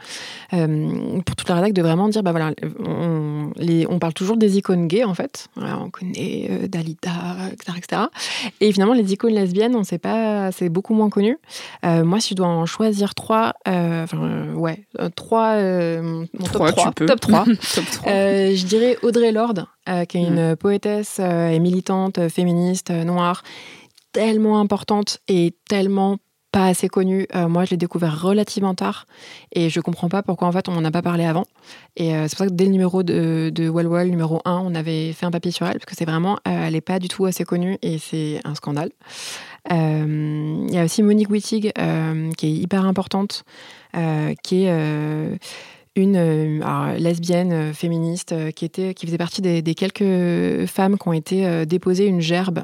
pour 0.49 1.35
toute 1.35 1.49
la 1.49 1.55
rédac 1.55 1.73
de 1.73 1.81
vraiment 1.81 2.07
dire 2.09 2.23
bah 2.23 2.31
voilà, 2.31 2.53
on, 2.79 3.51
les, 3.57 3.85
on 3.87 3.99
parle 3.99 4.13
toujours 4.13 4.37
des 4.37 4.57
icônes 4.57 4.87
gays 4.87 5.03
en 5.03 5.13
fait. 5.13 5.47
on 5.57 5.89
connaît 5.89 6.67
Dalida, 6.67 7.11
etc., 7.51 7.77
etc. 7.77 8.01
Et 8.61 8.71
finalement 8.71 8.93
les 8.93 9.13
icônes 9.13 9.33
lesbiennes, 9.33 9.75
on 9.75 9.83
sait 9.83 9.99
pas, 9.99 10.51
c'est 10.51 10.69
beaucoup 10.69 10.93
moins 10.93 11.09
connu. 11.09 11.37
moi, 11.83 12.19
si 12.19 12.29
je 12.29 12.35
dois 12.35 12.47
en 12.47 12.65
choisir 12.65 13.13
trois, 13.13 13.53
enfin 13.67 14.53
ouais, 14.55 14.85
trois, 15.15 15.57
mon 15.61 16.25
top 16.51 16.71
3, 16.71 16.91
top 17.07 17.19
3, 17.19 17.45
je 18.05 18.65
dirais 18.65 18.97
Audrey 19.03 19.31
Lorde. 19.31 19.65
Euh, 19.89 20.05
qui 20.05 20.17
est 20.17 20.23
une 20.23 20.55
poétesse 20.55 21.17
euh, 21.19 21.49
et 21.49 21.57
militante 21.57 22.19
euh, 22.19 22.29
féministe 22.29 22.91
noire, 22.91 23.41
tellement 24.11 24.59
importante 24.59 25.17
et 25.27 25.55
tellement 25.67 26.17
pas 26.51 26.65
assez 26.65 26.87
connue. 26.87 27.27
moi, 27.47 27.63
je 27.63 27.69
l'ai 27.69 27.77
découvert 27.77 28.23
relativement 28.23 28.73
tard 28.73 29.05
et 29.51 29.69
je 29.69 29.79
comprends 29.81 30.09
pas 30.09 30.23
pourquoi 30.23 30.47
en 30.47 30.51
fait 30.51 30.67
on 30.67 30.71
n'en 30.71 30.83
a 30.83 30.89
pas 30.89 31.03
parlé 31.03 31.23
avant. 31.23 31.45
Et 31.95 32.09
c'est 32.09 32.29
pour 32.29 32.37
ça 32.39 32.47
que 32.47 32.53
dès 32.53 32.65
le 32.65 32.71
numéro 32.71 33.03
de, 33.03 33.51
de 33.53 33.69
Well 33.69 33.85
Well, 33.85 34.09
numéro 34.09 34.41
1, 34.45 34.63
on 34.65 34.73
avait 34.73 35.13
fait 35.13 35.27
un 35.27 35.31
papier 35.31 35.51
sur 35.51 35.67
elle 35.67 35.73
parce 35.73 35.85
que 35.85 35.95
c'est 35.95 36.05
vraiment, 36.05 36.39
elle 36.45 36.75
est 36.75 36.81
pas 36.81 36.97
du 36.97 37.07
tout 37.07 37.25
assez 37.25 37.43
connue 37.43 37.77
et 37.83 37.99
c'est 37.99 38.41
un 38.45 38.55
scandale. 38.55 38.89
Il 39.69 40.73
y 40.73 40.79
a 40.79 40.83
aussi 40.83 41.03
Monique 41.03 41.29
Wittig 41.29 41.71
qui 42.35 42.47
est 42.47 42.51
hyper 42.51 42.83
importante, 42.83 43.43
qui 44.41 44.63
est 44.63 45.39
une 45.95 46.15
euh, 46.17 46.97
lesbienne 46.97 47.51
euh, 47.51 47.73
féministe 47.73 48.31
euh, 48.31 48.51
qui, 48.51 48.65
était, 48.65 48.93
qui 48.93 49.05
faisait 49.05 49.17
partie 49.17 49.41
des, 49.41 49.61
quelques 49.75 50.65
femmes 50.67 50.97
qui 50.97 51.07
ont 51.07 51.13
été 51.13 51.65
déposées 51.65 52.05
une 52.05 52.21
gerbe 52.21 52.63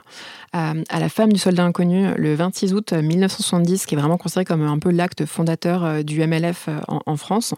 à, 0.54 0.74
la 1.00 1.10
femme 1.10 1.32
du 1.32 1.40
soldat 1.40 1.64
inconnu 1.64 2.14
le 2.16 2.34
26 2.34 2.74
août 2.74 2.94
1970, 2.94 3.86
qui 3.86 3.96
est 3.96 3.98
vraiment 3.98 4.18
considéré 4.18 4.46
comme 4.46 4.62
un 4.62 4.80
peu 4.80 4.90
l'acte 4.90 5.26
fondateur 5.26 6.04
du 6.04 6.26
MLF 6.26 6.70
en, 6.88 7.16
France. 7.18 7.54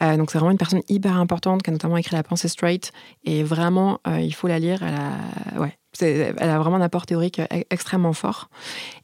donc 0.00 0.30
c'est 0.30 0.38
vraiment 0.38 0.52
une 0.52 0.58
personne 0.58 0.82
hyper 0.88 1.16
importante 1.16 1.62
qui 1.62 1.70
a 1.70 1.72
notamment 1.72 1.96
écrit 1.96 2.14
La 2.14 2.22
pensée 2.22 2.48
straight 2.48 2.92
et 3.24 3.42
vraiment 3.42 4.00
il 4.06 4.34
faut 4.34 4.46
la 4.46 4.58
lire. 4.58 4.82
Elle 4.82 4.94
a, 4.94 5.60
ouais, 5.60 5.76
elle 6.00 6.50
a 6.50 6.58
vraiment 6.58 6.76
un 6.76 6.82
apport 6.82 7.06
théorique 7.06 7.40
extrêmement 7.70 8.12
fort. 8.12 8.48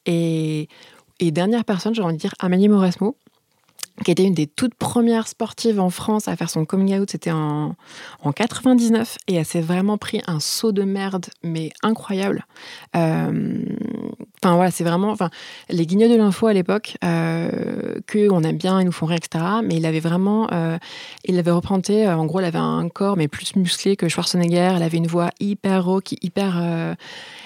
Et, 0.06 0.68
et 1.18 1.30
dernière 1.30 1.64
personne, 1.64 1.94
j'ai 1.94 2.02
envie 2.02 2.14
de 2.14 2.20
dire 2.20 2.34
Amélie 2.38 2.68
Mauresmo, 2.68 3.16
qui 4.04 4.10
était 4.10 4.24
une 4.24 4.34
des 4.34 4.46
toutes 4.46 4.74
premières 4.74 5.28
sportives 5.28 5.80
en 5.80 5.90
France 5.90 6.28
à 6.28 6.36
faire 6.36 6.50
son 6.50 6.64
coming 6.64 6.98
out, 6.98 7.10
c'était 7.10 7.32
en, 7.32 7.76
en 8.22 8.32
99, 8.32 9.18
et 9.28 9.34
elle 9.34 9.44
s'est 9.44 9.60
vraiment 9.60 9.98
pris 9.98 10.22
un 10.26 10.40
saut 10.40 10.72
de 10.72 10.82
merde, 10.82 11.26
mais 11.42 11.70
incroyable. 11.82 12.46
Euh, 12.96 13.62
Enfin 14.42 14.54
voilà, 14.54 14.70
c'est 14.70 14.84
vraiment, 14.84 15.10
enfin 15.10 15.28
les 15.68 15.84
guignols 15.84 16.10
de 16.10 16.16
l'info 16.16 16.46
à 16.46 16.54
l'époque 16.54 16.96
euh, 17.04 17.96
que 18.06 18.30
on 18.30 18.42
aime 18.42 18.56
bien, 18.56 18.80
ils 18.80 18.86
nous 18.86 18.92
font 18.92 19.04
rire, 19.04 19.18
etc. 19.18 19.44
Mais 19.62 19.76
il 19.76 19.84
avait 19.84 20.00
vraiment, 20.00 20.48
euh, 20.52 20.78
il 21.26 21.38
avait 21.38 21.50
représenté, 21.50 22.06
euh, 22.06 22.16
en 22.16 22.24
gros, 22.24 22.38
elle 22.38 22.46
avait 22.46 22.56
un 22.56 22.88
corps 22.88 23.18
mais 23.18 23.28
plus 23.28 23.54
musclé 23.56 23.96
que 23.96 24.08
Schwarzenegger. 24.08 24.72
Elle 24.76 24.82
avait 24.82 24.96
une 24.96 25.06
voix 25.06 25.28
hyper 25.40 25.84
rauque, 25.84 26.12
hyper, 26.22 26.58
euh, 26.58 26.94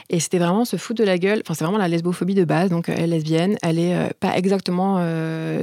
et 0.08 0.20
c'était 0.20 0.38
vraiment 0.38 0.64
se 0.64 0.76
foutre 0.76 1.00
de 1.00 1.04
la 1.04 1.18
gueule. 1.18 1.40
Enfin 1.44 1.54
c'est 1.54 1.64
vraiment 1.64 1.78
la 1.78 1.88
lesbophobie 1.88 2.34
de 2.34 2.44
base. 2.44 2.70
Donc 2.70 2.88
elle 2.88 3.00
est 3.00 3.06
lesbienne, 3.08 3.56
elle 3.62 3.80
est 3.80 4.12
pas 4.20 4.36
exactement 4.36 4.98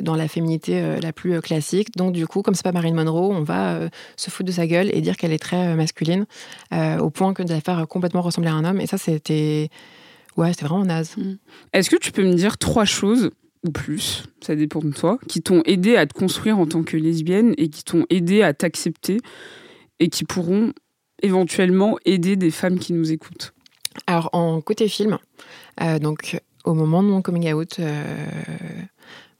dans 0.01 0.15
la 0.15 0.27
féminité 0.27 0.97
la 1.01 1.13
plus 1.13 1.39
classique. 1.41 1.95
Donc 1.95 2.11
du 2.11 2.27
coup, 2.27 2.41
comme 2.41 2.55
c'est 2.55 2.63
pas 2.63 2.73
Marilyn 2.73 2.95
Monroe, 2.95 3.31
on 3.31 3.43
va 3.43 3.79
se 4.17 4.29
foutre 4.29 4.47
de 4.47 4.51
sa 4.51 4.67
gueule 4.67 4.89
et 4.93 4.99
dire 4.99 5.15
qu'elle 5.15 5.31
est 5.31 5.41
très 5.41 5.75
masculine, 5.75 6.25
au 6.73 7.09
point 7.09 7.33
que 7.33 7.43
de 7.43 7.53
la 7.53 7.61
faire 7.61 7.87
complètement 7.87 8.21
ressembler 8.21 8.49
à 8.49 8.53
un 8.53 8.65
homme. 8.65 8.81
Et 8.81 8.87
ça, 8.87 8.97
c'était 8.97 9.69
Ouais, 10.37 10.53
c'était 10.53 10.65
vraiment 10.65 10.85
naze. 10.85 11.15
Est-ce 11.73 11.89
que 11.89 11.97
tu 11.97 12.11
peux 12.11 12.23
me 12.23 12.33
dire 12.33 12.57
trois 12.57 12.85
choses 12.85 13.31
ou 13.63 13.71
plus, 13.71 14.23
ça 14.41 14.55
dépend 14.55 14.79
de 14.79 14.91
toi, 14.91 15.19
qui 15.27 15.41
t'ont 15.41 15.61
aidé 15.65 15.95
à 15.95 16.07
te 16.07 16.13
construire 16.13 16.57
en 16.57 16.65
tant 16.65 16.83
que 16.83 16.97
lesbienne 16.97 17.53
et 17.57 17.69
qui 17.69 17.83
t'ont 17.83 18.05
aidé 18.09 18.41
à 18.41 18.53
t'accepter 18.53 19.19
et 19.99 20.09
qui 20.09 20.23
pourront 20.23 20.73
éventuellement 21.21 21.97
aider 22.05 22.35
des 22.35 22.49
femmes 22.49 22.79
qui 22.79 22.93
nous 22.93 23.11
écoutent? 23.11 23.53
Alors, 24.07 24.29
en 24.33 24.61
côté 24.61 24.87
film, 24.87 25.19
euh, 25.81 25.99
donc 25.99 26.41
au 26.63 26.73
moment 26.73 27.03
de 27.03 27.09
mon 27.09 27.21
coming 27.21 27.53
out, 27.53 27.77
euh, 27.79 28.27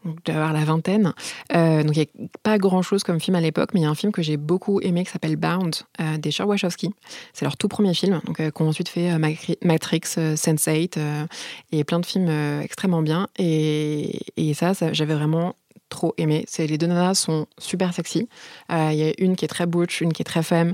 donc 0.05 0.23
d'avoir 0.25 0.51
la 0.53 0.63
vingtaine, 0.65 1.13
euh, 1.55 1.83
donc 1.83 1.95
il 1.95 1.99
n'y 2.17 2.25
a 2.25 2.27
pas 2.43 2.57
grand 2.57 2.81
chose 2.81 3.03
comme 3.03 3.19
film 3.19 3.35
à 3.35 3.41
l'époque, 3.41 3.69
mais 3.73 3.81
il 3.81 3.83
y 3.83 3.85
a 3.85 3.89
un 3.89 3.95
film 3.95 4.11
que 4.11 4.21
j'ai 4.21 4.37
beaucoup 4.37 4.79
aimé 4.81 5.03
qui 5.05 5.11
s'appelle 5.11 5.35
Bound 5.35 5.75
euh, 5.99 6.17
des 6.17 6.31
Charles 6.31 6.49
Wachowski. 6.49 6.89
C'est 7.33 7.45
leur 7.45 7.55
tout 7.57 7.67
premier 7.67 7.93
film, 7.93 8.19
donc 8.25 8.39
euh, 8.39 8.49
qui 8.51 8.61
ont 8.61 8.67
ensuite 8.69 8.89
fait 8.89 9.11
euh, 9.11 9.17
Matrix, 9.63 10.01
euh, 10.17 10.35
Sense8 10.35 10.93
euh, 10.97 11.25
et 11.71 11.83
plein 11.83 11.99
de 11.99 12.05
films 12.05 12.29
extrêmement 12.61 13.01
bien. 13.01 13.27
Et, 13.37 14.19
et 14.37 14.53
ça, 14.53 14.73
ça 14.73 14.91
j'avais 14.93 15.13
vraiment 15.15 15.55
trop 15.89 16.13
aimé. 16.17 16.45
C'est 16.47 16.67
les 16.67 16.77
deux 16.77 16.87
nanas 16.87 17.15
sont 17.15 17.47
super 17.57 17.93
sexy. 17.93 18.29
Euh, 18.71 18.89
Il 18.93 18.97
y 18.97 19.03
a 19.09 19.13
une 19.17 19.35
qui 19.35 19.43
est 19.45 19.49
très 19.49 19.65
butch, 19.65 19.99
une 20.01 20.13
qui 20.13 20.21
est 20.21 20.25
très 20.25 20.41
femme, 20.41 20.73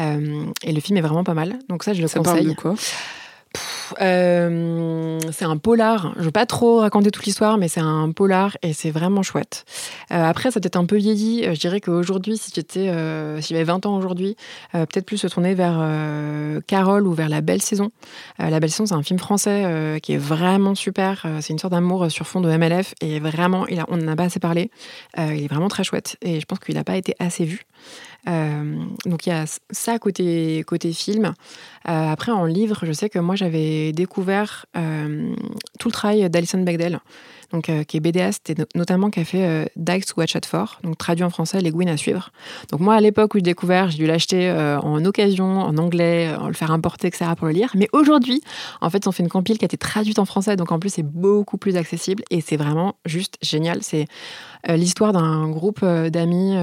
euh, 0.00 0.44
et 0.64 0.72
le 0.72 0.80
film 0.80 0.96
est 0.98 1.02
vraiment 1.02 1.22
pas 1.24 1.34
mal. 1.34 1.58
Donc 1.68 1.84
ça, 1.84 1.94
je 1.94 2.02
le 2.02 2.08
Ça 2.08 2.18
conseille. 2.18 2.34
parle 2.34 2.48
de 2.48 2.54
quoi? 2.60 2.74
Euh, 4.00 5.18
c'est 5.32 5.44
un 5.44 5.56
polar. 5.56 6.14
Je 6.18 6.24
veux 6.24 6.30
pas 6.30 6.46
trop 6.46 6.80
raconter 6.80 7.10
toute 7.10 7.24
l'histoire, 7.24 7.58
mais 7.58 7.68
c'est 7.68 7.80
un 7.80 8.10
polar 8.12 8.56
et 8.62 8.72
c'est 8.72 8.90
vraiment 8.90 9.22
chouette. 9.22 9.64
Euh, 10.12 10.24
après, 10.24 10.50
ça 10.50 10.60
peut-être 10.60 10.76
un 10.76 10.86
peu 10.86 10.96
vieilli. 10.96 11.44
Euh, 11.44 11.54
Je 11.54 11.60
dirais 11.60 11.80
qu'aujourd'hui, 11.80 12.36
si 12.36 12.52
j'étais, 12.54 12.88
euh, 12.88 13.40
j'avais 13.40 13.64
20 13.64 13.86
ans 13.86 13.96
aujourd'hui, 13.96 14.36
peut-être 14.72 15.06
plus 15.06 15.18
se 15.18 15.26
tourner 15.26 15.54
vers 15.54 15.82
Carole 16.66 17.06
ou 17.06 17.12
vers 17.12 17.28
La 17.28 17.40
Belle 17.40 17.62
Saison. 17.62 17.90
La 18.38 18.60
Belle 18.60 18.70
Saison, 18.70 18.86
c'est 18.86 18.94
un 18.94 19.02
film 19.02 19.18
français 19.18 19.98
qui 20.02 20.12
est 20.12 20.18
vraiment 20.18 20.74
super. 20.74 21.26
C'est 21.40 21.52
une 21.52 21.58
sorte 21.58 21.72
d'amour 21.72 22.10
sur 22.10 22.26
fond 22.26 22.40
de 22.40 22.50
MLF 22.50 22.94
et 23.00 23.20
vraiment, 23.20 23.66
on 23.88 23.96
n'en 23.96 24.12
a 24.12 24.16
pas 24.16 24.24
assez 24.24 24.40
parlé. 24.40 24.70
Il 25.16 25.44
est 25.44 25.48
vraiment 25.48 25.68
très 25.68 25.84
chouette 25.84 26.16
et 26.22 26.40
je 26.40 26.46
pense 26.46 26.58
qu'il 26.58 26.74
n'a 26.74 26.84
pas 26.84 26.96
été 26.96 27.14
assez 27.18 27.44
vu. 27.44 27.66
Euh, 28.28 28.84
donc 29.04 29.26
il 29.26 29.30
y 29.30 29.32
a 29.32 29.44
ça 29.70 29.98
côté, 29.98 30.64
côté 30.66 30.92
film. 30.92 31.26
Euh, 31.26 31.32
après, 32.10 32.32
en 32.32 32.44
livre, 32.44 32.80
je 32.84 32.92
sais 32.92 33.08
que 33.08 33.18
moi, 33.18 33.36
j'avais 33.36 33.92
découvert 33.92 34.66
euh, 34.76 35.34
tout 35.78 35.88
le 35.88 35.92
travail 35.92 36.28
d'Alison 36.28 36.58
Bechdel, 36.62 37.00
donc, 37.52 37.68
euh, 37.68 37.84
qui 37.84 37.96
est 37.96 38.00
BDaste, 38.00 38.50
et 38.50 38.54
no- 38.56 38.64
notamment 38.74 39.10
qui 39.10 39.20
a 39.20 39.24
fait 39.24 39.44
euh, 39.44 39.64
Dykes 39.76 40.16
Watch 40.16 40.34
Out 40.36 40.46
For, 40.46 40.78
donc 40.82 40.98
traduit 40.98 41.24
en 41.24 41.30
français 41.30 41.60
Les 41.60 41.70
Gwyn 41.70 41.88
à 41.88 41.96
suivre. 41.96 42.30
Donc 42.70 42.80
moi, 42.80 42.94
à 42.94 43.00
l'époque 43.00 43.34
où 43.34 43.38
je 43.38 43.44
l'ai 43.44 43.50
découvert, 43.50 43.90
j'ai 43.90 43.98
dû 43.98 44.06
l'acheter 44.06 44.48
euh, 44.48 44.78
en 44.80 45.04
occasion, 45.04 45.60
en 45.60 45.76
anglais, 45.78 46.28
euh, 46.28 46.46
le 46.48 46.52
faire 46.54 46.70
importer, 46.70 47.08
etc. 47.08 47.32
pour 47.36 47.46
le 47.46 47.52
lire. 47.52 47.70
Mais 47.74 47.88
aujourd'hui, 47.92 48.40
en 48.80 48.90
fait, 48.90 49.06
on 49.06 49.12
fait 49.12 49.22
une 49.22 49.28
compile 49.28 49.58
qui 49.58 49.64
a 49.64 49.66
été 49.66 49.76
traduite 49.76 50.18
en 50.18 50.24
français, 50.24 50.56
donc 50.56 50.72
en 50.72 50.78
plus, 50.78 50.90
c'est 50.90 51.02
beaucoup 51.02 51.58
plus 51.58 51.76
accessible, 51.76 52.22
et 52.30 52.40
c'est 52.40 52.56
vraiment 52.56 52.94
juste 53.04 53.36
génial. 53.42 53.78
C'est 53.82 54.06
l'histoire 54.68 55.12
d'un 55.12 55.48
groupe 55.48 55.84
d'amis 55.84 56.56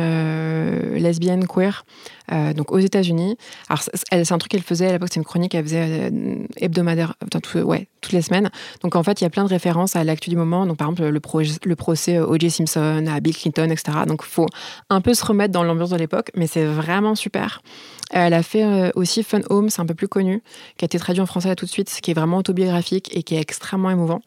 lesbiennes 0.99 1.47
queer 1.47 1.85
euh, 2.31 2.53
donc 2.53 2.71
aux 2.71 2.79
États-Unis. 2.79 3.37
Alors 3.69 3.81
elle- 4.11 4.25
c'est 4.25 4.33
un 4.33 4.37
truc 4.37 4.51
qu'elle 4.51 4.61
faisait 4.61 4.87
à 4.87 4.91
l'époque, 4.93 5.09
c'est 5.11 5.19
une 5.19 5.25
chronique 5.25 5.51
qu'elle 5.51 5.65
faisait 5.65 6.09
euh, 6.11 6.35
hebdomadaire, 6.57 7.15
tout- 7.31 7.59
ouais, 7.59 7.87
toutes 8.01 8.13
les 8.13 8.21
semaines. 8.21 8.49
Donc 8.81 8.95
en 8.95 9.03
fait, 9.03 9.21
il 9.21 9.23
y 9.23 9.27
a 9.27 9.29
plein 9.29 9.43
de 9.43 9.49
références 9.49 9.95
à 9.95 10.03
l'actu 10.03 10.29
du 10.29 10.35
moment. 10.35 10.65
Donc 10.65 10.77
par 10.77 10.87
exemple 10.89 11.09
le, 11.09 11.19
pro- 11.19 11.41
le 11.41 11.75
procès 11.75 12.19
O.J. 12.19 12.49
Simpson, 12.51 13.05
à 13.07 13.19
Bill 13.19 13.35
Clinton, 13.35 13.69
etc. 13.69 13.99
Donc 14.07 14.21
il 14.23 14.29
faut 14.29 14.47
un 14.89 15.01
peu 15.01 15.13
se 15.13 15.25
remettre 15.25 15.51
dans 15.53 15.63
l'ambiance 15.63 15.89
de 15.89 15.97
l'époque, 15.97 16.31
mais 16.35 16.47
c'est 16.47 16.65
vraiment 16.65 17.15
super. 17.15 17.61
Elle 18.11 18.33
a 18.33 18.43
fait 18.43 18.63
euh, 18.63 18.91
aussi 18.95 19.23
Fun 19.23 19.41
Home, 19.49 19.69
c'est 19.69 19.81
un 19.81 19.85
peu 19.87 19.95
plus 19.95 20.07
connu, 20.07 20.43
qui 20.77 20.83
a 20.83 20.87
été 20.87 20.99
traduit 20.99 21.21
en 21.21 21.25
français 21.25 21.47
là 21.49 21.55
tout 21.55 21.65
de 21.65 21.69
suite, 21.71 21.89
qui 22.01 22.11
est 22.11 22.13
vraiment 22.13 22.37
autobiographique 22.37 23.09
et 23.15 23.23
qui 23.23 23.35
est 23.35 23.39
extrêmement 23.41 23.89
émouvant 23.89 24.21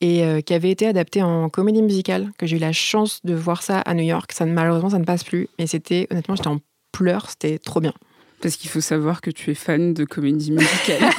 et 0.00 0.24
euh, 0.24 0.40
qui 0.40 0.54
avait 0.54 0.70
été 0.70 0.86
adapté 0.86 1.22
en 1.22 1.48
comédie 1.50 1.82
musicale, 1.82 2.30
que 2.38 2.46
j'ai 2.46 2.56
eu 2.56 2.60
la 2.60 2.72
chance 2.72 3.20
de 3.24 3.34
voir 3.34 3.62
ça 3.62 3.80
à 3.80 3.94
New 3.94 4.04
York. 4.04 4.32
Malheureusement, 4.46 4.90
ça 4.90 4.98
ne 4.98 5.04
passe 5.04 5.24
plus, 5.24 5.48
mais 5.58 5.66
c'était, 5.66 6.06
honnêtement, 6.10 6.36
j'étais 6.36 6.48
en 6.48 6.60
pleurs, 6.92 7.30
c'était 7.30 7.58
trop 7.58 7.80
bien. 7.80 7.92
Parce 8.40 8.56
qu'il 8.56 8.70
faut 8.70 8.80
savoir 8.80 9.20
que 9.20 9.30
tu 9.30 9.50
es 9.50 9.54
fan 9.54 9.94
de 9.94 10.04
comédie 10.04 10.52
musicale. 10.52 11.10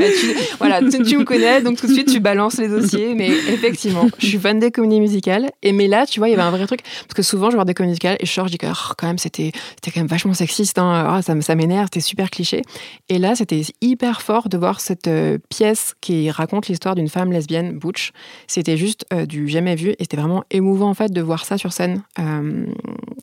Tu- 0.00 0.34
voilà, 0.58 0.80
tu, 0.80 1.18
me 1.18 1.24
connais, 1.24 1.60
donc 1.62 1.78
tout 1.78 1.86
de 1.86 1.92
suite 1.92 2.10
tu 2.10 2.20
balances 2.20 2.58
les 2.58 2.68
dossiers. 2.68 3.14
Mais 3.14 3.28
effectivement, 3.28 4.08
je 4.18 4.26
suis 4.26 4.38
fan 4.38 4.58
des 4.58 4.70
comédies 4.70 5.00
musicales. 5.00 5.50
Et 5.62 5.72
mais 5.72 5.88
là, 5.88 6.06
tu 6.06 6.20
vois, 6.20 6.28
il 6.28 6.32
y 6.32 6.34
avait 6.34 6.42
un 6.42 6.50
vrai 6.50 6.66
truc. 6.66 6.80
Parce 6.82 7.14
que 7.14 7.22
souvent, 7.22 7.50
je 7.50 7.56
vois 7.56 7.64
des 7.64 7.74
comédies 7.74 7.92
musicales 7.92 8.16
et 8.18 8.26
je 8.26 8.40
dis 8.46 8.58
que 8.58 8.66
oh, 8.66 8.92
quand 8.96 9.06
même, 9.06 9.18
c'était 9.18 9.52
quand 9.84 9.96
même 9.96 10.06
vachement 10.06 10.34
sexiste. 10.34 10.78
Hein. 10.78 11.06
Ah, 11.08 11.22
ça, 11.22 11.38
ça 11.40 11.54
m'énerve, 11.54 11.86
c'était 11.86 12.00
super 12.00 12.30
cliché. 12.30 12.62
Et 13.08 13.18
là, 13.18 13.34
c'était 13.34 13.62
hyper 13.80 14.22
fort 14.22 14.48
de 14.48 14.56
voir 14.56 14.80
cette 14.80 15.06
euh, 15.08 15.38
pièce 15.48 15.94
qui 16.00 16.30
raconte 16.30 16.68
l'histoire 16.68 16.94
d'une 16.94 17.08
femme 17.08 17.32
lesbienne, 17.32 17.78
Butch. 17.78 18.12
C'était 18.46 18.76
juste 18.76 19.06
euh, 19.12 19.26
du 19.26 19.48
jamais 19.48 19.76
vu 19.76 19.90
et 19.90 19.96
c'était 20.00 20.16
vraiment 20.16 20.44
émouvant 20.50 20.88
en 20.88 20.94
fait 20.94 21.12
de 21.12 21.20
voir 21.20 21.44
ça 21.44 21.58
sur 21.58 21.72
scène. 21.72 22.02
Euh, 22.18 22.66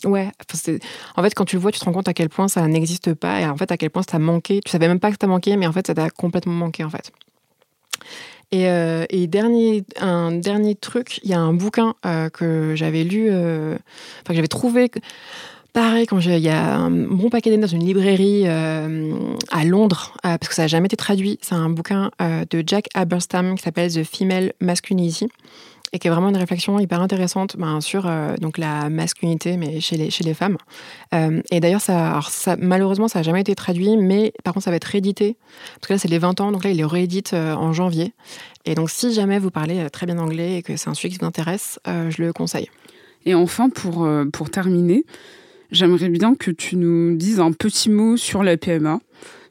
ouais, 0.05 0.29
en 1.15 1.23
fait, 1.23 1.33
quand 1.33 1.45
tu 1.45 1.55
le 1.55 1.61
vois, 1.61 1.71
tu 1.71 1.79
te 1.79 1.85
rends 1.85 1.93
compte 1.93 2.07
à 2.07 2.13
quel 2.13 2.29
point 2.29 2.47
ça 2.47 2.66
n'existe 2.67 3.13
pas 3.13 3.41
et 3.41 3.45
en 3.45 3.57
fait 3.57 3.71
à 3.71 3.77
quel 3.77 3.89
point 3.89 4.03
ça 4.09 4.19
manqué. 4.19 4.61
Tu 4.63 4.71
savais 4.71 4.87
même 4.87 4.99
pas 4.99 5.11
que 5.11 5.17
ça 5.19 5.27
manqué, 5.27 5.55
mais 5.57 5.67
en 5.67 5.71
fait, 5.71 5.87
ça 5.87 5.93
t'a 5.93 6.09
complètement 6.09 6.53
manqué 6.53 6.83
en 6.83 6.89
fait. 6.89 7.11
Et, 8.51 8.69
euh, 8.69 9.05
et 9.09 9.27
dernier, 9.27 9.83
un 9.99 10.31
dernier 10.31 10.75
truc, 10.75 11.19
il 11.23 11.29
y 11.29 11.33
a 11.33 11.39
un 11.39 11.53
bouquin 11.53 11.95
euh, 12.05 12.29
que 12.29 12.73
j'avais 12.75 13.03
lu, 13.03 13.27
euh, 13.29 13.75
enfin 13.75 14.29
que 14.29 14.35
j'avais 14.35 14.47
trouvé. 14.47 14.89
Pareil, 15.73 16.07
quand 16.07 16.19
il 16.19 16.39
y 16.39 16.49
a 16.49 16.75
un 16.77 16.89
bon 16.89 17.29
paquet 17.29 17.49
d'années 17.49 17.61
dans 17.61 17.67
une 17.67 17.85
librairie 17.85 18.47
à 18.47 19.63
Londres, 19.63 20.17
parce 20.23 20.47
que 20.47 20.55
ça 20.55 20.63
n'a 20.63 20.67
jamais 20.67 20.87
été 20.87 20.95
traduit. 20.95 21.37
C'est 21.43 21.53
un 21.53 21.69
bouquin 21.69 22.09
de 22.19 22.63
Jack 22.65 22.87
Aberstam 22.95 23.55
qui 23.55 23.63
s'appelle 23.63 23.93
The 23.93 24.03
Female 24.03 24.53
Masculinity 24.59 25.29
et 25.93 25.99
qui 25.99 26.07
est 26.07 26.11
vraiment 26.11 26.29
une 26.29 26.37
réflexion 26.37 26.79
hyper 26.79 27.01
intéressante 27.01 27.55
ben, 27.57 27.81
sur 27.81 28.07
euh, 28.07 28.35
donc 28.37 28.57
la 28.57 28.89
masculinité, 28.89 29.57
mais 29.57 29.79
chez 29.79 29.97
les, 29.97 30.09
chez 30.09 30.23
les 30.23 30.33
femmes. 30.33 30.57
Euh, 31.13 31.41
et 31.51 31.59
d'ailleurs, 31.59 31.81
ça, 31.81 32.21
malheureusement, 32.59 33.07
ça 33.07 33.19
n'a 33.19 33.23
jamais 33.23 33.41
été 33.41 33.55
traduit, 33.55 33.97
mais 33.97 34.33
par 34.43 34.53
contre, 34.53 34.65
ça 34.65 34.69
va 34.71 34.77
être 34.77 34.85
réédité. 34.85 35.37
Parce 35.75 35.87
que 35.87 35.93
là, 35.93 35.99
c'est 35.99 36.07
les 36.07 36.19
20 36.19 36.41
ans, 36.41 36.51
donc 36.51 36.63
là, 36.63 36.71
il 36.71 36.79
est 36.79 36.85
réédite 36.85 37.33
euh, 37.33 37.53
en 37.53 37.73
janvier. 37.73 38.13
Et 38.65 38.75
donc, 38.75 38.89
si 38.89 39.13
jamais 39.13 39.39
vous 39.39 39.51
parlez 39.51 39.89
très 39.89 40.05
bien 40.05 40.17
anglais 40.17 40.57
et 40.57 40.61
que 40.61 40.75
c'est 40.75 40.89
un 40.89 40.93
sujet 40.93 41.09
qui 41.09 41.19
vous 41.19 41.25
intéresse, 41.25 41.79
je 41.85 42.21
le 42.21 42.33
conseille. 42.33 42.69
Et 43.25 43.33
enfin, 43.33 43.69
pour, 43.69 44.05
pour 44.33 44.49
terminer, 44.49 45.05
j'aimerais 45.71 46.09
bien 46.09 46.35
que 46.35 46.51
tu 46.51 46.75
nous 46.75 47.15
dises 47.15 47.39
un 47.39 47.53
petit 47.53 47.89
mot 47.89 48.17
sur 48.17 48.43
la 48.43 48.57
PMA, 48.57 48.99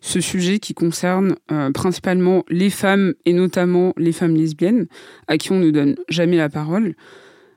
ce 0.00 0.20
sujet 0.20 0.58
qui 0.58 0.74
concerne 0.74 1.36
euh, 1.50 1.70
principalement 1.70 2.44
les 2.48 2.70
femmes 2.70 3.14
et 3.24 3.32
notamment 3.32 3.92
les 3.96 4.12
femmes 4.12 4.36
lesbiennes, 4.36 4.86
à 5.26 5.38
qui 5.38 5.52
on 5.52 5.58
ne 5.58 5.70
donne 5.70 5.96
jamais 6.08 6.36
la 6.36 6.48
parole. 6.48 6.94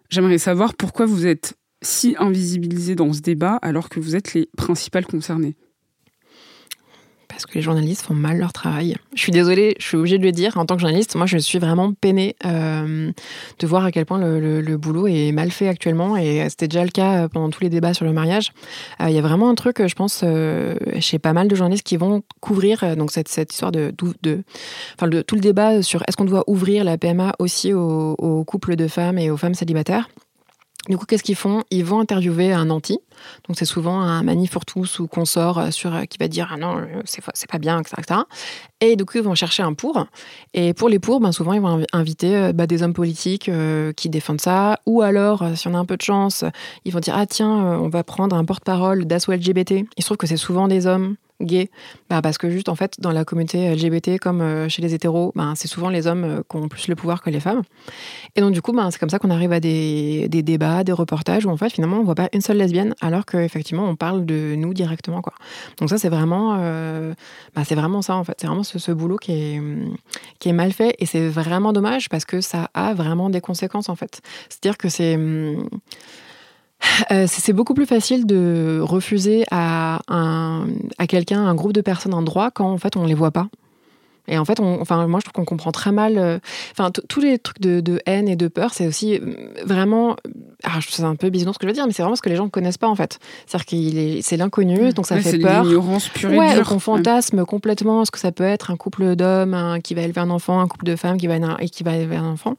J'aimerais 0.10 0.38
savoir 0.38 0.76
pourquoi 0.76 1.06
vous 1.06 1.28
êtes 1.28 1.56
si 1.82 2.16
invisibilisés 2.20 2.96
dans 2.96 3.14
ce 3.14 3.22
débat 3.22 3.56
alors 3.62 3.90
que 3.90 4.00
vous 4.00 4.16
êtes 4.16 4.34
les 4.34 4.50
principales 4.58 5.06
concernées. 5.06 5.56
Parce 7.30 7.46
que 7.46 7.54
les 7.54 7.62
journalistes 7.62 8.02
font 8.02 8.16
mal 8.16 8.38
leur 8.38 8.52
travail. 8.52 8.98
Je 9.16 9.22
suis 9.22 9.32
désolée, 9.32 9.76
je 9.80 9.86
suis 9.86 9.98
obligée 9.98 10.18
de 10.18 10.24
le 10.24 10.32
dire. 10.32 10.58
En 10.58 10.66
tant 10.66 10.76
que 10.76 10.82
journaliste, 10.82 11.16
moi, 11.16 11.26
je 11.26 11.38
suis 11.38 11.60
vraiment 11.60 11.94
peinée 11.94 12.36
euh, 12.46 13.12
de 13.60 13.68
voir 13.68 13.86
à 13.86 13.92
quel 13.92 14.06
point 14.06 14.18
le, 14.20 14.78
boulot 14.78 15.08
est 15.08 15.32
mal 15.32 15.52
fait 15.52 15.68
actuellement. 15.68 16.18
Et 16.18 16.46
c'était 16.50 16.68
déjà 16.68 16.84
le 16.84 16.90
cas 16.90 17.30
pendant 17.30 17.50
tous 17.50 17.62
les 17.62 17.70
débats 17.70 17.94
sur 17.94 18.06
le 18.06 18.14
mariage. 18.14 18.52
Euh, 19.02 19.10
Il 19.10 19.16
y 19.16 19.20
a 19.20 19.22
vraiment 19.22 19.50
un 19.50 19.56
truc, 19.56 19.86
je 19.86 19.96
pense, 19.96 20.22
euh, 20.24 20.76
chez 21.00 21.20
pas 21.20 21.34
mal 21.34 21.48
de 21.48 21.56
journalistes 21.56 21.86
qui 21.86 21.98
vont 21.98 22.24
couvrir 22.42 22.84
euh, 22.84 22.96
donc 22.96 23.12
cette, 23.12 23.28
cette 23.28 23.54
histoire 23.54 23.72
de, 23.72 23.92
tout 23.92 24.16
le 24.22 25.40
débat 25.40 25.82
sur 25.82 26.02
est-ce 26.08 26.18
qu'on 26.18 26.26
doit 26.26 26.44
ouvrir 26.48 26.84
la 26.84 26.98
PMA 26.98 27.34
aussi 27.40 27.74
aux 27.74 28.44
couples 28.46 28.76
de 28.76 28.88
femmes 28.88 29.18
et 29.18 29.30
aux 29.30 29.38
femmes 29.38 29.54
célibataires. 29.54 30.10
Du 30.88 30.98
coup, 30.98 31.06
qu'est-ce 31.06 31.24
qu'ils 31.24 31.36
font? 31.36 31.64
Ils 31.72 31.84
vont 31.84 32.00
interviewer 32.00 32.54
un 32.54 32.70
anti. 32.70 33.00
Donc, 33.48 33.58
c'est 33.58 33.66
souvent 33.66 34.00
un 34.00 34.24
manif 34.24 34.52
pour 34.52 34.66
tous 34.66 35.00
ou 35.00 35.08
consort 35.08 35.74
sur, 35.74 36.08
qui 36.08 36.18
va 36.18 36.28
dire 36.28 36.50
Ah 36.54 36.58
non, 36.58 36.82
c'est, 37.06 37.50
pas 37.50 37.58
bien, 37.58 37.82
etc., 37.82 38.22
Et 38.80 38.96
du 38.96 39.04
coup, 39.04 39.18
ils 39.18 39.24
vont 39.24 39.36
chercher 39.36 39.62
un 39.62 39.74
pour. 39.74 40.08
Et 40.54 40.74
pour 40.74 40.88
les 40.88 41.00
pour, 41.00 41.20
ben, 41.20 41.34
souvent, 41.34 41.54
ils 41.54 41.62
vont 41.62 41.86
inviter 41.92 42.54
bah, 42.54 42.66
des 42.66 42.82
hommes 42.82 42.94
politiques 42.94 43.52
qui 43.98 44.10
défendent 44.10 44.42
ça. 44.42 44.80
Ou 44.86 45.02
alors, 45.02 45.46
si 45.56 45.68
on 45.68 45.74
a 45.76 45.78
un 45.78 45.86
peu 45.86 45.98
de 45.98 46.02
chance, 46.02 46.46
ils 46.86 46.94
vont 46.94 47.02
dire 47.02 47.16
Ah 47.16 47.26
tiens, 47.26 47.50
on 47.50 47.90
va 47.90 48.04
prendre 48.06 48.36
un 48.36 48.46
porte-parole 48.46 49.06
d'assaut 49.06 49.34
LGBT. 49.34 49.86
Il 49.98 50.02
se 50.02 50.06
trouve 50.06 50.18
que 50.18 50.28
c'est 50.28 50.38
souvent 50.38 50.70
des 50.70 50.88
hommes 50.88 51.18
gay 51.42 51.70
bah 52.10 52.22
Parce 52.22 52.38
que 52.38 52.50
juste, 52.50 52.70
en 52.70 52.76
fait, 52.76 53.00
dans 53.00 53.12
la 53.12 53.26
communauté 53.26 53.74
LGBT, 53.74 54.20
comme 54.20 54.42
euh, 54.42 54.70
chez 54.70 54.82
les 54.82 54.94
hétéros, 54.94 55.32
bah, 55.36 55.54
c'est 55.56 55.68
souvent 55.68 55.90
les 55.90 56.08
hommes 56.08 56.24
euh, 56.24 56.42
qui 56.50 56.58
ont 56.58 56.68
plus 56.68 56.88
le 56.88 56.96
pouvoir 56.96 57.22
que 57.22 57.30
les 57.30 57.40
femmes. 57.40 57.62
Et 58.36 58.42
donc, 58.42 58.54
du 58.54 58.62
coup, 58.62 58.72
bah, 58.72 58.88
c'est 58.92 59.00
comme 59.00 59.10
ça 59.10 59.20
qu'on 59.20 59.30
arrive 59.30 59.52
à 59.52 59.60
des, 59.60 60.28
des, 60.30 60.44
débats, 60.44 60.84
des 60.84 60.92
reportages 60.92 61.46
où, 61.46 61.50
en 61.50 61.58
fait, 61.58 61.70
finalement, 61.70 61.98
on 61.98 62.04
voit 62.04 62.16
pas 62.16 62.30
une 62.34 62.42
seule 62.42 62.58
lesbienne, 62.58 62.96
alors 63.02 63.26
qu'effectivement, 63.26 63.86
on 63.86 63.96
parle 63.96 64.26
de 64.26 64.56
nous 64.56 64.74
directement. 64.74 65.22
Quoi. 65.22 65.34
Donc, 65.78 65.90
ça, 65.90 65.98
c'est 65.98 66.10
vraiment, 66.10 66.58
euh, 66.60 67.14
bah, 67.56 67.64
vraiment 67.70 68.02
ça, 68.02 68.16
en 68.16 68.24
fait. 68.24 68.36
C'est 68.40 68.48
vraiment 68.48 68.64
ce, 68.64 68.80
ce, 68.80 68.92
boulot 68.92 69.18
qui 69.18 69.32
est, 69.32 69.62
qui 70.40 70.50
est 70.50 70.54
mal 70.54 70.72
fait. 70.72 70.96
Et 71.00 71.06
c'est 71.06 71.28
vraiment 71.28 71.74
dommage 71.74 72.10
parce 72.10 72.26
que 72.26 72.42
ça 72.42 72.70
a 72.74 72.94
vraiment 72.94 73.30
des 73.30 73.42
conséquences, 73.42 73.90
en 73.90 73.96
fait. 73.96 74.22
C'est-à-dire 74.50 74.78
que 74.78 74.90
c'est. 74.90 75.16
Hum, 75.16 75.68
euh, 77.12 77.26
c'est 77.28 77.54
beaucoup 77.54 77.74
plus 77.74 77.86
facile 77.86 78.26
de 78.26 78.80
refuser 78.82 79.46
à, 79.52 80.02
un, 80.08 80.68
à 80.98 81.08
quelqu'un, 81.08 81.46
un 81.46 81.56
groupe 81.56 81.74
de 81.74 81.82
personnes, 81.82 82.14
un 82.14 82.22
droit 82.22 82.52
quand 82.52 82.72
en 82.72 82.78
fait 82.78 82.96
on 82.98 83.04
ne 83.04 83.08
les 83.08 83.16
voit 83.16 83.32
pas. 83.32 83.48
Et 84.30 84.38
en 84.38 84.46
fait, 84.46 84.60
on, 84.60 84.80
enfin, 84.80 85.08
moi, 85.08 85.20
je 85.20 85.26
trouve 85.26 85.34
qu'on 85.34 85.46
comprend 85.46 85.72
très 85.72 85.92
mal. 85.92 86.18
Euh, 86.18 86.38
enfin, 86.72 86.92
tous 86.92 87.20
les 87.20 87.40
trucs 87.40 87.60
de, 87.60 88.00
haine 88.06 88.30
et 88.30 88.36
de 88.36 88.48
peur, 88.48 88.74
c'est 88.74 88.88
aussi 88.88 89.16
euh, 89.16 89.34
vraiment. 89.66 90.16
Ah, 90.64 90.80
c'est 90.88 91.04
un 91.04 91.16
peu 91.16 91.30
bisounours 91.30 91.56
ce 91.56 91.60
que 91.60 91.66
je 91.66 91.70
veux 91.70 91.74
dire, 91.74 91.88
mais 91.88 91.94
c'est 91.94 92.04
vraiment 92.04 92.16
ce 92.16 92.22
que 92.22 92.30
les 92.30 92.36
gens 92.36 92.46
ne 92.46 92.50
connaissent 92.50 92.78
pas, 92.78 92.88
en 92.88 92.96
fait. 92.96 93.20
C'est-à-dire 93.48 93.66
que 93.66 94.22
c'est 94.22 94.38
l'inconnu, 94.38 94.94
donc 94.94 95.08
ça 95.08 95.20
fait 95.20 95.40
peur. 95.40 95.64
C'est 95.64 95.70
l'ignorance 95.70 96.10
pure 96.10 96.32
et 96.32 96.38
ouais, 96.38 96.54
dure. 96.54 96.72
on 96.72 96.80
fantasme 96.80 97.44
complètement 97.44 98.06
ce 98.06 98.12
que 98.12 98.20
ça 98.20 98.32
peut 98.32 98.44
être 98.44 98.70
un 98.70 98.78
couple 98.78 99.16
d'hommes 99.16 99.80
qui 99.84 99.96
va 99.96 100.02
élever 100.02 100.22
un 100.22 100.30
enfant, 100.30 100.60
un 100.60 100.68
couple 100.68 100.86
de 100.86 100.96
femmes 100.96 101.18
qui 101.18 101.28
va, 101.28 101.36
et 101.60 101.70
qui 101.70 101.84
va 101.84 101.96
élever 101.96 102.18
un 102.18 102.26
enfant. 102.26 102.56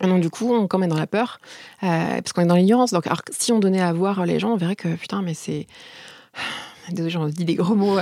Donc, 0.00 0.20
du 0.20 0.30
coup, 0.30 0.52
on 0.52 0.66
quand 0.68 0.78
même 0.78 0.90
dans 0.90 0.98
la 0.98 1.06
peur, 1.06 1.40
euh, 1.82 1.86
parce 1.86 2.32
qu'on 2.32 2.42
est 2.42 2.46
dans 2.46 2.54
l'ignorance. 2.54 2.92
Donc, 2.92 3.06
alors, 3.06 3.22
si 3.36 3.52
on 3.52 3.58
donnait 3.58 3.80
à 3.80 3.92
voir 3.92 4.24
les 4.26 4.38
gens, 4.38 4.52
on 4.52 4.56
verrait 4.56 4.76
que, 4.76 4.88
putain, 4.94 5.22
mais 5.22 5.34
c'est. 5.34 5.66
Désolée, 6.90 7.10
j'en 7.10 7.26
dis 7.26 7.44
des 7.44 7.54
gros 7.54 7.74
mots. 7.74 7.98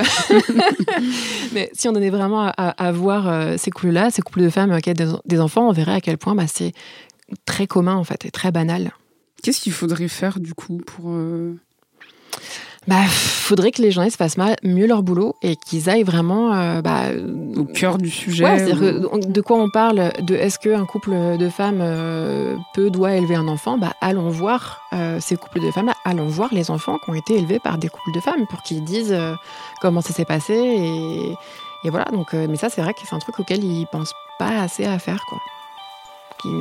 mais 1.53 1.71
si 1.73 1.89
on 1.89 1.93
donnait 1.93 2.11
vraiment 2.11 2.53
à, 2.57 2.93
voir 2.93 3.27
euh, 3.27 3.57
ces 3.59 3.73
couples-là, 3.73 4.13
ces 4.13 4.23
couples 4.23 4.43
de 4.43 4.49
femmes 4.49 4.81
qui 4.81 4.91
ont 4.91 5.21
des, 5.25 5.41
enfants, 5.41 5.69
on 5.69 5.73
verrait 5.73 5.95
à 5.95 6.01
quel 6.01 6.19
point 6.19 6.37
bah, 6.37 6.47
c'est 6.47 6.73
très 7.47 7.67
commun, 7.67 7.97
en 7.97 8.05
fait, 8.05 8.25
et 8.27 8.31
très 8.31 8.53
banal. 8.53 8.93
Qu'est-ce 9.43 9.61
qu'il 9.61 9.73
faudrait 9.73 10.07
faire, 10.07 10.39
du 10.39 10.55
coup, 10.55 10.77
pour. 10.87 11.11
Bah, 12.89 13.03
faudrait 13.09 13.72
que 13.72 13.82
les 13.82 13.91
journalistes 13.91 14.16
fassent 14.16 14.37
mieux 14.62 14.87
leur 14.87 15.03
boulot 15.03 15.34
et 15.43 15.57
qu'ils 15.57 15.91
aillent 15.91 16.05
vraiment 16.05 16.55
euh, 16.55 16.82
bah, 16.82 17.07
au 17.57 17.64
cœur 17.64 17.99
du 17.99 18.11
sujet. 18.11 18.45
de 18.45 19.41
quoi 19.41 19.57
on 19.57 19.70
parle 19.70 20.12
De 20.22 20.37
est-ce 20.37 20.59
qu'un 20.59 20.84
couple 20.84 21.37
de 21.37 21.49
femmes 21.49 21.80
euh, 21.80 22.57
peut, 22.74 22.91
doit 22.91 23.14
élever 23.14 23.34
un 23.34 23.49
enfant? 23.49 23.76
Bah, 23.76 23.95
Allons 24.01 24.28
voir 24.28 24.82
euh, 24.93 25.18
ces 25.20 25.37
couples 25.37 25.61
de 25.61 25.70
femmes, 25.72 25.93
allons 26.05 26.28
voir 26.28 26.51
les 26.53 26.70
enfants 26.70 26.99
qui 26.99 27.11
ont 27.11 27.14
été 27.14 27.34
élevés 27.37 27.59
par 27.59 27.78
des 27.78 27.89
couples 27.89 28.12
de 28.14 28.20
femmes 28.20 28.47
pour 28.49 28.62
qu'ils 28.62 28.84
disent 28.84 29.16
comment 29.80 30.01
ça 30.01 30.12
s'est 30.12 30.24
passé. 30.24 30.55
Et, 30.55 31.34
et, 31.84 31.91
voilà, 31.91 32.07
donc, 32.12 32.34
mais 32.34 32.57
ça, 32.57 32.68
c'est 32.68 32.82
vrai 32.82 32.95
que 32.95 33.01
c'est 33.05 33.16
un 33.16 33.18
truc 33.18 33.41
auquel 33.41 33.64
ils 33.64 33.87
pensent 33.87 34.14
pas 34.39 34.61
assez 34.61 34.84
à 34.84 34.99
faire. 35.01 35.24
Quoi. 35.28 35.39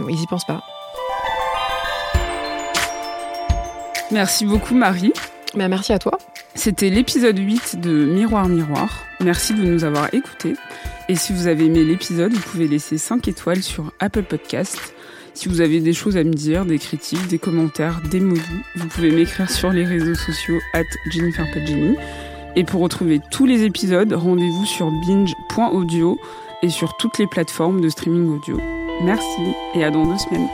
Ils 0.09 0.21
y 0.21 0.25
pensent 0.25 0.45
pas. 0.45 0.63
Merci 4.11 4.45
beaucoup, 4.45 4.73
Marie. 4.73 5.13
Bah, 5.55 5.67
merci 5.67 5.93
à 5.93 5.99
toi. 5.99 6.17
C'était 6.53 6.89
l'épisode 6.89 7.37
8 7.37 7.79
de 7.79 8.05
Miroir 8.05 8.47
Miroir. 8.47 9.03
Merci 9.21 9.53
de 9.53 9.61
nous 9.61 9.83
avoir 9.83 10.13
écoutés. 10.13 10.53
Et 11.07 11.15
si 11.15 11.33
vous 11.33 11.47
avez 11.47 11.65
aimé 11.65 11.83
l'épisode, 11.83 12.33
vous 12.33 12.41
pouvez 12.41 12.67
laisser 12.67 12.97
5 12.97 13.27
étoiles 13.27 13.63
sur 13.63 13.91
Apple 13.99 14.23
Podcast. 14.23 14.93
Si 15.33 15.49
vous 15.49 15.61
avez 15.61 15.81
des 15.81 15.93
choses 15.93 16.17
à 16.17 16.23
me 16.23 16.33
dire, 16.33 16.65
des 16.65 16.79
critiques, 16.79 17.27
des 17.27 17.39
commentaires, 17.39 18.01
des 18.09 18.21
mots 18.21 18.35
vous 18.75 18.87
pouvez 18.87 19.11
m'écrire 19.11 19.49
sur 19.49 19.71
les 19.71 19.83
réseaux 19.83 20.15
sociaux 20.15 20.59
at 20.73 20.83
jenniferpagini. 21.11 21.97
Et 22.55 22.63
pour 22.63 22.81
retrouver 22.81 23.19
tous 23.31 23.45
les 23.45 23.63
épisodes, 23.63 24.13
rendez-vous 24.13 24.65
sur 24.65 24.89
binge.audio 25.05 26.17
et 26.63 26.69
sur 26.69 26.95
toutes 26.97 27.19
les 27.19 27.27
plateformes 27.27 27.81
de 27.81 27.89
streaming 27.89 28.29
audio. 28.29 28.59
Merci 29.03 29.41
et 29.75 29.83
à 29.83 29.91
dans 29.91 30.05
deux 30.05 30.17
semaines. 30.17 30.47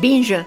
Binge. 0.00 0.46